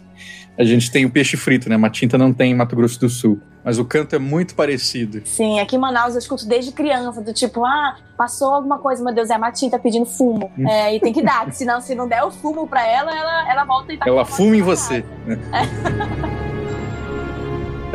[0.59, 1.77] A gente tem o peixe frito, né?
[1.77, 3.39] Uma tinta não tem em Mato Grosso do Sul.
[3.63, 5.21] Mas o canto é muito parecido.
[5.25, 9.13] Sim, aqui em Manaus eu escuto desde criança, do tipo, ah, passou alguma coisa, meu
[9.13, 10.51] Deus, é a Matinha tá pedindo fumo.
[10.57, 10.69] Hum.
[10.69, 13.65] É, e tem que dar, senão se não der o fumo pra ela, ela, ela
[13.65, 15.05] volta e tá Ela fuma em você.
[15.27, 15.37] né?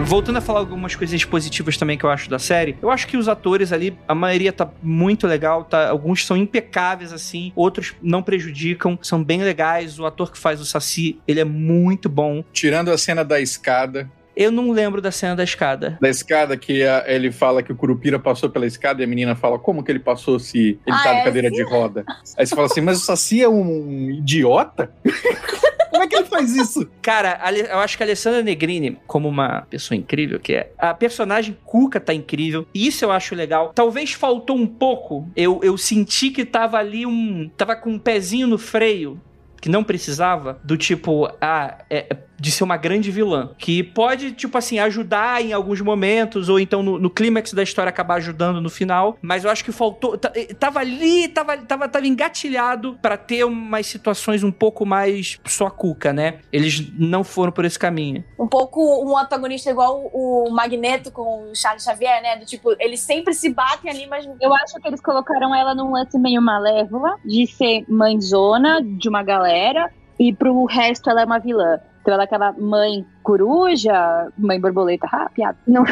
[0.06, 3.16] Voltando a falar algumas coisinhas positivas também que eu acho da série, eu acho que
[3.16, 5.90] os atores ali, a maioria tá muito legal, tá?
[5.90, 10.00] Alguns são impecáveis, assim, outros não prejudicam, são bem legais.
[10.00, 12.44] O ator que faz o Saci, ele é muito bom.
[12.52, 14.10] Tirando a cena da escada.
[14.42, 15.98] Eu não lembro da cena da escada.
[16.02, 19.36] Da escada que a- ele fala que o Curupira passou pela escada e a menina
[19.36, 22.04] fala como que ele passou se ele Ah, tá é de cadeira de roda.
[22.38, 24.92] Aí você fala assim, mas o Saci é um idiota?
[25.92, 26.90] como é que ele faz isso?
[27.02, 27.40] Cara,
[27.70, 32.00] eu acho que a Alessandra Negrini, como uma pessoa incrível que é, a personagem Cuca
[32.00, 32.66] tá incrível.
[32.74, 33.72] E isso eu acho legal.
[33.76, 35.30] Talvez faltou um pouco.
[35.36, 37.50] Eu, eu senti que tava ali um.
[37.56, 39.20] Tava com um pezinho no freio.
[39.62, 43.52] Que não precisava, do tipo, ah, é, é de ser uma grande vilã.
[43.56, 47.90] Que pode, tipo assim, ajudar em alguns momentos, ou então no, no clímax da história
[47.90, 49.16] acabar ajudando no final.
[49.22, 50.20] Mas eu acho que faltou.
[50.34, 55.70] eh, Tava ali, tava, tava, tava engatilhado pra ter umas situações um pouco mais só
[55.70, 56.40] cuca, né?
[56.52, 58.24] Eles não foram por esse caminho.
[58.40, 62.38] Um pouco um antagonista igual o Magneto com o Charles Xavier, né?
[62.38, 65.92] Do tipo, eles sempre se batem ali, mas Eu acho que eles colocaram ela num
[65.92, 71.40] lance meio malévola, de ser mãezona de uma galera, e pro resto ela é uma
[71.40, 71.80] vilã.
[72.02, 75.58] Então ela é aquela mãe coruja, mãe borboleta, ah, piada.
[75.68, 75.84] Não,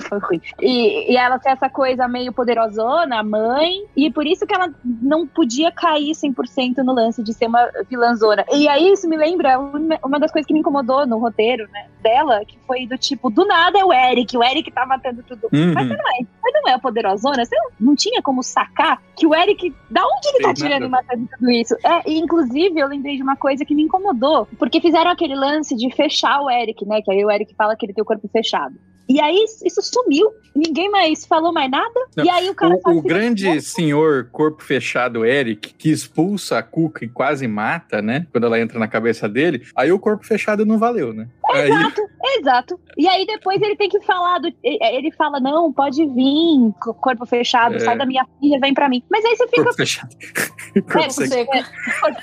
[0.00, 0.40] foi ruim.
[0.60, 5.26] E, e ela tem essa coisa meio poderosona, mãe, e por isso que ela não
[5.26, 8.44] podia cair 100% no lance de ser uma vilãzona.
[8.52, 12.44] E aí isso me lembra uma das coisas que me incomodou no roteiro, né, dela,
[12.44, 15.48] que foi do tipo, do nada é o Eric, o Eric tá matando tudo.
[15.52, 15.72] Uhum.
[15.74, 17.44] Mas você não é, mas não é a poderosona?
[17.44, 20.88] Você não, tinha como sacar que o Eric, da onde ele tá Tem tirando e
[20.88, 21.74] matando tudo isso?
[21.84, 25.74] É, e inclusive eu lembrei de uma coisa que me incomodou, porque fizeram aquele lance
[25.76, 28.28] de fechar o Eric, né, que aí o Eric fala que ele tem o corpo
[28.28, 28.74] fechado.
[29.08, 32.90] E aí isso sumiu, ninguém mais falou mais nada, Não, e aí o cara O,
[32.90, 38.26] o grande senhor corpo fechado Eric, que expulsa a Cuca e quase mata, né?
[38.30, 41.26] Quando ela entra na cabeça dele, aí o corpo fechado não valeu, né?
[41.50, 42.00] Aí, Exato,
[42.38, 42.80] exato.
[42.96, 44.52] E aí depois ele tem que falar do.
[44.62, 47.78] Ele fala: não, pode vir, co- corpo fechado, É.
[47.80, 49.02] sai da minha filha, vem pra mim.
[49.10, 49.62] Mas aí você fica.
[49.64, 50.14] corpo fechado.
[50.76, 51.56] É, corpo seco.
[51.56, 51.64] é,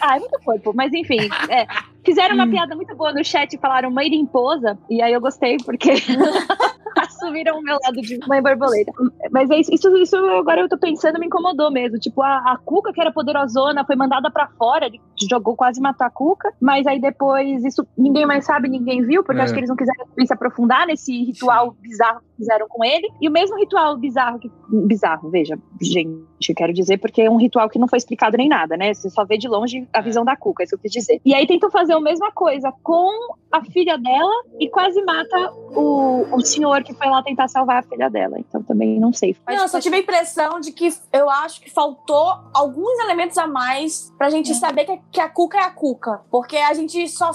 [0.02, 1.18] ah, é muito corpo, mas enfim.
[1.50, 1.66] é.
[2.06, 2.40] Fizeram Hum.
[2.40, 5.90] uma piada muito boa no chat, falaram mãe de imposa, e aí eu gostei, porque
[6.98, 8.92] assumiram o meu lado de mãe borboleta.
[9.32, 11.98] Mas é isso, isso, isso agora eu tô pensando, me incomodou mesmo.
[12.00, 16.06] Tipo, a, a Cuca, que era poderosona, foi mandada pra fora, ele jogou, quase matou
[16.06, 19.44] a Cuca, mas aí depois isso ninguém mais sabe, ninguém viu, porque É.
[19.44, 23.08] acho que eles não quiseram se aprofundar nesse ritual bizarro que fizeram com ele.
[23.22, 24.52] E o mesmo ritual bizarro que.
[24.70, 28.50] Bizarro, veja, gente, eu quero dizer, porque é um ritual que não foi explicado nem
[28.50, 28.94] nada, né?
[28.94, 31.22] Você só vê de longe a visão da Cuca, é isso que eu quis dizer.
[31.24, 33.10] E aí tentam fazer a mesma coisa com
[33.52, 37.84] a filha dela e quase mata o, o senhor que foi lá tentar salvar a
[37.84, 38.38] filha dela.
[38.40, 39.36] Então também não sei.
[39.48, 43.48] Não, eu só tive a impressão de que eu acho que faltou alguns elementos a
[43.48, 46.22] mais pra gente saber que, que a Cuca é a Cuca.
[46.30, 47.32] Porque a gente só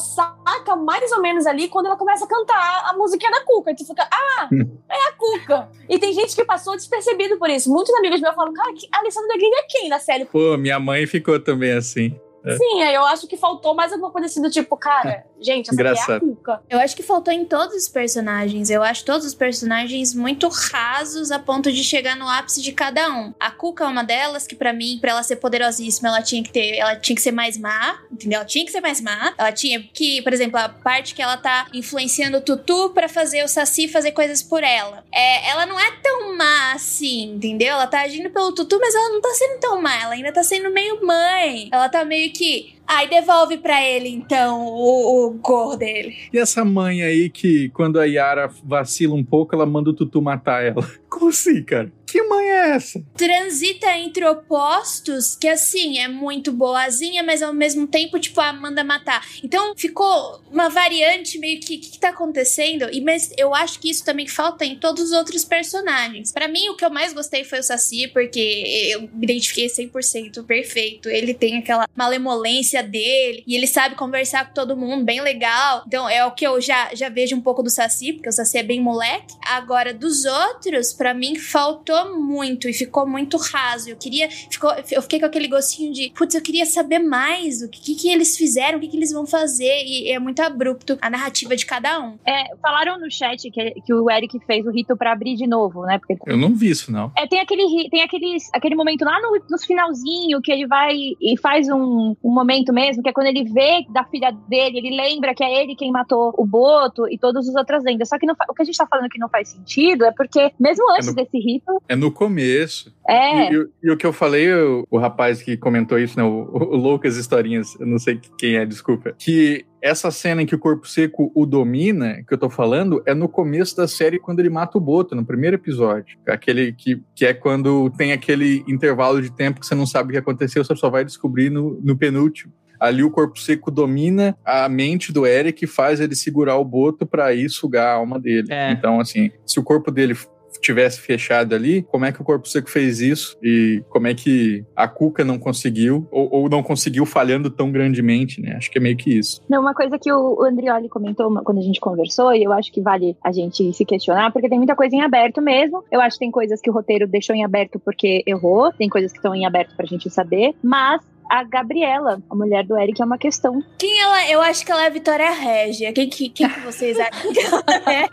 [0.70, 3.74] saca mais ou menos ali quando ela começa a cantar a musiquinha da Cuca.
[3.74, 4.48] Tu fica, ah,
[4.90, 5.68] é a Cuca.
[5.88, 7.70] E tem gente que passou despercebido por isso.
[7.72, 10.24] Muitos amigos meus falam, cara, que- a Alessandra Negrini é quem na série?
[10.24, 12.18] Pô, minha mãe ficou também assim.
[12.44, 12.56] É.
[12.56, 15.82] Sim, eu acho que faltou mais alguma coisa assim do tipo, cara, gente, essa aqui
[15.82, 16.20] é a Engraçado.
[16.20, 16.62] Cuca.
[16.68, 18.70] Eu acho que faltou em todos os personagens.
[18.70, 23.08] Eu acho todos os personagens muito rasos a ponto de chegar no ápice de cada
[23.10, 23.34] um.
[23.38, 26.50] A Cuca é uma delas que pra mim, pra ela ser poderosíssima, ela tinha que
[26.50, 28.38] ter, ela tinha que ser mais má, entendeu?
[28.38, 29.34] Ela tinha que ser mais má.
[29.36, 33.44] Ela tinha que, por exemplo, a parte que ela tá influenciando o Tutu pra fazer
[33.44, 35.04] o Saci fazer coisas por ela.
[35.12, 37.74] É, ela não é tão má assim, entendeu?
[37.74, 40.42] Ela tá agindo pelo Tutu, mas ela não tá sendo tão má, ela ainda tá
[40.42, 41.68] sendo meio mãe.
[41.72, 46.16] Ela tá meio que Ai, devolve pra ele, então, o, o gorro dele.
[46.32, 50.20] E essa mãe aí que, quando a Yara vacila um pouco, ela manda o Tutu
[50.20, 50.84] matar ela.
[51.08, 51.92] Como assim, cara?
[52.10, 53.00] Que mãe é essa?
[53.16, 58.82] transita entre opostos que assim é muito boazinha, mas ao mesmo tempo tipo a manda
[58.82, 59.24] matar.
[59.44, 62.88] Então ficou uma variante meio que o que, que tá acontecendo?
[62.90, 66.32] E mas eu acho que isso também falta em todos os outros personagens.
[66.32, 70.44] Pra mim o que eu mais gostei foi o Saci porque eu me identifiquei 100%
[70.44, 71.08] perfeito.
[71.08, 75.84] Ele tem aquela malemolência dele e ele sabe conversar com todo mundo, bem legal.
[75.86, 78.58] Então é o que eu já já vejo um pouco do Saci, porque o Saci
[78.58, 79.34] é bem moleque.
[79.46, 83.90] Agora dos outros, pra mim faltou muito e ficou muito raso.
[83.90, 84.28] Eu queria.
[84.30, 88.08] Ficou, eu fiquei com aquele gostinho de, putz, eu queria saber mais o que, que
[88.08, 89.82] eles fizeram, o que, que eles vão fazer.
[89.84, 92.18] E é muito abrupto a narrativa de cada um.
[92.26, 95.82] É, falaram no chat que, que o Eric fez o rito pra abrir de novo,
[95.84, 95.98] né?
[95.98, 97.12] Porque Eu não vi isso, não.
[97.16, 101.36] É, tem aquele, tem aquele, aquele momento lá no, nos finalzinho que ele vai e
[101.40, 105.34] faz um, um momento mesmo, que é quando ele vê da filha dele, ele lembra
[105.34, 108.08] que é ele quem matou o Boto e todas as outras lendas.
[108.08, 110.52] Só que não o que a gente tá falando que não faz sentido é porque,
[110.58, 112.94] mesmo antes no- desse rito, É no começo.
[113.08, 113.52] é.
[113.52, 116.48] E, e- e o que eu falei, o, o rapaz que comentou isso, né, o,
[116.52, 120.58] o Loucas Historinhas, eu não sei quem é, desculpa, que essa cena em que o
[120.58, 124.50] corpo seco o domina, que eu tô falando, é no começo da série quando ele
[124.50, 126.18] mata o Boto, no primeiro episódio.
[126.26, 130.12] Aquele que, que é quando tem aquele intervalo de tempo que você não sabe o
[130.12, 132.52] que aconteceu, você só vai descobrir no, no penúltimo.
[132.78, 137.06] Ali o corpo seco domina a mente do Eric e faz ele segurar o Boto
[137.06, 138.48] pra ir sugar a alma dele.
[138.50, 138.72] É.
[138.72, 140.14] Então, assim, se o corpo dele
[140.58, 143.36] tivesse fechado ali, como é que o corpo seco fez isso?
[143.42, 148.40] E como é que a Cuca não conseguiu, ou, ou não conseguiu falhando tão grandemente,
[148.40, 148.54] né?
[148.56, 149.40] Acho que é meio que isso.
[149.48, 152.80] Não, uma coisa que o Andrioli comentou quando a gente conversou, e eu acho que
[152.80, 155.84] vale a gente se questionar, porque tem muita coisa em aberto mesmo.
[155.90, 159.12] Eu acho que tem coisas que o roteiro deixou em aberto porque errou, tem coisas
[159.12, 161.00] que estão em aberto pra gente saber, mas
[161.30, 163.62] a Gabriela, a mulher do Eric, é uma questão.
[163.78, 164.28] Quem ela?
[164.28, 165.92] Eu acho que ela é a Vitória Régia.
[165.92, 168.08] Quem que, quem que vocês acham que ela é?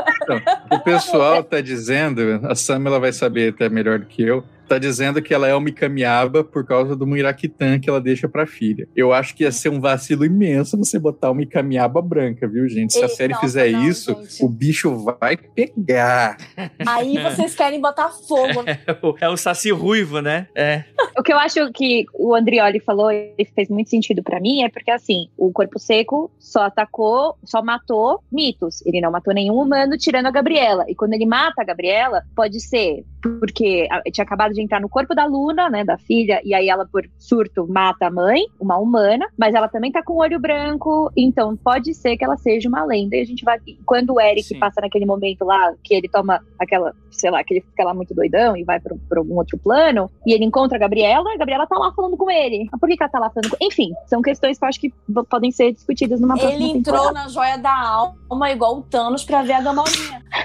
[0.75, 5.21] O pessoal tá dizendo, a Samela vai saber até melhor do que eu, tá dizendo
[5.21, 8.87] que ela é uma Ikamiaba por causa do Muirakitan que ela deixa pra filha.
[8.95, 12.93] Eu acho que ia ser um vacilo imenso você botar uma Ikamiaba branca, viu, gente?
[12.93, 14.43] Se a E- série nossa, fizer não, isso, gente.
[14.43, 16.37] o bicho vai pegar.
[16.85, 18.63] Aí vocês querem botar fogo.
[18.87, 20.47] É o, é o Saci Ruivo, né?
[20.55, 20.83] É.
[21.17, 24.69] O que eu acho que o Andrioli falou e fez muito sentido pra mim é
[24.69, 28.85] porque, assim, o Corpo Seco só atacou, só matou mitos.
[28.85, 30.85] Ele não matou nenhum humano, tirando a Gabriela.
[30.87, 33.03] E quando ele mata a Gabriela, pode ser
[33.39, 36.85] porque tinha acabado de entrar no corpo da Luna, né, da filha, e aí ela,
[36.85, 41.11] por surto, mata a mãe, uma humana, mas ela também tá com o olho branco,
[41.15, 43.15] então pode ser que ela seja uma lenda.
[43.15, 43.59] E a gente vai.
[43.85, 44.59] Quando o Eric Sim.
[44.59, 48.13] passa naquele momento lá, que ele toma aquela, sei lá, que ele fica lá muito
[48.13, 51.67] doidão e vai pra, pra algum outro plano, e ele encontra a Gabriela, a Gabriela
[51.67, 52.67] tá lá falando com ele.
[52.71, 54.79] Mas por que, que ela tá lá falando com Enfim, são questões que eu acho
[54.79, 54.93] que
[55.29, 57.25] podem ser discutidas numa próxima Ele entrou temporada.
[57.25, 60.23] na joia da alma igual o Thanos pra ver a Gamorinha.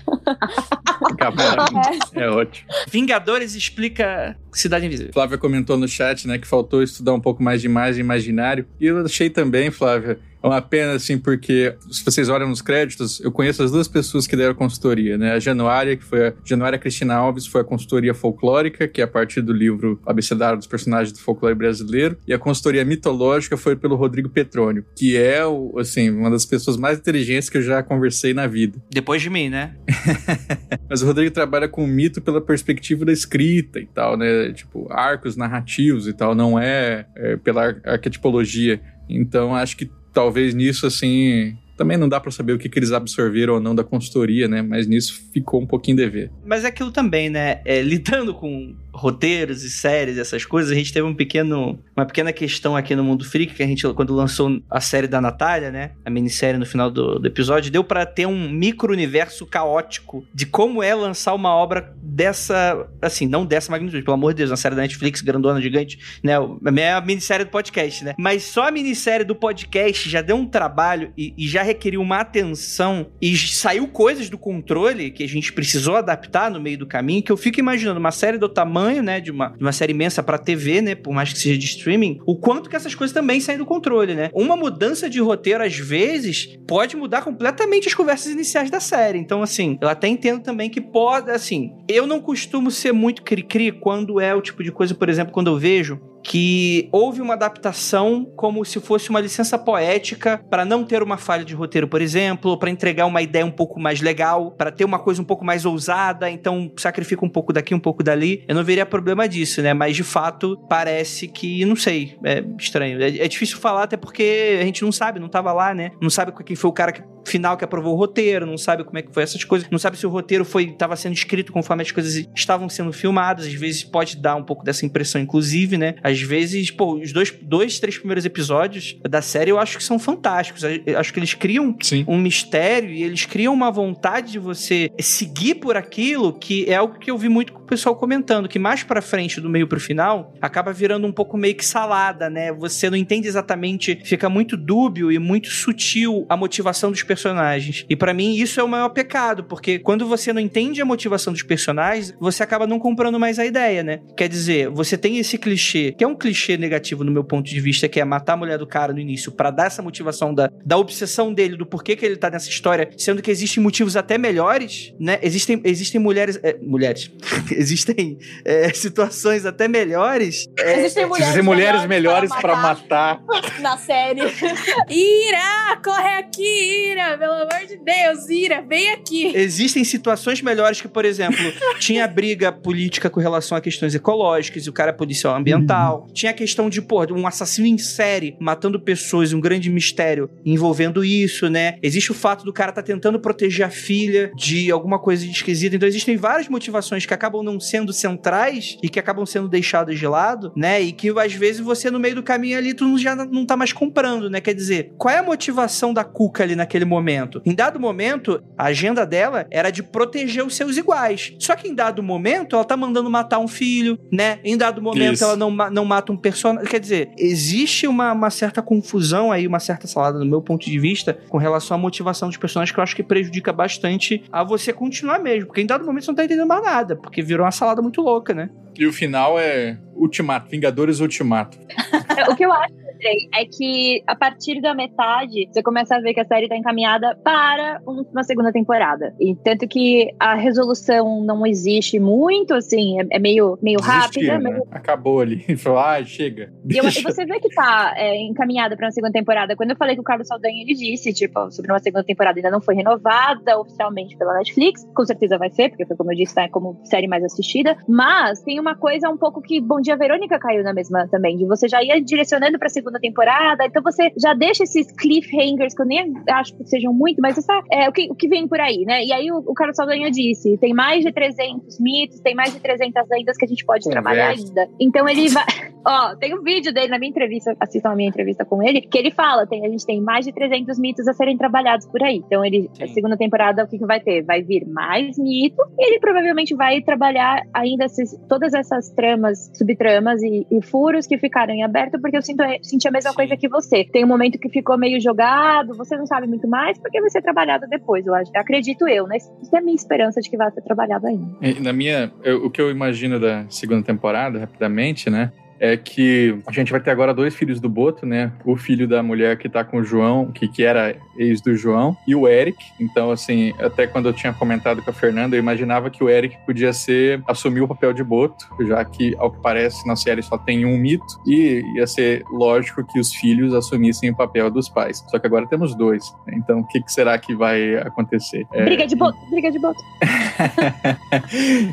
[2.15, 2.69] É ótimo.
[2.89, 5.13] Vingadores explica Cidade Invisível.
[5.13, 8.67] Flávia comentou no chat, né, que faltou estudar um pouco mais de imagem imaginário.
[8.81, 13.21] E eu achei também, Flávia, é uma pena, assim, porque se vocês olham nos créditos,
[13.21, 15.33] eu conheço as duas pessoas que deram consultoria, né?
[15.33, 19.09] A Januária, que foi a Januária Cristina Alves, foi a consultoria folclórica, que é a
[19.09, 23.95] partir do livro Abecedário dos Personagens do Folclore Brasileiro, e a consultoria mitológica foi pelo
[23.97, 25.41] Rodrigo Petrônio, que é,
[25.79, 28.83] assim, uma das pessoas mais inteligentes que eu já conversei na vida.
[28.91, 29.77] Depois de mim, né?
[30.89, 34.53] Mas o Rodrigo trabalha com o mito pela perspectiva da escrita e tal, né?
[34.53, 38.81] Tipo, arcos narrativos e tal, não é, é pela ar- arquetipologia.
[39.09, 42.93] Então, acho que talvez nisso, assim, também não dá pra saber o que, que eles
[42.93, 44.63] absorveram ou não da consultoria, né?
[44.63, 46.31] Mas nisso ficou um pouquinho dever.
[46.45, 47.61] Mas é aquilo também, né?
[47.65, 52.33] É, lidando com roteiros e séries, essas coisas, a gente teve um pequeno, uma pequena
[52.33, 55.93] questão aqui no Mundo Freak, que a gente, quando lançou a série da Natália, né?
[56.05, 60.83] A minissérie no final do, do episódio, deu pra ter um micro-universo caótico de como
[60.83, 64.75] é lançar uma obra dessa, assim, não dessa magnitude, pelo amor de Deus, uma série
[64.75, 66.35] da Netflix, grandona, gigante, né?
[66.77, 68.15] É a minissérie do podcast, né?
[68.19, 72.21] Mas só a minissérie do podcast já deu um trabalho e, e já requeriu uma
[72.21, 77.23] atenção e saiu coisas do controle que a gente precisou adaptar no meio do caminho,
[77.23, 80.23] que eu fico imaginando uma série do tamanho, né, de uma, de uma série imensa
[80.23, 83.41] pra TV, né, por mais que seja de streaming, o quanto que essas coisas também
[83.41, 84.31] saem do controle, né?
[84.33, 89.19] Uma mudança de roteiro, às vezes, pode mudar completamente as conversas iniciais da série.
[89.19, 93.73] Então, assim, eu até entendo também que pode, assim, eu não costumo ser muito cri-cri
[93.73, 98.25] quando é o tipo de coisa, por exemplo, quando eu vejo que houve uma adaptação
[98.37, 102.57] como se fosse uma licença poética para não ter uma falha de roteiro, por exemplo,
[102.57, 105.65] para entregar uma ideia um pouco mais legal, para ter uma coisa um pouco mais
[105.65, 108.45] ousada, então sacrifica um pouco daqui, um pouco dali.
[108.47, 109.75] Eu não veria problema disso, né?
[109.75, 113.03] Mas de fato parece que, não sei, é estranho.
[113.03, 115.91] É, é difícil falar até porque a gente não sabe, não tava lá, né?
[116.01, 118.99] Não sabe quem foi o cara que final que aprovou o roteiro, não sabe como
[118.99, 121.83] é que foi essas coisas, não sabe se o roteiro foi estava sendo escrito conforme
[121.83, 125.95] as coisas estavam sendo filmadas, às vezes pode dar um pouco dessa impressão, inclusive, né?
[126.03, 129.99] Às vezes, pô, os dois, dois três primeiros episódios da série eu acho que são
[129.99, 132.05] fantásticos, eu acho que eles criam Sim.
[132.09, 136.99] um mistério e eles criam uma vontade de você seguir por aquilo que é algo
[136.99, 139.81] que eu vi muito com o pessoal comentando, que mais pra frente, do meio pro
[139.81, 142.53] final, acaba virando um pouco meio que salada, né?
[142.53, 147.85] Você não entende exatamente, fica muito dúbio e muito sutil a motivação dos personagens.
[147.91, 151.31] E para mim isso é o maior pecado, porque quando você não entende a motivação
[151.31, 154.01] dos personagens, você acaba não comprando mais a ideia, né?
[154.17, 157.61] Quer dizer, você tem esse clichê, que é um clichê negativo no meu ponto de
[157.61, 160.51] vista, que é matar a mulher do cara no início para dar essa motivação da,
[160.65, 164.17] da obsessão dele, do porquê que ele tá nessa história, sendo que existem motivos até
[164.17, 165.19] melhores, né?
[165.23, 166.41] Existem, existem mulheres.
[166.43, 167.11] É, mulheres.
[167.53, 170.49] existem é, situações até melhores.
[170.59, 173.21] É, Existem mulheres, Existem mulheres melhores para matar.
[173.61, 174.23] na série.
[174.89, 179.33] Ira, corre aqui, Ira, pelo amor de Deus, Ira, vem aqui.
[179.35, 181.39] Existem situações melhores que, por exemplo,
[181.79, 186.09] tinha briga política com relação a questões ecológicas, e o cara é policial ambiental.
[186.13, 191.05] Tinha a questão de, pô, um assassino em série matando pessoas, um grande mistério envolvendo
[191.05, 191.79] isso, né?
[191.83, 195.77] Existe o fato do cara tá tentando proteger a filha de alguma coisa esquisita.
[195.77, 200.07] Então existem várias motivações que acabam não sendo centrais e que acabam sendo deixadas de
[200.07, 200.81] lado, né?
[200.81, 203.73] E que às vezes você no meio do caminho ali tu já não tá mais
[203.73, 204.41] comprando, né?
[204.41, 207.41] Quer dizer, qual é a motivação da Cuca ali naquele momento?
[207.45, 211.35] Em dado momento, a agenda dela era de proteger os seus iguais.
[211.39, 214.39] Só que em dado momento, ela tá mandando matar um filho, né?
[214.45, 215.25] Em dado momento, Isso.
[215.25, 216.69] ela não, não mata um personagem.
[216.69, 220.79] Quer dizer, existe uma, uma certa confusão aí, uma certa salada, no meu ponto de
[220.79, 224.73] vista, com relação à motivação dos personagens, que eu acho que prejudica bastante a você
[224.73, 225.47] continuar mesmo.
[225.47, 228.01] Porque em dado momento você não tá entendendo mais nada, porque virou uma salada muito
[228.01, 228.51] louca, né?
[228.79, 231.59] E o final é Ultimato, Vingadores Ultimato.
[232.31, 236.15] O que eu acho, Andrei, é que a partir da metade, você começa a ver
[236.15, 239.13] que a série tá encaminhada para um- uma segunda temporada.
[239.21, 244.39] E tanto que a resolução não existe muito, assim, é, é meio, meio rápida.
[244.39, 244.61] Né?
[244.71, 245.41] Acabou ali.
[245.57, 246.53] Falou, ah, chega.
[246.71, 249.57] E, eu- e você vê que tá é, encaminhada para uma segunda temporada.
[249.57, 252.51] Quando eu falei com o Carlos Saldanha, ele disse, tipo, sobre uma segunda temporada ainda
[252.51, 254.87] não foi renovada oficialmente pela Netflix.
[254.95, 257.77] Com certeza vai ser, porque foi como eu disse, tá como série mais assistida.
[257.89, 261.45] Mas tem uma coisa um pouco que Bom Dia Verônica caiu na mesma também, de
[261.45, 265.87] você já ir direcionando pra segunda temporada, então você já deixa esses cliffhangers, que eu
[265.87, 268.85] nem acho que sejam muito, mas essa, é o que, o que vem por aí,
[268.87, 269.05] né?
[269.05, 272.61] E aí o, o Carlos Saldanha disse, tem mais de 300 mitos, tem mais de
[272.61, 274.49] 300 lendas que a gente pode trabalhar Conversa.
[274.49, 274.69] ainda.
[274.81, 275.45] Então ele vai...
[275.85, 278.97] Ó, tem um vídeo dele na minha entrevista, assistam a minha entrevista com ele, que
[278.97, 282.23] ele fala, tem, a gente tem mais de 300 mitos a serem trabalhados por aí.
[282.25, 282.85] Então ele, Sim.
[282.85, 284.23] a segunda temporada, o que, que vai ter?
[284.23, 290.23] Vai vir mais mito, e ele provavelmente vai trabalhar ainda esses- todas essas tramas, subtramas
[290.23, 293.17] e, e furos que ficaram em aberto, porque eu sinto, senti a mesma Sim.
[293.17, 293.85] coisa que você.
[293.85, 297.23] Tem um momento que ficou meio jogado, você não sabe muito mais, porque vai ser
[297.23, 298.31] trabalhado depois, eu acho.
[298.37, 299.17] Acredito eu, né?
[299.17, 301.27] Isso é a minha esperança de que vai ser trabalhado ainda.
[301.41, 305.33] E Na minha, eu- o que eu imagino da segunda temporada, rapidamente, né?
[305.65, 308.33] É que a gente vai ter agora dois filhos do Boto, né?
[308.45, 311.97] O filho da mulher que tá com o João, que, que era ex do João,
[312.05, 312.59] e o Eric.
[312.81, 316.37] Então, assim, até quando eu tinha comentado com a Fernanda, eu imaginava que o Eric
[316.45, 320.37] podia ser, assumir o papel de Boto, já que, ao que parece, na série só
[320.37, 325.05] tem um mito, e ia ser lógico que os filhos assumissem o papel dos pais.
[325.09, 326.13] Só que agora temos dois.
[326.27, 326.35] né?
[326.39, 328.45] Então, o que, que será que vai acontecer?
[328.53, 329.81] É, Briga de boto, briga de boto.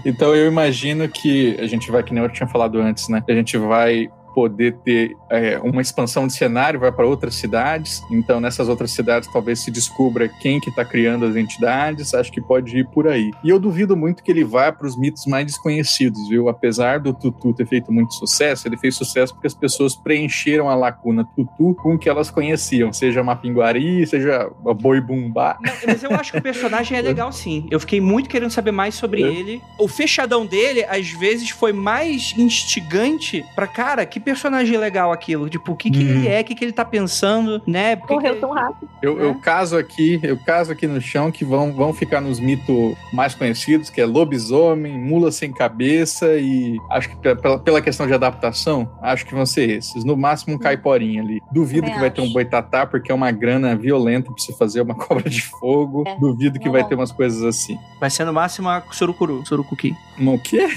[0.05, 3.23] então eu imagino que a gente vai, que nem eu tinha falado antes, né?
[3.27, 8.01] A gente vai I poder ter é, uma expansão de cenário, vai para outras cidades.
[8.09, 12.13] Então, nessas outras cidades, talvez se descubra quem que está criando as entidades.
[12.13, 13.31] Acho que pode ir por aí.
[13.43, 16.47] E eu duvido muito que ele vá para os mitos mais desconhecidos, viu?
[16.47, 20.75] Apesar do Tutu ter feito muito sucesso, ele fez sucesso porque as pessoas preencheram a
[20.75, 25.57] lacuna Tutu com o que elas conheciam, seja Mapinguari, seja a Boi Bumbá.
[25.61, 27.67] Não, mas eu acho que o personagem é legal sim.
[27.69, 29.27] Eu fiquei muito querendo saber mais sobre É.
[29.27, 29.61] ele.
[29.77, 35.49] O fechadão dele, às vezes, foi mais instigante pra, cara, que personagem legal aquilo.
[35.49, 36.09] Tipo, o que, que Uhum.
[36.09, 37.95] ele é, o que, que ele tá pensando, né?
[37.95, 38.89] Por que Morreu que- tão rápido.
[39.01, 39.25] Eu, É.
[39.25, 43.33] eu caso aqui, eu caso aqui no chão que vão, vão ficar nos mitos mais
[43.33, 48.13] conhecidos, que é lobisomem, mula sem cabeça e acho que pe- pela, pela questão de
[48.13, 50.03] adaptação, acho que vão ser esses.
[50.03, 51.39] No máximo um caiporinha ali.
[51.51, 52.33] Duvido Também que vai ter um acho.
[52.33, 56.03] boitatá, porque é uma grana violenta pra você fazer uma cobra de fogo.
[56.07, 57.77] É, Duvido que não vai ter umas coisas assim.
[57.99, 59.95] Vai ser no máximo a Surucuru, Surucuqui.
[60.17, 60.67] No quê?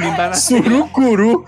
[0.00, 1.44] Embana- Surucuru!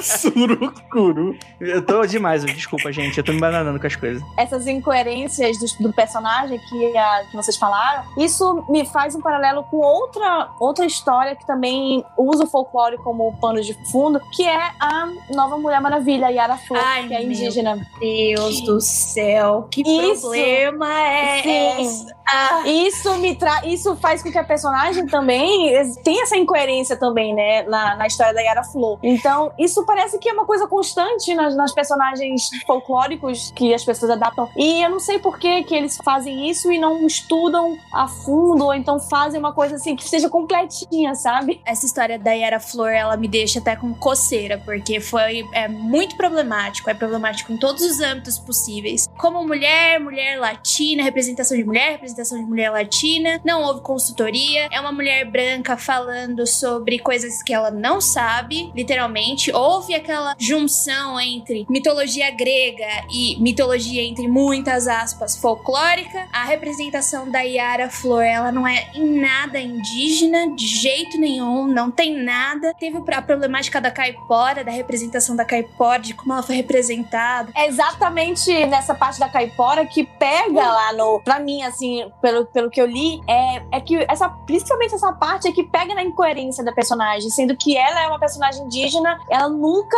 [0.00, 1.36] Surucuru!
[1.60, 3.18] Eu tô demais, desculpa, gente.
[3.18, 4.22] Eu tô me bananando com as coisas.
[4.36, 9.64] essas incoerências do, do personagem que, a- que vocês falaram, isso me faz um paralelo
[9.64, 14.70] com outra, outra história que também usa o folclore como pano de fundo, que é
[14.80, 17.78] a nova Mulher Maravilha, Yara Flor, Ai, que é meu indígena.
[18.00, 20.22] Deus do céu, que Isso.
[20.22, 21.82] problema é Sim.
[21.82, 22.18] esse?
[22.30, 22.62] Ah.
[22.68, 23.64] Isso me tra...
[23.66, 25.72] isso faz com que a personagem também
[26.04, 27.62] tenha essa incoerência também, né?
[27.62, 28.98] Na, na história da Yara Flor.
[29.00, 34.10] Então, isso parece que é uma coisa constante nas, nas personagens folclóricos que as pessoas
[34.10, 34.48] adaptam.
[34.56, 38.64] E eu não sei por que, que eles fazem isso e não estudam a fundo,
[38.64, 41.60] ou então fazem uma coisa assim que seja completinha, sabe?
[41.64, 46.16] Essa história da Yara Flor, ela me deixa até com coceira, porque foi é muito
[46.16, 46.90] problemático.
[46.90, 49.06] É problemático em todos os âmbitos possíveis.
[49.16, 54.68] Como mulher, mulher latina, representação de mulher, representação de mulher latina, não houve consultoria.
[54.72, 59.52] É uma mulher branca falando sobre coisas que ela não sabe, literalmente.
[59.52, 66.26] Houve aquela junção entre mitologia grega e mitologia, entre muitas aspas, folclórica.
[66.32, 71.90] A representação da Yara Flor, ela não é em nada indígena, de jeito nenhum, não
[71.90, 72.74] tem nada.
[72.78, 77.50] Teve a problemática da caipora, da representação da caipora, de como ela foi representada.
[77.54, 81.20] É exatamente nessa parte da caipora que pega lá no.
[81.20, 85.48] Pra mim, assim, pelo, pelo que eu li, é, é que essa, principalmente essa parte
[85.48, 89.48] é que pega na incoerência da personagem, sendo que ela é uma personagem indígena, ela
[89.48, 89.96] nunca.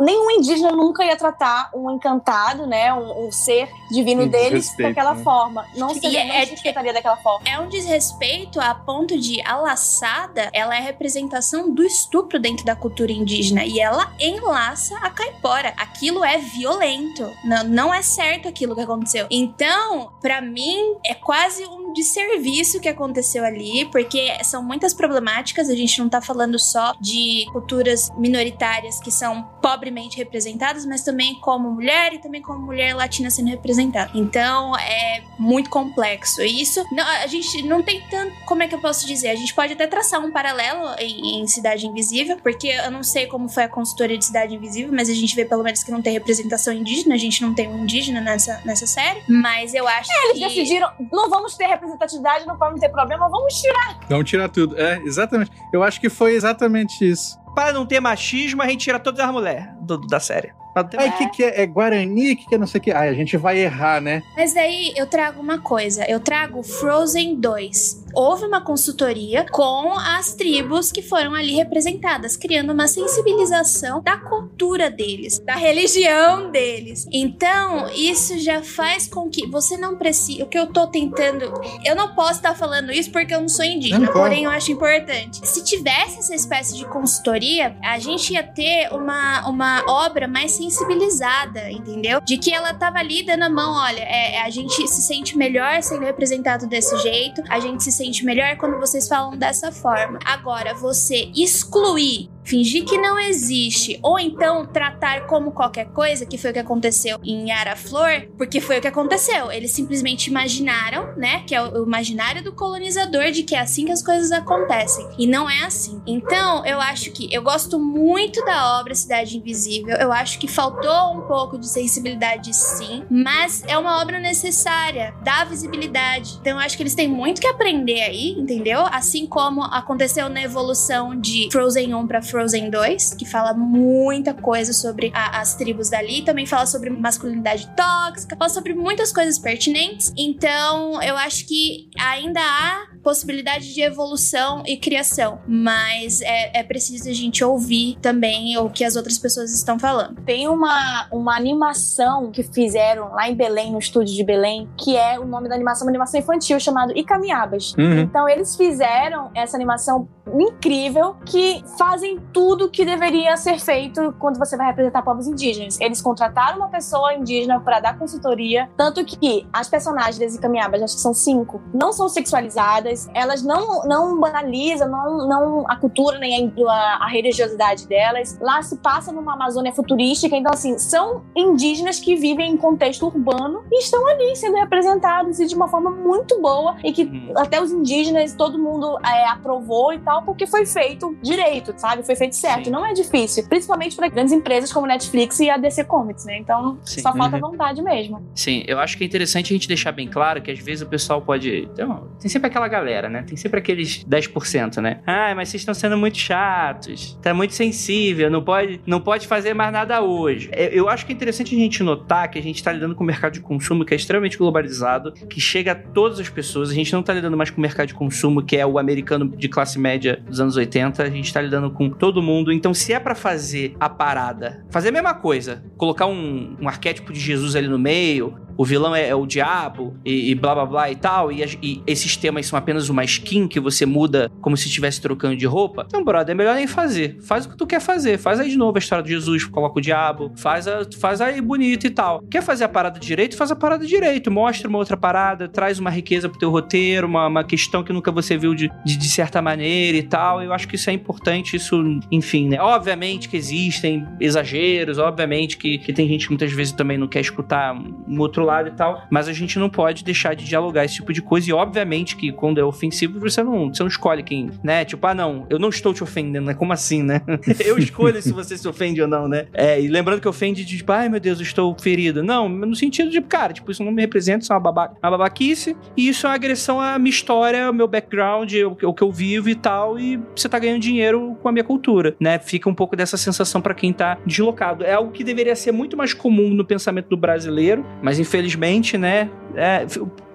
[0.00, 2.92] Nenhum indígena nunca ia tratar um encantado, né?
[2.92, 5.22] Um, um ser divino deles daquela né?
[5.22, 5.66] forma.
[5.76, 7.46] Não seria, é, não é, respeitaria daquela forma.
[7.48, 12.64] É um desrespeito a ponto de a laçada, ela é a representação do estupro dentro
[12.64, 15.74] da cultura indígena e ela enlaça a caipora.
[15.76, 17.30] Aquilo é violento.
[17.44, 19.26] Não, não é certo aquilo que aconteceu.
[19.30, 25.68] Então, para mim, é quase um desserviço que aconteceu ali, porque são muitas problemáticas.
[25.68, 31.34] A gente não tá falando só de culturas minoritárias que são pobremente representadas, mas também
[31.40, 34.10] como mulher e também como mulher latina sendo representada.
[34.14, 36.42] Então, é muito complexo.
[36.42, 38.34] E isso, não, a gente não tem tanto.
[38.44, 39.28] Como é que eu posso dizer?
[39.28, 43.26] A gente pode até traçar um paralelo em, em Cidade Invisível, porque eu não sei
[43.26, 46.02] como foi a consultoria de Cidade Invisível, mas a gente vê pelo menos que não
[46.02, 49.22] tem representação indígena, a gente não tem um indígena nessa, nessa série.
[49.28, 50.44] Mas eu acho é, eles que.
[50.44, 53.98] Eles decidiram, não vamos ter representatividade, não vamos ter problema, vamos tirar.
[54.08, 54.78] Vamos tirar tudo.
[54.78, 55.50] É, exatamente.
[55.72, 57.38] Eu acho que foi exatamente isso.
[57.54, 59.68] Para não ter machismo, a gente tira todas as mulheres
[60.08, 60.52] da série.
[60.74, 61.62] Aí o que, que é?
[61.62, 62.32] É Guarani?
[62.32, 62.90] O que, que é não sei o que?
[62.90, 64.22] Ai, a gente vai errar, né?
[64.36, 66.04] Mas daí eu trago uma coisa.
[66.08, 68.02] Eu trago Frozen 2.
[68.14, 74.90] Houve uma consultoria com as tribos que foram ali representadas, criando uma sensibilização da cultura
[74.90, 77.06] deles, da religião deles.
[77.10, 80.42] Então, isso já faz com que você não precise.
[80.42, 81.52] O que eu tô tentando.
[81.84, 84.72] Eu não posso estar falando isso porque eu não sou indígena, não porém eu acho
[84.72, 85.46] importante.
[85.46, 91.70] Se tivesse essa espécie de consultoria, a gente ia ter uma, uma obra mais sensibilizada,
[91.70, 92.20] entendeu?
[92.20, 95.82] De que ela tava ali dando a mão, olha, é, a gente se sente melhor
[95.82, 100.18] sendo representado desse jeito, a gente se sente melhor quando vocês falam dessa forma.
[100.24, 106.50] Agora, você excluir fingir que não existe, ou então tratar como qualquer coisa, que foi
[106.50, 109.50] o que aconteceu em Yara Flor, porque foi o que aconteceu.
[109.50, 113.92] Eles simplesmente imaginaram, né, que é o imaginário do colonizador de que é assim que
[113.92, 116.00] as coisas acontecem, e não é assim.
[116.06, 119.96] Então, eu acho que eu gosto muito da obra Cidade Invisível.
[119.96, 125.44] Eu acho que faltou um pouco de sensibilidade sim, mas é uma obra necessária, dá
[125.44, 126.38] visibilidade.
[126.40, 128.84] Então, eu acho que eles têm muito que aprender aí, entendeu?
[128.90, 134.72] Assim como aconteceu na evolução de Frozen 1 para Frozen 2, que fala muita coisa
[134.72, 140.10] sobre a, as tribos dali, também fala sobre masculinidade tóxica, fala sobre muitas coisas pertinentes.
[140.16, 147.10] Então, eu acho que ainda há possibilidade de evolução e criação, mas é, é preciso
[147.10, 150.22] a gente ouvir também o que as outras pessoas estão falando.
[150.22, 155.18] Tem uma, uma animação que fizeram lá em Belém, no estúdio de Belém, que é
[155.18, 157.74] o nome da animação, uma animação infantil chamada Icamiabas.
[157.76, 158.00] Uhum.
[158.00, 164.56] Então, eles fizeram essa animação incrível que fazem tudo que deveria ser feito quando você
[164.56, 165.80] vai representar povos indígenas.
[165.80, 170.94] Eles contrataram uma pessoa indígena para dar consultoria, tanto que as personagens das Icamiabas, acho
[170.96, 176.52] que são cinco, não são sexualizadas, elas não, não banalizam não, não a cultura nem
[176.68, 178.38] a, a religiosidade delas.
[178.40, 183.64] Lá se passa numa Amazônia futurística, então assim, são indígenas que vivem em contexto urbano
[183.70, 187.32] e estão ali sendo representados e de uma forma muito boa e que hum.
[187.36, 192.02] até os indígenas, todo mundo é, aprovou e tal, porque foi feito direito, sabe?
[192.02, 192.66] Foi feito certo.
[192.66, 192.70] Sim.
[192.70, 193.46] Não é difícil.
[193.48, 196.38] Principalmente para grandes empresas como Netflix e a DC Comics, né?
[196.38, 197.00] Então, Sim.
[197.00, 197.50] só falta uhum.
[197.50, 198.22] vontade mesmo.
[198.34, 200.86] Sim, eu acho que é interessante a gente deixar bem claro que às vezes o
[200.86, 201.68] pessoal pode.
[201.72, 203.22] Então, tem sempre aquela galera, né?
[203.22, 205.00] Tem sempre aqueles 10%, né?
[205.06, 207.18] Ah, mas vocês estão sendo muito chatos.
[207.22, 210.48] Tá muito sensível, não pode, não pode fazer mais nada hoje.
[210.52, 213.04] É, eu acho que é interessante a gente notar que a gente está lidando com
[213.04, 216.70] um mercado de consumo que é extremamente globalizado, que chega a todas as pessoas.
[216.70, 219.28] A gente não está lidando mais com o mercado de consumo que é o americano
[219.28, 221.02] de classe média dos anos 80.
[221.02, 222.52] A gente está lidando com todo mundo.
[222.52, 227.12] Então, se é para fazer a parada, fazer a mesma coisa, colocar um, um arquétipo
[227.12, 230.66] de Jesus ali no meio, o vilão é, é o diabo e, e, blá blá
[230.66, 234.56] blá e tal, e, e, esses temas são apenas uma skin que você muda como
[234.56, 237.18] se estivesse trocando de roupa, então, brother, é melhor nem fazer.
[237.22, 238.18] Faz o que tu quer fazer.
[238.18, 241.40] Faz aí de novo a história de Jesus, coloca o diabo, faz, a, faz aí
[241.40, 242.22] bonito e tal.
[242.30, 243.36] Quer fazer a parada direito?
[243.36, 244.30] Faz a parada direito.
[244.30, 248.12] Mostra uma outra parada, traz uma riqueza pro teu roteiro, uma, uma questão que nunca
[248.12, 250.40] você viu de, de, de certa maneira e tal.
[250.40, 251.82] Eu acho que isso é importante, isso,
[252.12, 252.60] enfim, né?
[252.60, 257.20] Obviamente que existem exageros, obviamente que, que tem gente que muitas vezes também não quer
[257.20, 260.96] escutar um outro lado e tal, mas a gente não pode deixar de dialogar esse
[260.96, 264.50] tipo de coisa e obviamente que quando é ofensivo você não, você não escolhe quem,
[264.62, 264.84] né?
[264.84, 266.54] Tipo, ah não, eu não estou te ofendendo, né?
[266.54, 267.22] Como assim, né?
[267.64, 269.46] eu escolho se você se ofende ou não, né?
[269.52, 272.22] É, e lembrando que ofende de tipo, ai meu Deus, eu estou ferido.
[272.22, 275.10] Não, no sentido de, cara, tipo, isso não me representa, isso é uma, babaca, uma
[275.10, 279.10] babaquice e isso é uma agressão à minha história, ao meu background, o, que eu
[279.10, 282.38] vivo e tal, e você tá ganhando dinheiro com a minha cultura, né?
[282.38, 284.84] Fica um pouco dessa sensação para quem tá deslocado.
[284.84, 289.28] É algo que deveria ser muito mais comum no pensamento do brasileiro, mas infelizmente, né?
[289.54, 289.86] É,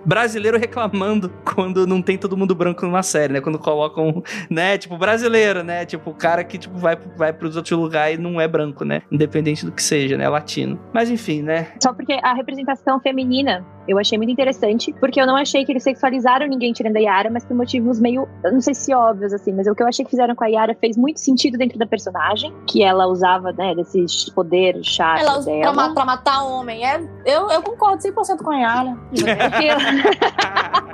[0.07, 3.41] brasileiro reclamando quando não tem todo mundo branco numa série, né?
[3.41, 4.77] Quando colocam, né?
[4.77, 5.85] Tipo, brasileiro, né?
[5.85, 9.01] Tipo, o cara que tipo, vai, vai pros outros lugares e não é branco, né?
[9.11, 10.27] Independente do que seja, né?
[10.29, 10.79] Latino.
[10.93, 11.67] Mas enfim, né?
[11.83, 15.83] Só porque a representação feminina eu achei muito interessante, porque eu não achei que eles
[15.83, 19.65] sexualizaram ninguém tirando a Yara, mas por motivos meio, não sei se óbvios, assim, mas
[19.65, 22.53] o que eu achei que fizeram com a Yara fez muito sentido dentro da personagem,
[22.67, 25.73] que ela usava, né, desse poder chato ela dela.
[25.73, 26.85] Pra, pra matar homem.
[26.85, 28.97] É, eu, eu concordo 100% com a Yara.
[29.15, 29.96] eu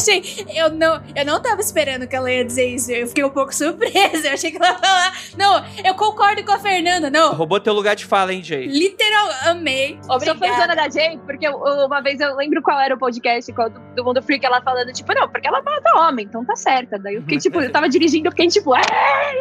[0.00, 0.22] achei,
[0.54, 3.54] eu não, eu não tava esperando que ela ia dizer isso, eu fiquei um pouco
[3.54, 7.34] surpresa, eu achei que ela ia falar, não, eu concordo com a Fernanda, não.
[7.34, 8.66] Roubou teu lugar de fala, hein, Jay?
[8.66, 9.98] Literal, amei.
[10.08, 10.38] Obrigada.
[10.38, 13.68] Sou fãzona da Jay, porque uma uma vez eu lembro qual era o podcast do,
[13.96, 16.98] do Mundo Freak, ela falando, tipo, não, porque ela mata homem, então tá certa.
[16.98, 18.80] Daí eu fiquei, tipo, eu tava dirigindo, eu fiquei, tipo, é.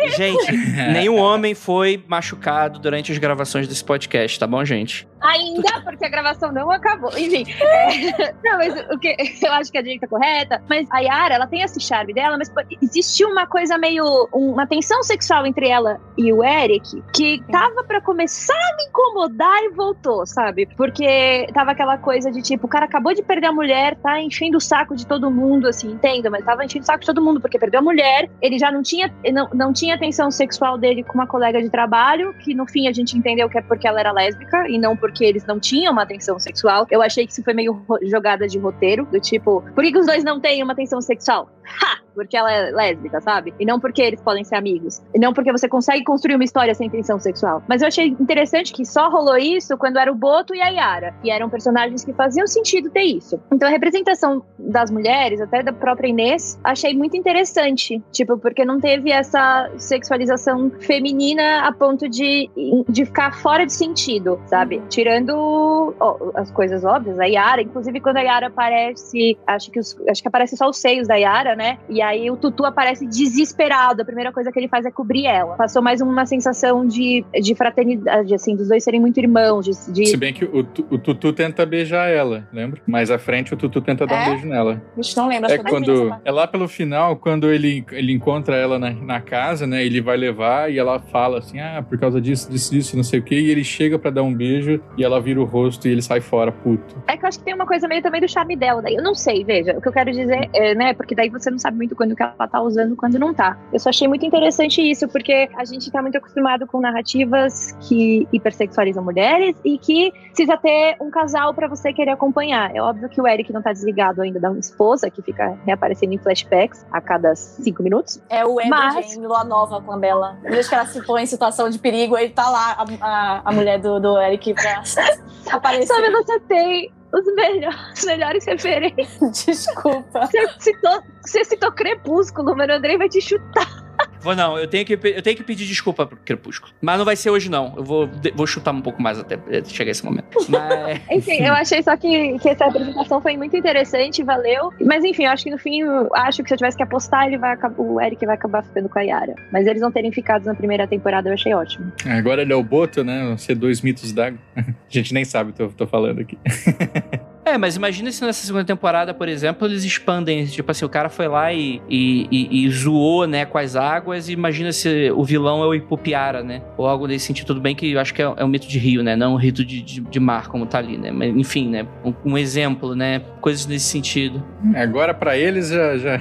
[0.10, 0.52] Gente,
[0.92, 5.08] nenhum homem foi machucado durante as gravações desse podcast, tá bom, gente?
[5.22, 7.12] Ainda, porque a gravação não acabou.
[7.18, 7.46] Enfim.
[7.62, 8.34] É...
[8.44, 10.62] Não, mas o que eu acho que a gente tá correta.
[10.70, 12.52] Mas a Yara, ela tem esse charme dela, mas
[12.82, 14.28] existe uma coisa meio.
[14.32, 19.64] uma tensão sexual entre ela e o Eric que tava para começar a me incomodar
[19.64, 20.68] e voltou, sabe?
[20.78, 24.58] Porque tava aquela coisa de tipo, o cara acabou de perder a mulher, tá enchendo
[24.58, 27.40] o saco de todo mundo, assim, entenda, mas tava enchendo o saco de todo mundo
[27.41, 28.30] porque perdeu a mulher.
[28.41, 32.34] Ele já não tinha, não, não tinha tensão sexual dele com uma colega de trabalho,
[32.34, 35.24] que no fim a gente entendeu que é porque ela era lésbica e não porque
[35.24, 36.86] eles não tinham uma tensão sexual.
[36.90, 40.06] Eu achei que isso foi meio jogada de roteiro, do tipo, por que, que os
[40.06, 41.49] dois não têm uma tensão sexual?
[41.70, 42.00] Ha!
[42.14, 43.54] Porque ela é lésbica, sabe?
[43.60, 45.02] E não porque eles podem ser amigos.
[45.14, 47.64] E não porque você consegue construir uma história sem tensão sexual.
[47.68, 51.16] Mas eu achei interessante que só rolou isso quando era o Boto e a Yara.
[51.24, 53.40] E eram personagens que faziam sentido ter isso.
[53.52, 58.02] Então a representação das mulheres, até da própria Inês, achei muito interessante.
[58.12, 62.50] Tipo, porque não teve essa sexualização feminina a ponto de,
[62.90, 64.82] de ficar fora de sentido, sabe?
[64.90, 65.96] Tirando
[66.36, 70.28] as coisas óbvias, a Yara, inclusive quando a Yara aparece, acho que, os, acho que
[70.28, 71.77] aparece só os seios da Yara, né?
[71.90, 74.02] E aí o Tutu aparece desesperado.
[74.02, 75.57] A primeira coisa que ele faz é cobrir ela.
[75.57, 79.65] Passou mais uma sensação de, de fraternidade, assim, dos dois serem muito irmãos.
[79.65, 80.06] De, de...
[80.06, 82.81] Se bem que o, o, Tutu tenta beijar ela, lembra?
[82.88, 84.22] Mais à frente o Tutu tenta dar é?
[84.22, 84.81] um beijo nela.
[84.95, 85.52] Vixe, não lembro.
[85.52, 89.84] É quando é lá pelo final, quando ele, ele encontra ela na, na casa, né?
[89.84, 93.19] Ele vai levar e ela fala assim, ah, por causa disso, disso, disso, não sei
[93.19, 93.36] o quê.
[93.36, 96.22] E ele chega para dar um beijo e ela vira o rosto e ele sai
[96.22, 97.03] fora, puto.
[97.06, 98.81] É que eu acho que tem uma coisa meio também do charme dela.
[98.81, 99.77] Daí eu não sei, veja.
[99.77, 100.94] O que eu quero dizer é, né?
[100.94, 103.58] Porque daí você não sabe muito quando que ela tá usando quando não tá.
[103.72, 108.28] Eu só achei muito interessante isso, porque a gente tá muito acostumado com narrativas que
[108.32, 112.76] hipersexualizam mulheres e que precisa ter um casal para você querer acompanhar.
[112.76, 116.18] É óbvio que o Eric não tá desligado ainda da esposa, que fica reaparecendo em
[116.18, 118.22] flashbacks a cada cinco minutos.
[118.30, 119.16] É o Edward mas...
[119.16, 120.38] em Lua Nova com a Bela.
[120.42, 123.52] Desde que ela se põe em situação de perigo, ele tá lá, a, a, a
[123.52, 124.84] mulher do, do Eric pra
[125.52, 125.88] aparecer.
[125.88, 129.45] Sabe, você tem os melhores, melhores referências.
[129.45, 130.27] Desculpa.
[130.27, 133.89] Você citou, você citou Crepúsculo, mas o Andrei vai te chutar.
[134.22, 136.74] Vou não, eu tenho que, eu tenho que pedir desculpa pro Crepúsculo.
[136.82, 137.74] Mas não vai ser hoje, não.
[137.78, 140.28] Eu vou, vou chutar um pouco mais até chegar esse momento.
[140.50, 141.02] Mas...
[141.10, 144.72] enfim, eu achei só que, que essa apresentação foi muito interessante, valeu.
[144.86, 145.82] Mas enfim, eu acho que no fim,
[146.16, 149.00] acho que se eu tivesse que apostar, ele vai o Eric vai acabar ficando com
[149.00, 149.36] a Yara.
[149.52, 151.91] Mas eles não terem ficado na primeira temporada, eu achei ótimo.
[152.06, 153.36] Agora ele é o Boto, né?
[153.38, 154.40] Ser dois mitos d'água.
[154.56, 156.38] A gente nem sabe o que eu tô falando aqui.
[157.50, 160.46] É, mas imagina se nessa segunda temporada, por exemplo, eles expandem.
[160.46, 164.09] Tipo assim, o cara foi lá e, e, e, e zoou, né, com as águas.
[164.14, 166.61] E imagina se o vilão é o Ipupiara, né?
[166.77, 167.48] Ou algo desse sentido.
[167.48, 169.15] Tudo bem que eu acho que é, é um mito de rio, né?
[169.15, 171.11] Não um rito de, de, de, mar, como tá ali, né?
[171.11, 171.88] Mas, enfim, né?
[172.03, 173.22] Um, um exemplo, né?
[173.41, 174.44] Coisas nesse sentido.
[174.76, 176.19] Agora, para eles, já, já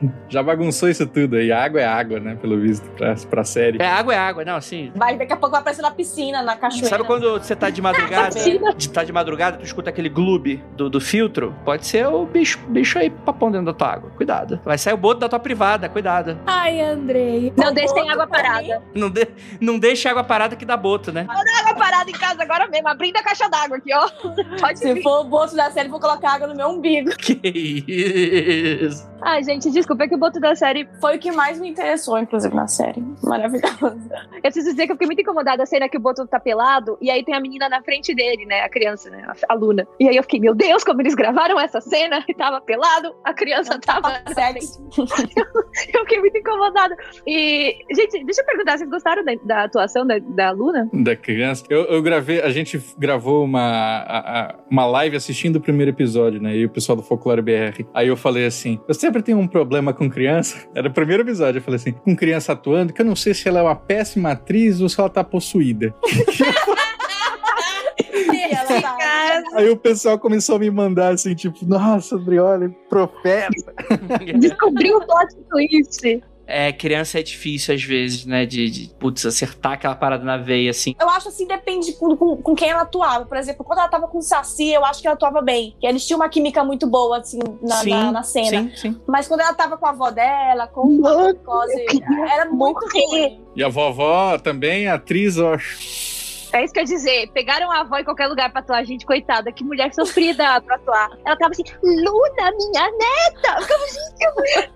[0.28, 1.50] Já bagunçou isso tudo aí.
[1.52, 2.36] Água é água, né?
[2.40, 3.80] Pelo visto, pra, pra série.
[3.80, 4.44] É água, é água.
[4.44, 4.90] Não, assim.
[4.94, 6.88] Vai, daqui a pouco vai aparecer na piscina, na cachoeira.
[6.88, 8.30] Sabe quando você tá de madrugada?
[8.92, 11.54] Tá de madrugada, tu escuta aquele gloob do, do filtro?
[11.64, 14.10] Pode ser o bicho, bicho aí papão dentro da tua água.
[14.16, 14.60] Cuidado.
[14.64, 15.88] Vai sair o boto da tua privada.
[15.88, 16.38] Cuidado.
[16.46, 17.52] Ai, Andrei.
[17.56, 18.82] Não deixem água parada.
[18.94, 19.28] Não, de,
[19.60, 21.26] não deixa água parada que dá boto, né?
[21.28, 24.08] Água parada em casa agora mesmo, abrindo a caixa d'água aqui, ó.
[24.60, 25.02] Pode Se vir.
[25.02, 27.10] for o boto da série, vou colocar água no meu umbigo.
[27.20, 27.38] Que
[27.86, 29.09] isso?
[29.22, 30.88] Ai, gente, desculpa, é que o boto da série.
[31.00, 33.02] Foi o que mais me interessou, inclusive, na série.
[33.22, 33.68] Maravilhoso.
[34.34, 36.96] Eu preciso dizer que eu fiquei muito incomodada a cena que o boto tá pelado
[37.00, 38.60] e aí tem a menina na frente dele, né?
[38.62, 39.22] A criança, né?
[39.26, 39.86] A aluna.
[39.98, 43.32] E aí eu fiquei, meu Deus, como eles gravaram essa cena e tava pelado, a
[43.34, 44.08] criança tava.
[44.10, 44.64] na frente.
[44.64, 44.82] Sexo.
[45.94, 46.96] Eu fiquei muito incomodada.
[47.26, 50.88] E, gente, deixa eu perguntar, vocês gostaram da, da atuação da, da aluna?
[50.92, 51.64] Da criança.
[51.68, 56.40] Eu, eu gravei, a gente gravou uma, a- a- uma live assistindo o primeiro episódio,
[56.40, 56.56] né?
[56.56, 57.84] E o pessoal do Folclore BR.
[57.94, 60.56] Aí eu falei assim: eu sempre tenho um problema com criança.
[60.74, 61.58] Era o primeiro episódio.
[61.58, 64.32] Eu falei assim: com criança atuando, que eu não sei se ela é uma péssima
[64.32, 65.94] atriz ou se ela tá possuída.
[68.32, 68.96] E ela tá...
[69.54, 73.74] Aí o pessoal começou a me mandar assim, tipo, nossa, Andrioli, profeta.
[74.38, 76.22] Descobriu o plot twist.
[76.50, 78.44] É, criança é difícil às vezes, né?
[78.44, 80.94] De, de putz, acertar aquela parada na veia, assim.
[81.00, 83.24] Eu acho assim, depende com, com, com quem ela atuava.
[83.24, 85.76] Por exemplo, quando ela tava com o Saci, eu acho que ela atuava bem.
[85.80, 88.70] Que eles tinham uma química muito boa, assim, na, Sim, na, na cena.
[88.70, 89.00] Sim, sim.
[89.06, 92.86] Mas quando ela tava com a avó dela, com o Mano, eu queria era muito
[92.92, 93.40] ruim.
[93.54, 95.56] E a vovó também, atriz, ó.
[96.52, 97.30] É isso que eu ia dizer.
[97.32, 98.84] Pegaram a avó em qualquer lugar pra atuar.
[98.84, 101.10] Gente, coitada, que mulher sofrida pra atuar.
[101.24, 103.62] Ela tava assim, Luna, minha neta!
[103.62, 104.70] Ficava, gente,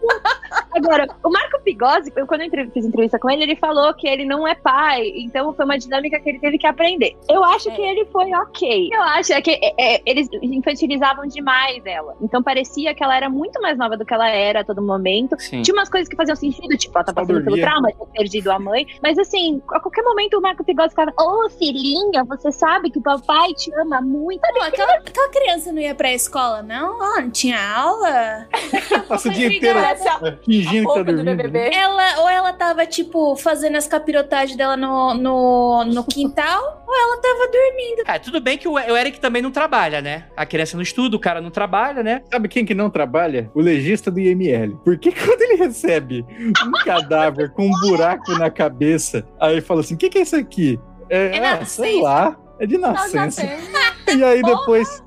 [0.77, 4.25] Agora, o Marco Pigozzi, eu, quando eu fiz entrevista com ele, ele falou que ele
[4.25, 5.13] não é pai.
[5.17, 7.17] Então foi uma dinâmica que ele teve que aprender.
[7.29, 7.73] Eu acho É.
[7.75, 8.91] que ele foi ok.
[8.93, 12.15] Eu acho é que é, é, eles infantilizavam demais ela.
[12.21, 15.37] Então parecia que ela era muito mais nova do que ela era a todo momento.
[15.39, 15.63] sim.
[15.63, 18.51] Tinha umas coisas que faziam sentido, tipo, ela tá passando pelo trauma de ter perdido
[18.51, 18.87] a mãe.
[19.03, 23.03] Mas assim, a qualquer momento o Marco Pigossi ficava, ô filhinha, você sabe que o
[23.03, 24.41] papai te ama muito.
[24.41, 26.99] Pô, aquela, aquela criança não ia pra escola, não?
[27.01, 28.47] Ó, não tinha aula?
[29.09, 31.57] Passa o dia inteiro Essa é fingindo que tá dormindo.
[31.57, 37.17] Ela, ou ela tava, tipo, fazendo as capirotagens dela no, no, no quintal, ou ela
[37.21, 38.03] tava dormindo.
[38.07, 40.25] Ah, tudo bem que o o Eric também não trabalha, né?
[40.37, 42.23] A criança não estuda, o cara não trabalha, né?
[42.31, 43.51] Sabe quem que não trabalha?
[43.55, 44.77] O legista do IML.
[44.85, 49.97] Porque quando ele recebe um cadáver com um buraco na cabeça, aí fala assim: o
[49.97, 50.79] que, que é isso aqui?
[51.15, 52.37] É, É ah, sei lá.
[52.59, 53.43] É de nascença.
[54.07, 55.03] E aí depois.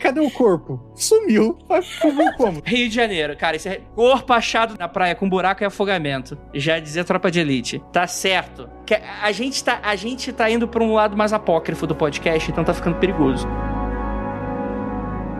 [0.00, 0.80] Cadê o corpo?
[0.94, 1.56] Sumiu.
[2.00, 2.60] Sumiu como?
[2.64, 6.36] Rio de Janeiro, cara, isso é corpo achado na praia com buraco e afogamento.
[6.52, 7.82] Já dizia tropa de elite.
[7.92, 8.68] Tá certo.
[8.84, 12.50] Que a gente tá, a gente tá indo pra um lado mais apócrifo do podcast,
[12.50, 13.46] então tá ficando perigoso.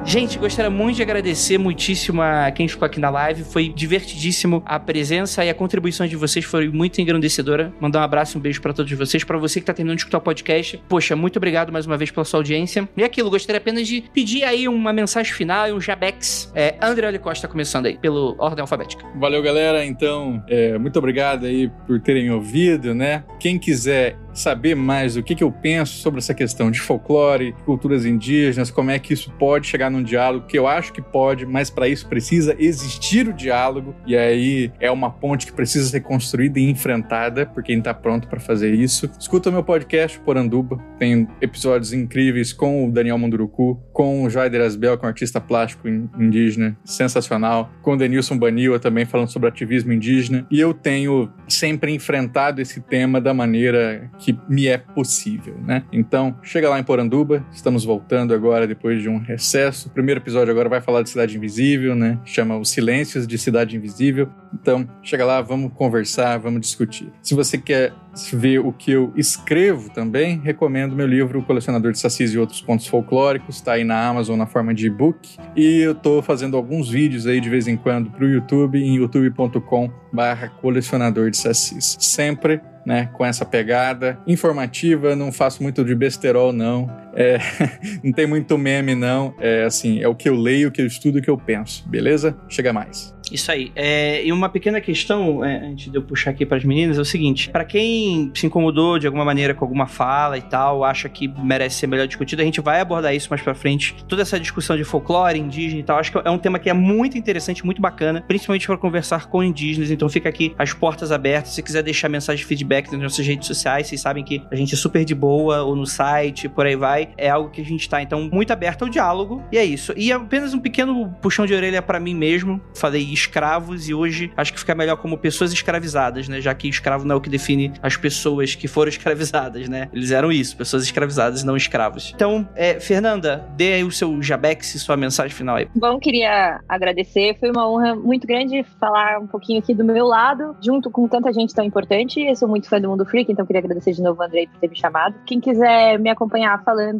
[0.08, 3.44] Gente, gostaria muito de agradecer muitíssimo a quem ficou aqui na live.
[3.44, 7.74] Foi divertidíssimo a presença e a contribuição de vocês foi muito engrandecedora.
[7.78, 9.22] Mandar um abraço e um beijo pra todos vocês.
[9.22, 12.10] Pra você que tá terminando de escutar o podcast, poxa, muito obrigado mais uma vez
[12.10, 12.88] pela sua audiência.
[12.96, 16.50] E aquilo, gostaria apenas de pedir aí uma mensagem final e um jabex.
[16.54, 19.04] É, André Oli Costa começando aí, pelo ordem alfabética.
[19.16, 19.84] Valeu, galera.
[19.84, 23.24] Então, é, muito obrigado aí por terem ouvido, né?
[23.38, 28.04] Quem quiser saber mais o que, que eu penso sobre essa questão de folclore, culturas
[28.04, 31.70] indígenas, como é que isso pode chegar num diálogo, que eu acho que pode, mas
[31.70, 36.58] para isso precisa existir o diálogo, e aí é uma ponte que precisa ser construída
[36.58, 39.10] e enfrentada por quem tá pronto para fazer isso.
[39.18, 44.96] Escuta meu podcast Poranduba, tem episódios incríveis com o Daniel Munduruku, com o Jaider Asbel,
[44.96, 49.48] que é um artista plástico in- indígena, sensacional, com o Denilson Baniwa também falando sobre
[49.48, 55.56] ativismo indígena, e eu tenho sempre enfrentado esse tema da maneira que me é possível,
[55.64, 55.84] né?
[55.92, 59.88] Então, chega lá em Poranduba, estamos voltando agora depois de um recesso.
[59.88, 62.18] O primeiro episódio agora vai falar de Cidade Invisível, né?
[62.24, 64.28] Chama Os Silêncios de Cidade Invisível.
[64.52, 67.12] Então, chega lá, vamos conversar, vamos discutir.
[67.22, 67.92] Se você quer
[68.32, 72.60] ver o que eu escrevo também, recomendo meu livro O Colecionador de Sacis e Outros
[72.60, 75.36] Pontos Folclóricos, está aí na Amazon na forma de e-book.
[75.54, 79.90] E eu tô fazendo alguns vídeos aí de vez em quando pro YouTube, em youtube.com
[80.12, 81.96] barra colecionador de sacis.
[82.00, 86.90] Sempre né, com essa pegada informativa, não faço muito de besterol, não.
[87.18, 87.38] É,
[88.02, 89.34] não tem muito meme, não.
[89.40, 91.86] É assim, é o que eu leio, o que eu estudo, o que eu penso,
[91.88, 92.38] beleza?
[92.48, 93.12] Chega mais.
[93.32, 93.72] Isso aí.
[93.74, 97.00] É, e uma pequena questão, é, antes de eu puxar aqui para as meninas, é
[97.00, 101.08] o seguinte: para quem se incomodou de alguma maneira com alguma fala e tal, acha
[101.08, 103.94] que merece ser melhor discutido, a gente vai abordar isso mais para frente.
[104.06, 106.72] Toda essa discussão de folclore, indígena e tal, acho que é um tema que é
[106.72, 109.90] muito interessante, muito bacana, principalmente para conversar com indígenas.
[109.90, 111.52] Então fica aqui as portas abertas.
[111.52, 114.74] Se quiser deixar mensagem de feedback nas nossas redes sociais, vocês sabem que a gente
[114.74, 117.07] é super de boa, ou no site, por aí vai.
[117.16, 119.42] É algo que a gente tá, então, muito aberto ao diálogo.
[119.50, 119.92] E é isso.
[119.96, 122.60] E apenas um pequeno puxão de orelha para mim mesmo.
[122.74, 126.40] Falei escravos e hoje acho que fica melhor como pessoas escravizadas, né?
[126.40, 129.88] Já que escravo não é o que define as pessoas que foram escravizadas, né?
[129.92, 132.12] Eles eram isso, pessoas escravizadas, não escravos.
[132.14, 135.68] Então, é, Fernanda, dê aí o seu jabex e sua mensagem final aí.
[135.74, 137.36] Bom, queria agradecer.
[137.38, 141.32] Foi uma honra muito grande falar um pouquinho aqui do meu lado, junto com tanta
[141.32, 142.20] gente tão importante.
[142.20, 144.68] Eu sou muito fã do Mundo Freak, então queria agradecer de novo, Andrei, por ter
[144.68, 145.14] me chamado.
[145.26, 146.97] Quem quiser me acompanhar falando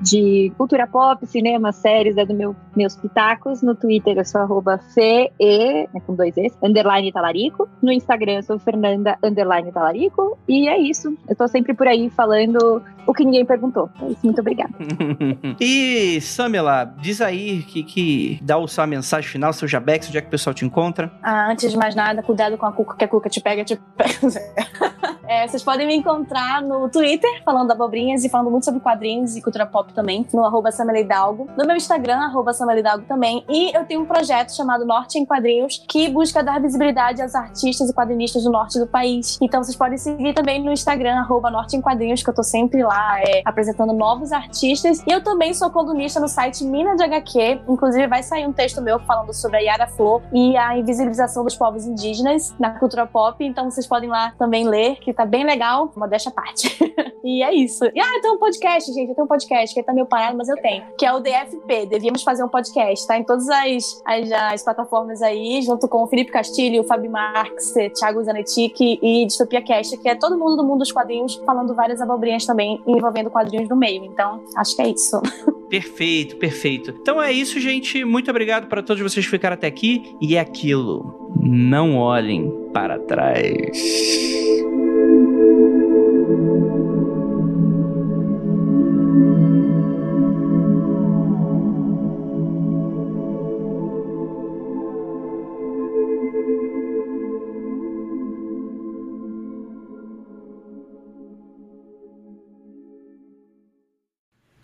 [0.00, 3.62] de cultura pop, cinema, séries, é do meu, meus pitacos.
[3.62, 7.68] No Twitter eu sou arroba CE, né, com dois Es, underline talarico.
[7.82, 10.38] No Instagram eu sou Fernanda, underline talarico.
[10.48, 11.16] E é isso.
[11.28, 13.90] Eu tô sempre por aí falando o que ninguém perguntou.
[14.00, 14.72] É isso, muito obrigada.
[15.60, 20.20] e, Samela, diz aí que, que dá o sua mensagem final, seu jabex, onde é
[20.20, 21.12] que o pessoal te encontra?
[21.22, 23.76] Ah, antes de mais nada, cuidado com a cuca, que a cuca te pega, te
[23.96, 24.12] pega.
[25.32, 29.40] É, vocês podem me encontrar no Twitter, falando abobrinhas e falando muito sobre quadrinhos e
[29.40, 30.68] cultura pop também, no arroba
[30.98, 31.48] Hidalgo.
[31.56, 33.42] No meu Instagram, arroba Hidalgo também.
[33.48, 37.88] E eu tenho um projeto chamado Norte em Quadrinhos, que busca dar visibilidade aos artistas
[37.88, 39.38] e quadrinistas do norte do país.
[39.40, 42.82] Então vocês podem seguir também no Instagram, arroba Norte em Quadrinhos, que eu tô sempre
[42.82, 45.02] lá é, apresentando novos artistas.
[45.06, 47.62] E eu também sou colunista no site Mina de HQ.
[47.68, 51.56] Inclusive, vai sair um texto meu falando sobre a Yara Flor e a invisibilização dos
[51.56, 53.44] povos indígenas na cultura pop.
[53.44, 56.78] Então vocês podem lá também ler, que tá bem legal, modéstia à parte.
[57.24, 57.84] e é isso.
[57.84, 60.36] E ah, eu tenho um podcast, gente, eu tenho um podcast, que tá meio parado,
[60.36, 64.02] mas eu tenho, que é o DFP, Devíamos Fazer um Podcast, tá em todas as,
[64.04, 69.26] as, as plataformas aí, junto com o Felipe Castilho, o Fabi Marx, Thiago Zanetti e
[69.26, 73.30] Distopia Cast, que é todo mundo do mundo dos quadrinhos, falando várias abobrinhas também, envolvendo
[73.30, 74.04] quadrinhos no meio.
[74.04, 75.20] Então, acho que é isso.
[75.68, 76.94] Perfeito, perfeito.
[77.00, 78.04] Então é isso, gente.
[78.04, 80.14] Muito obrigado para todos vocês que ficaram até aqui.
[80.20, 81.32] E é aquilo.
[81.40, 84.70] Não olhem para trás.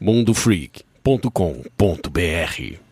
[0.00, 2.87] mundofreak.com.br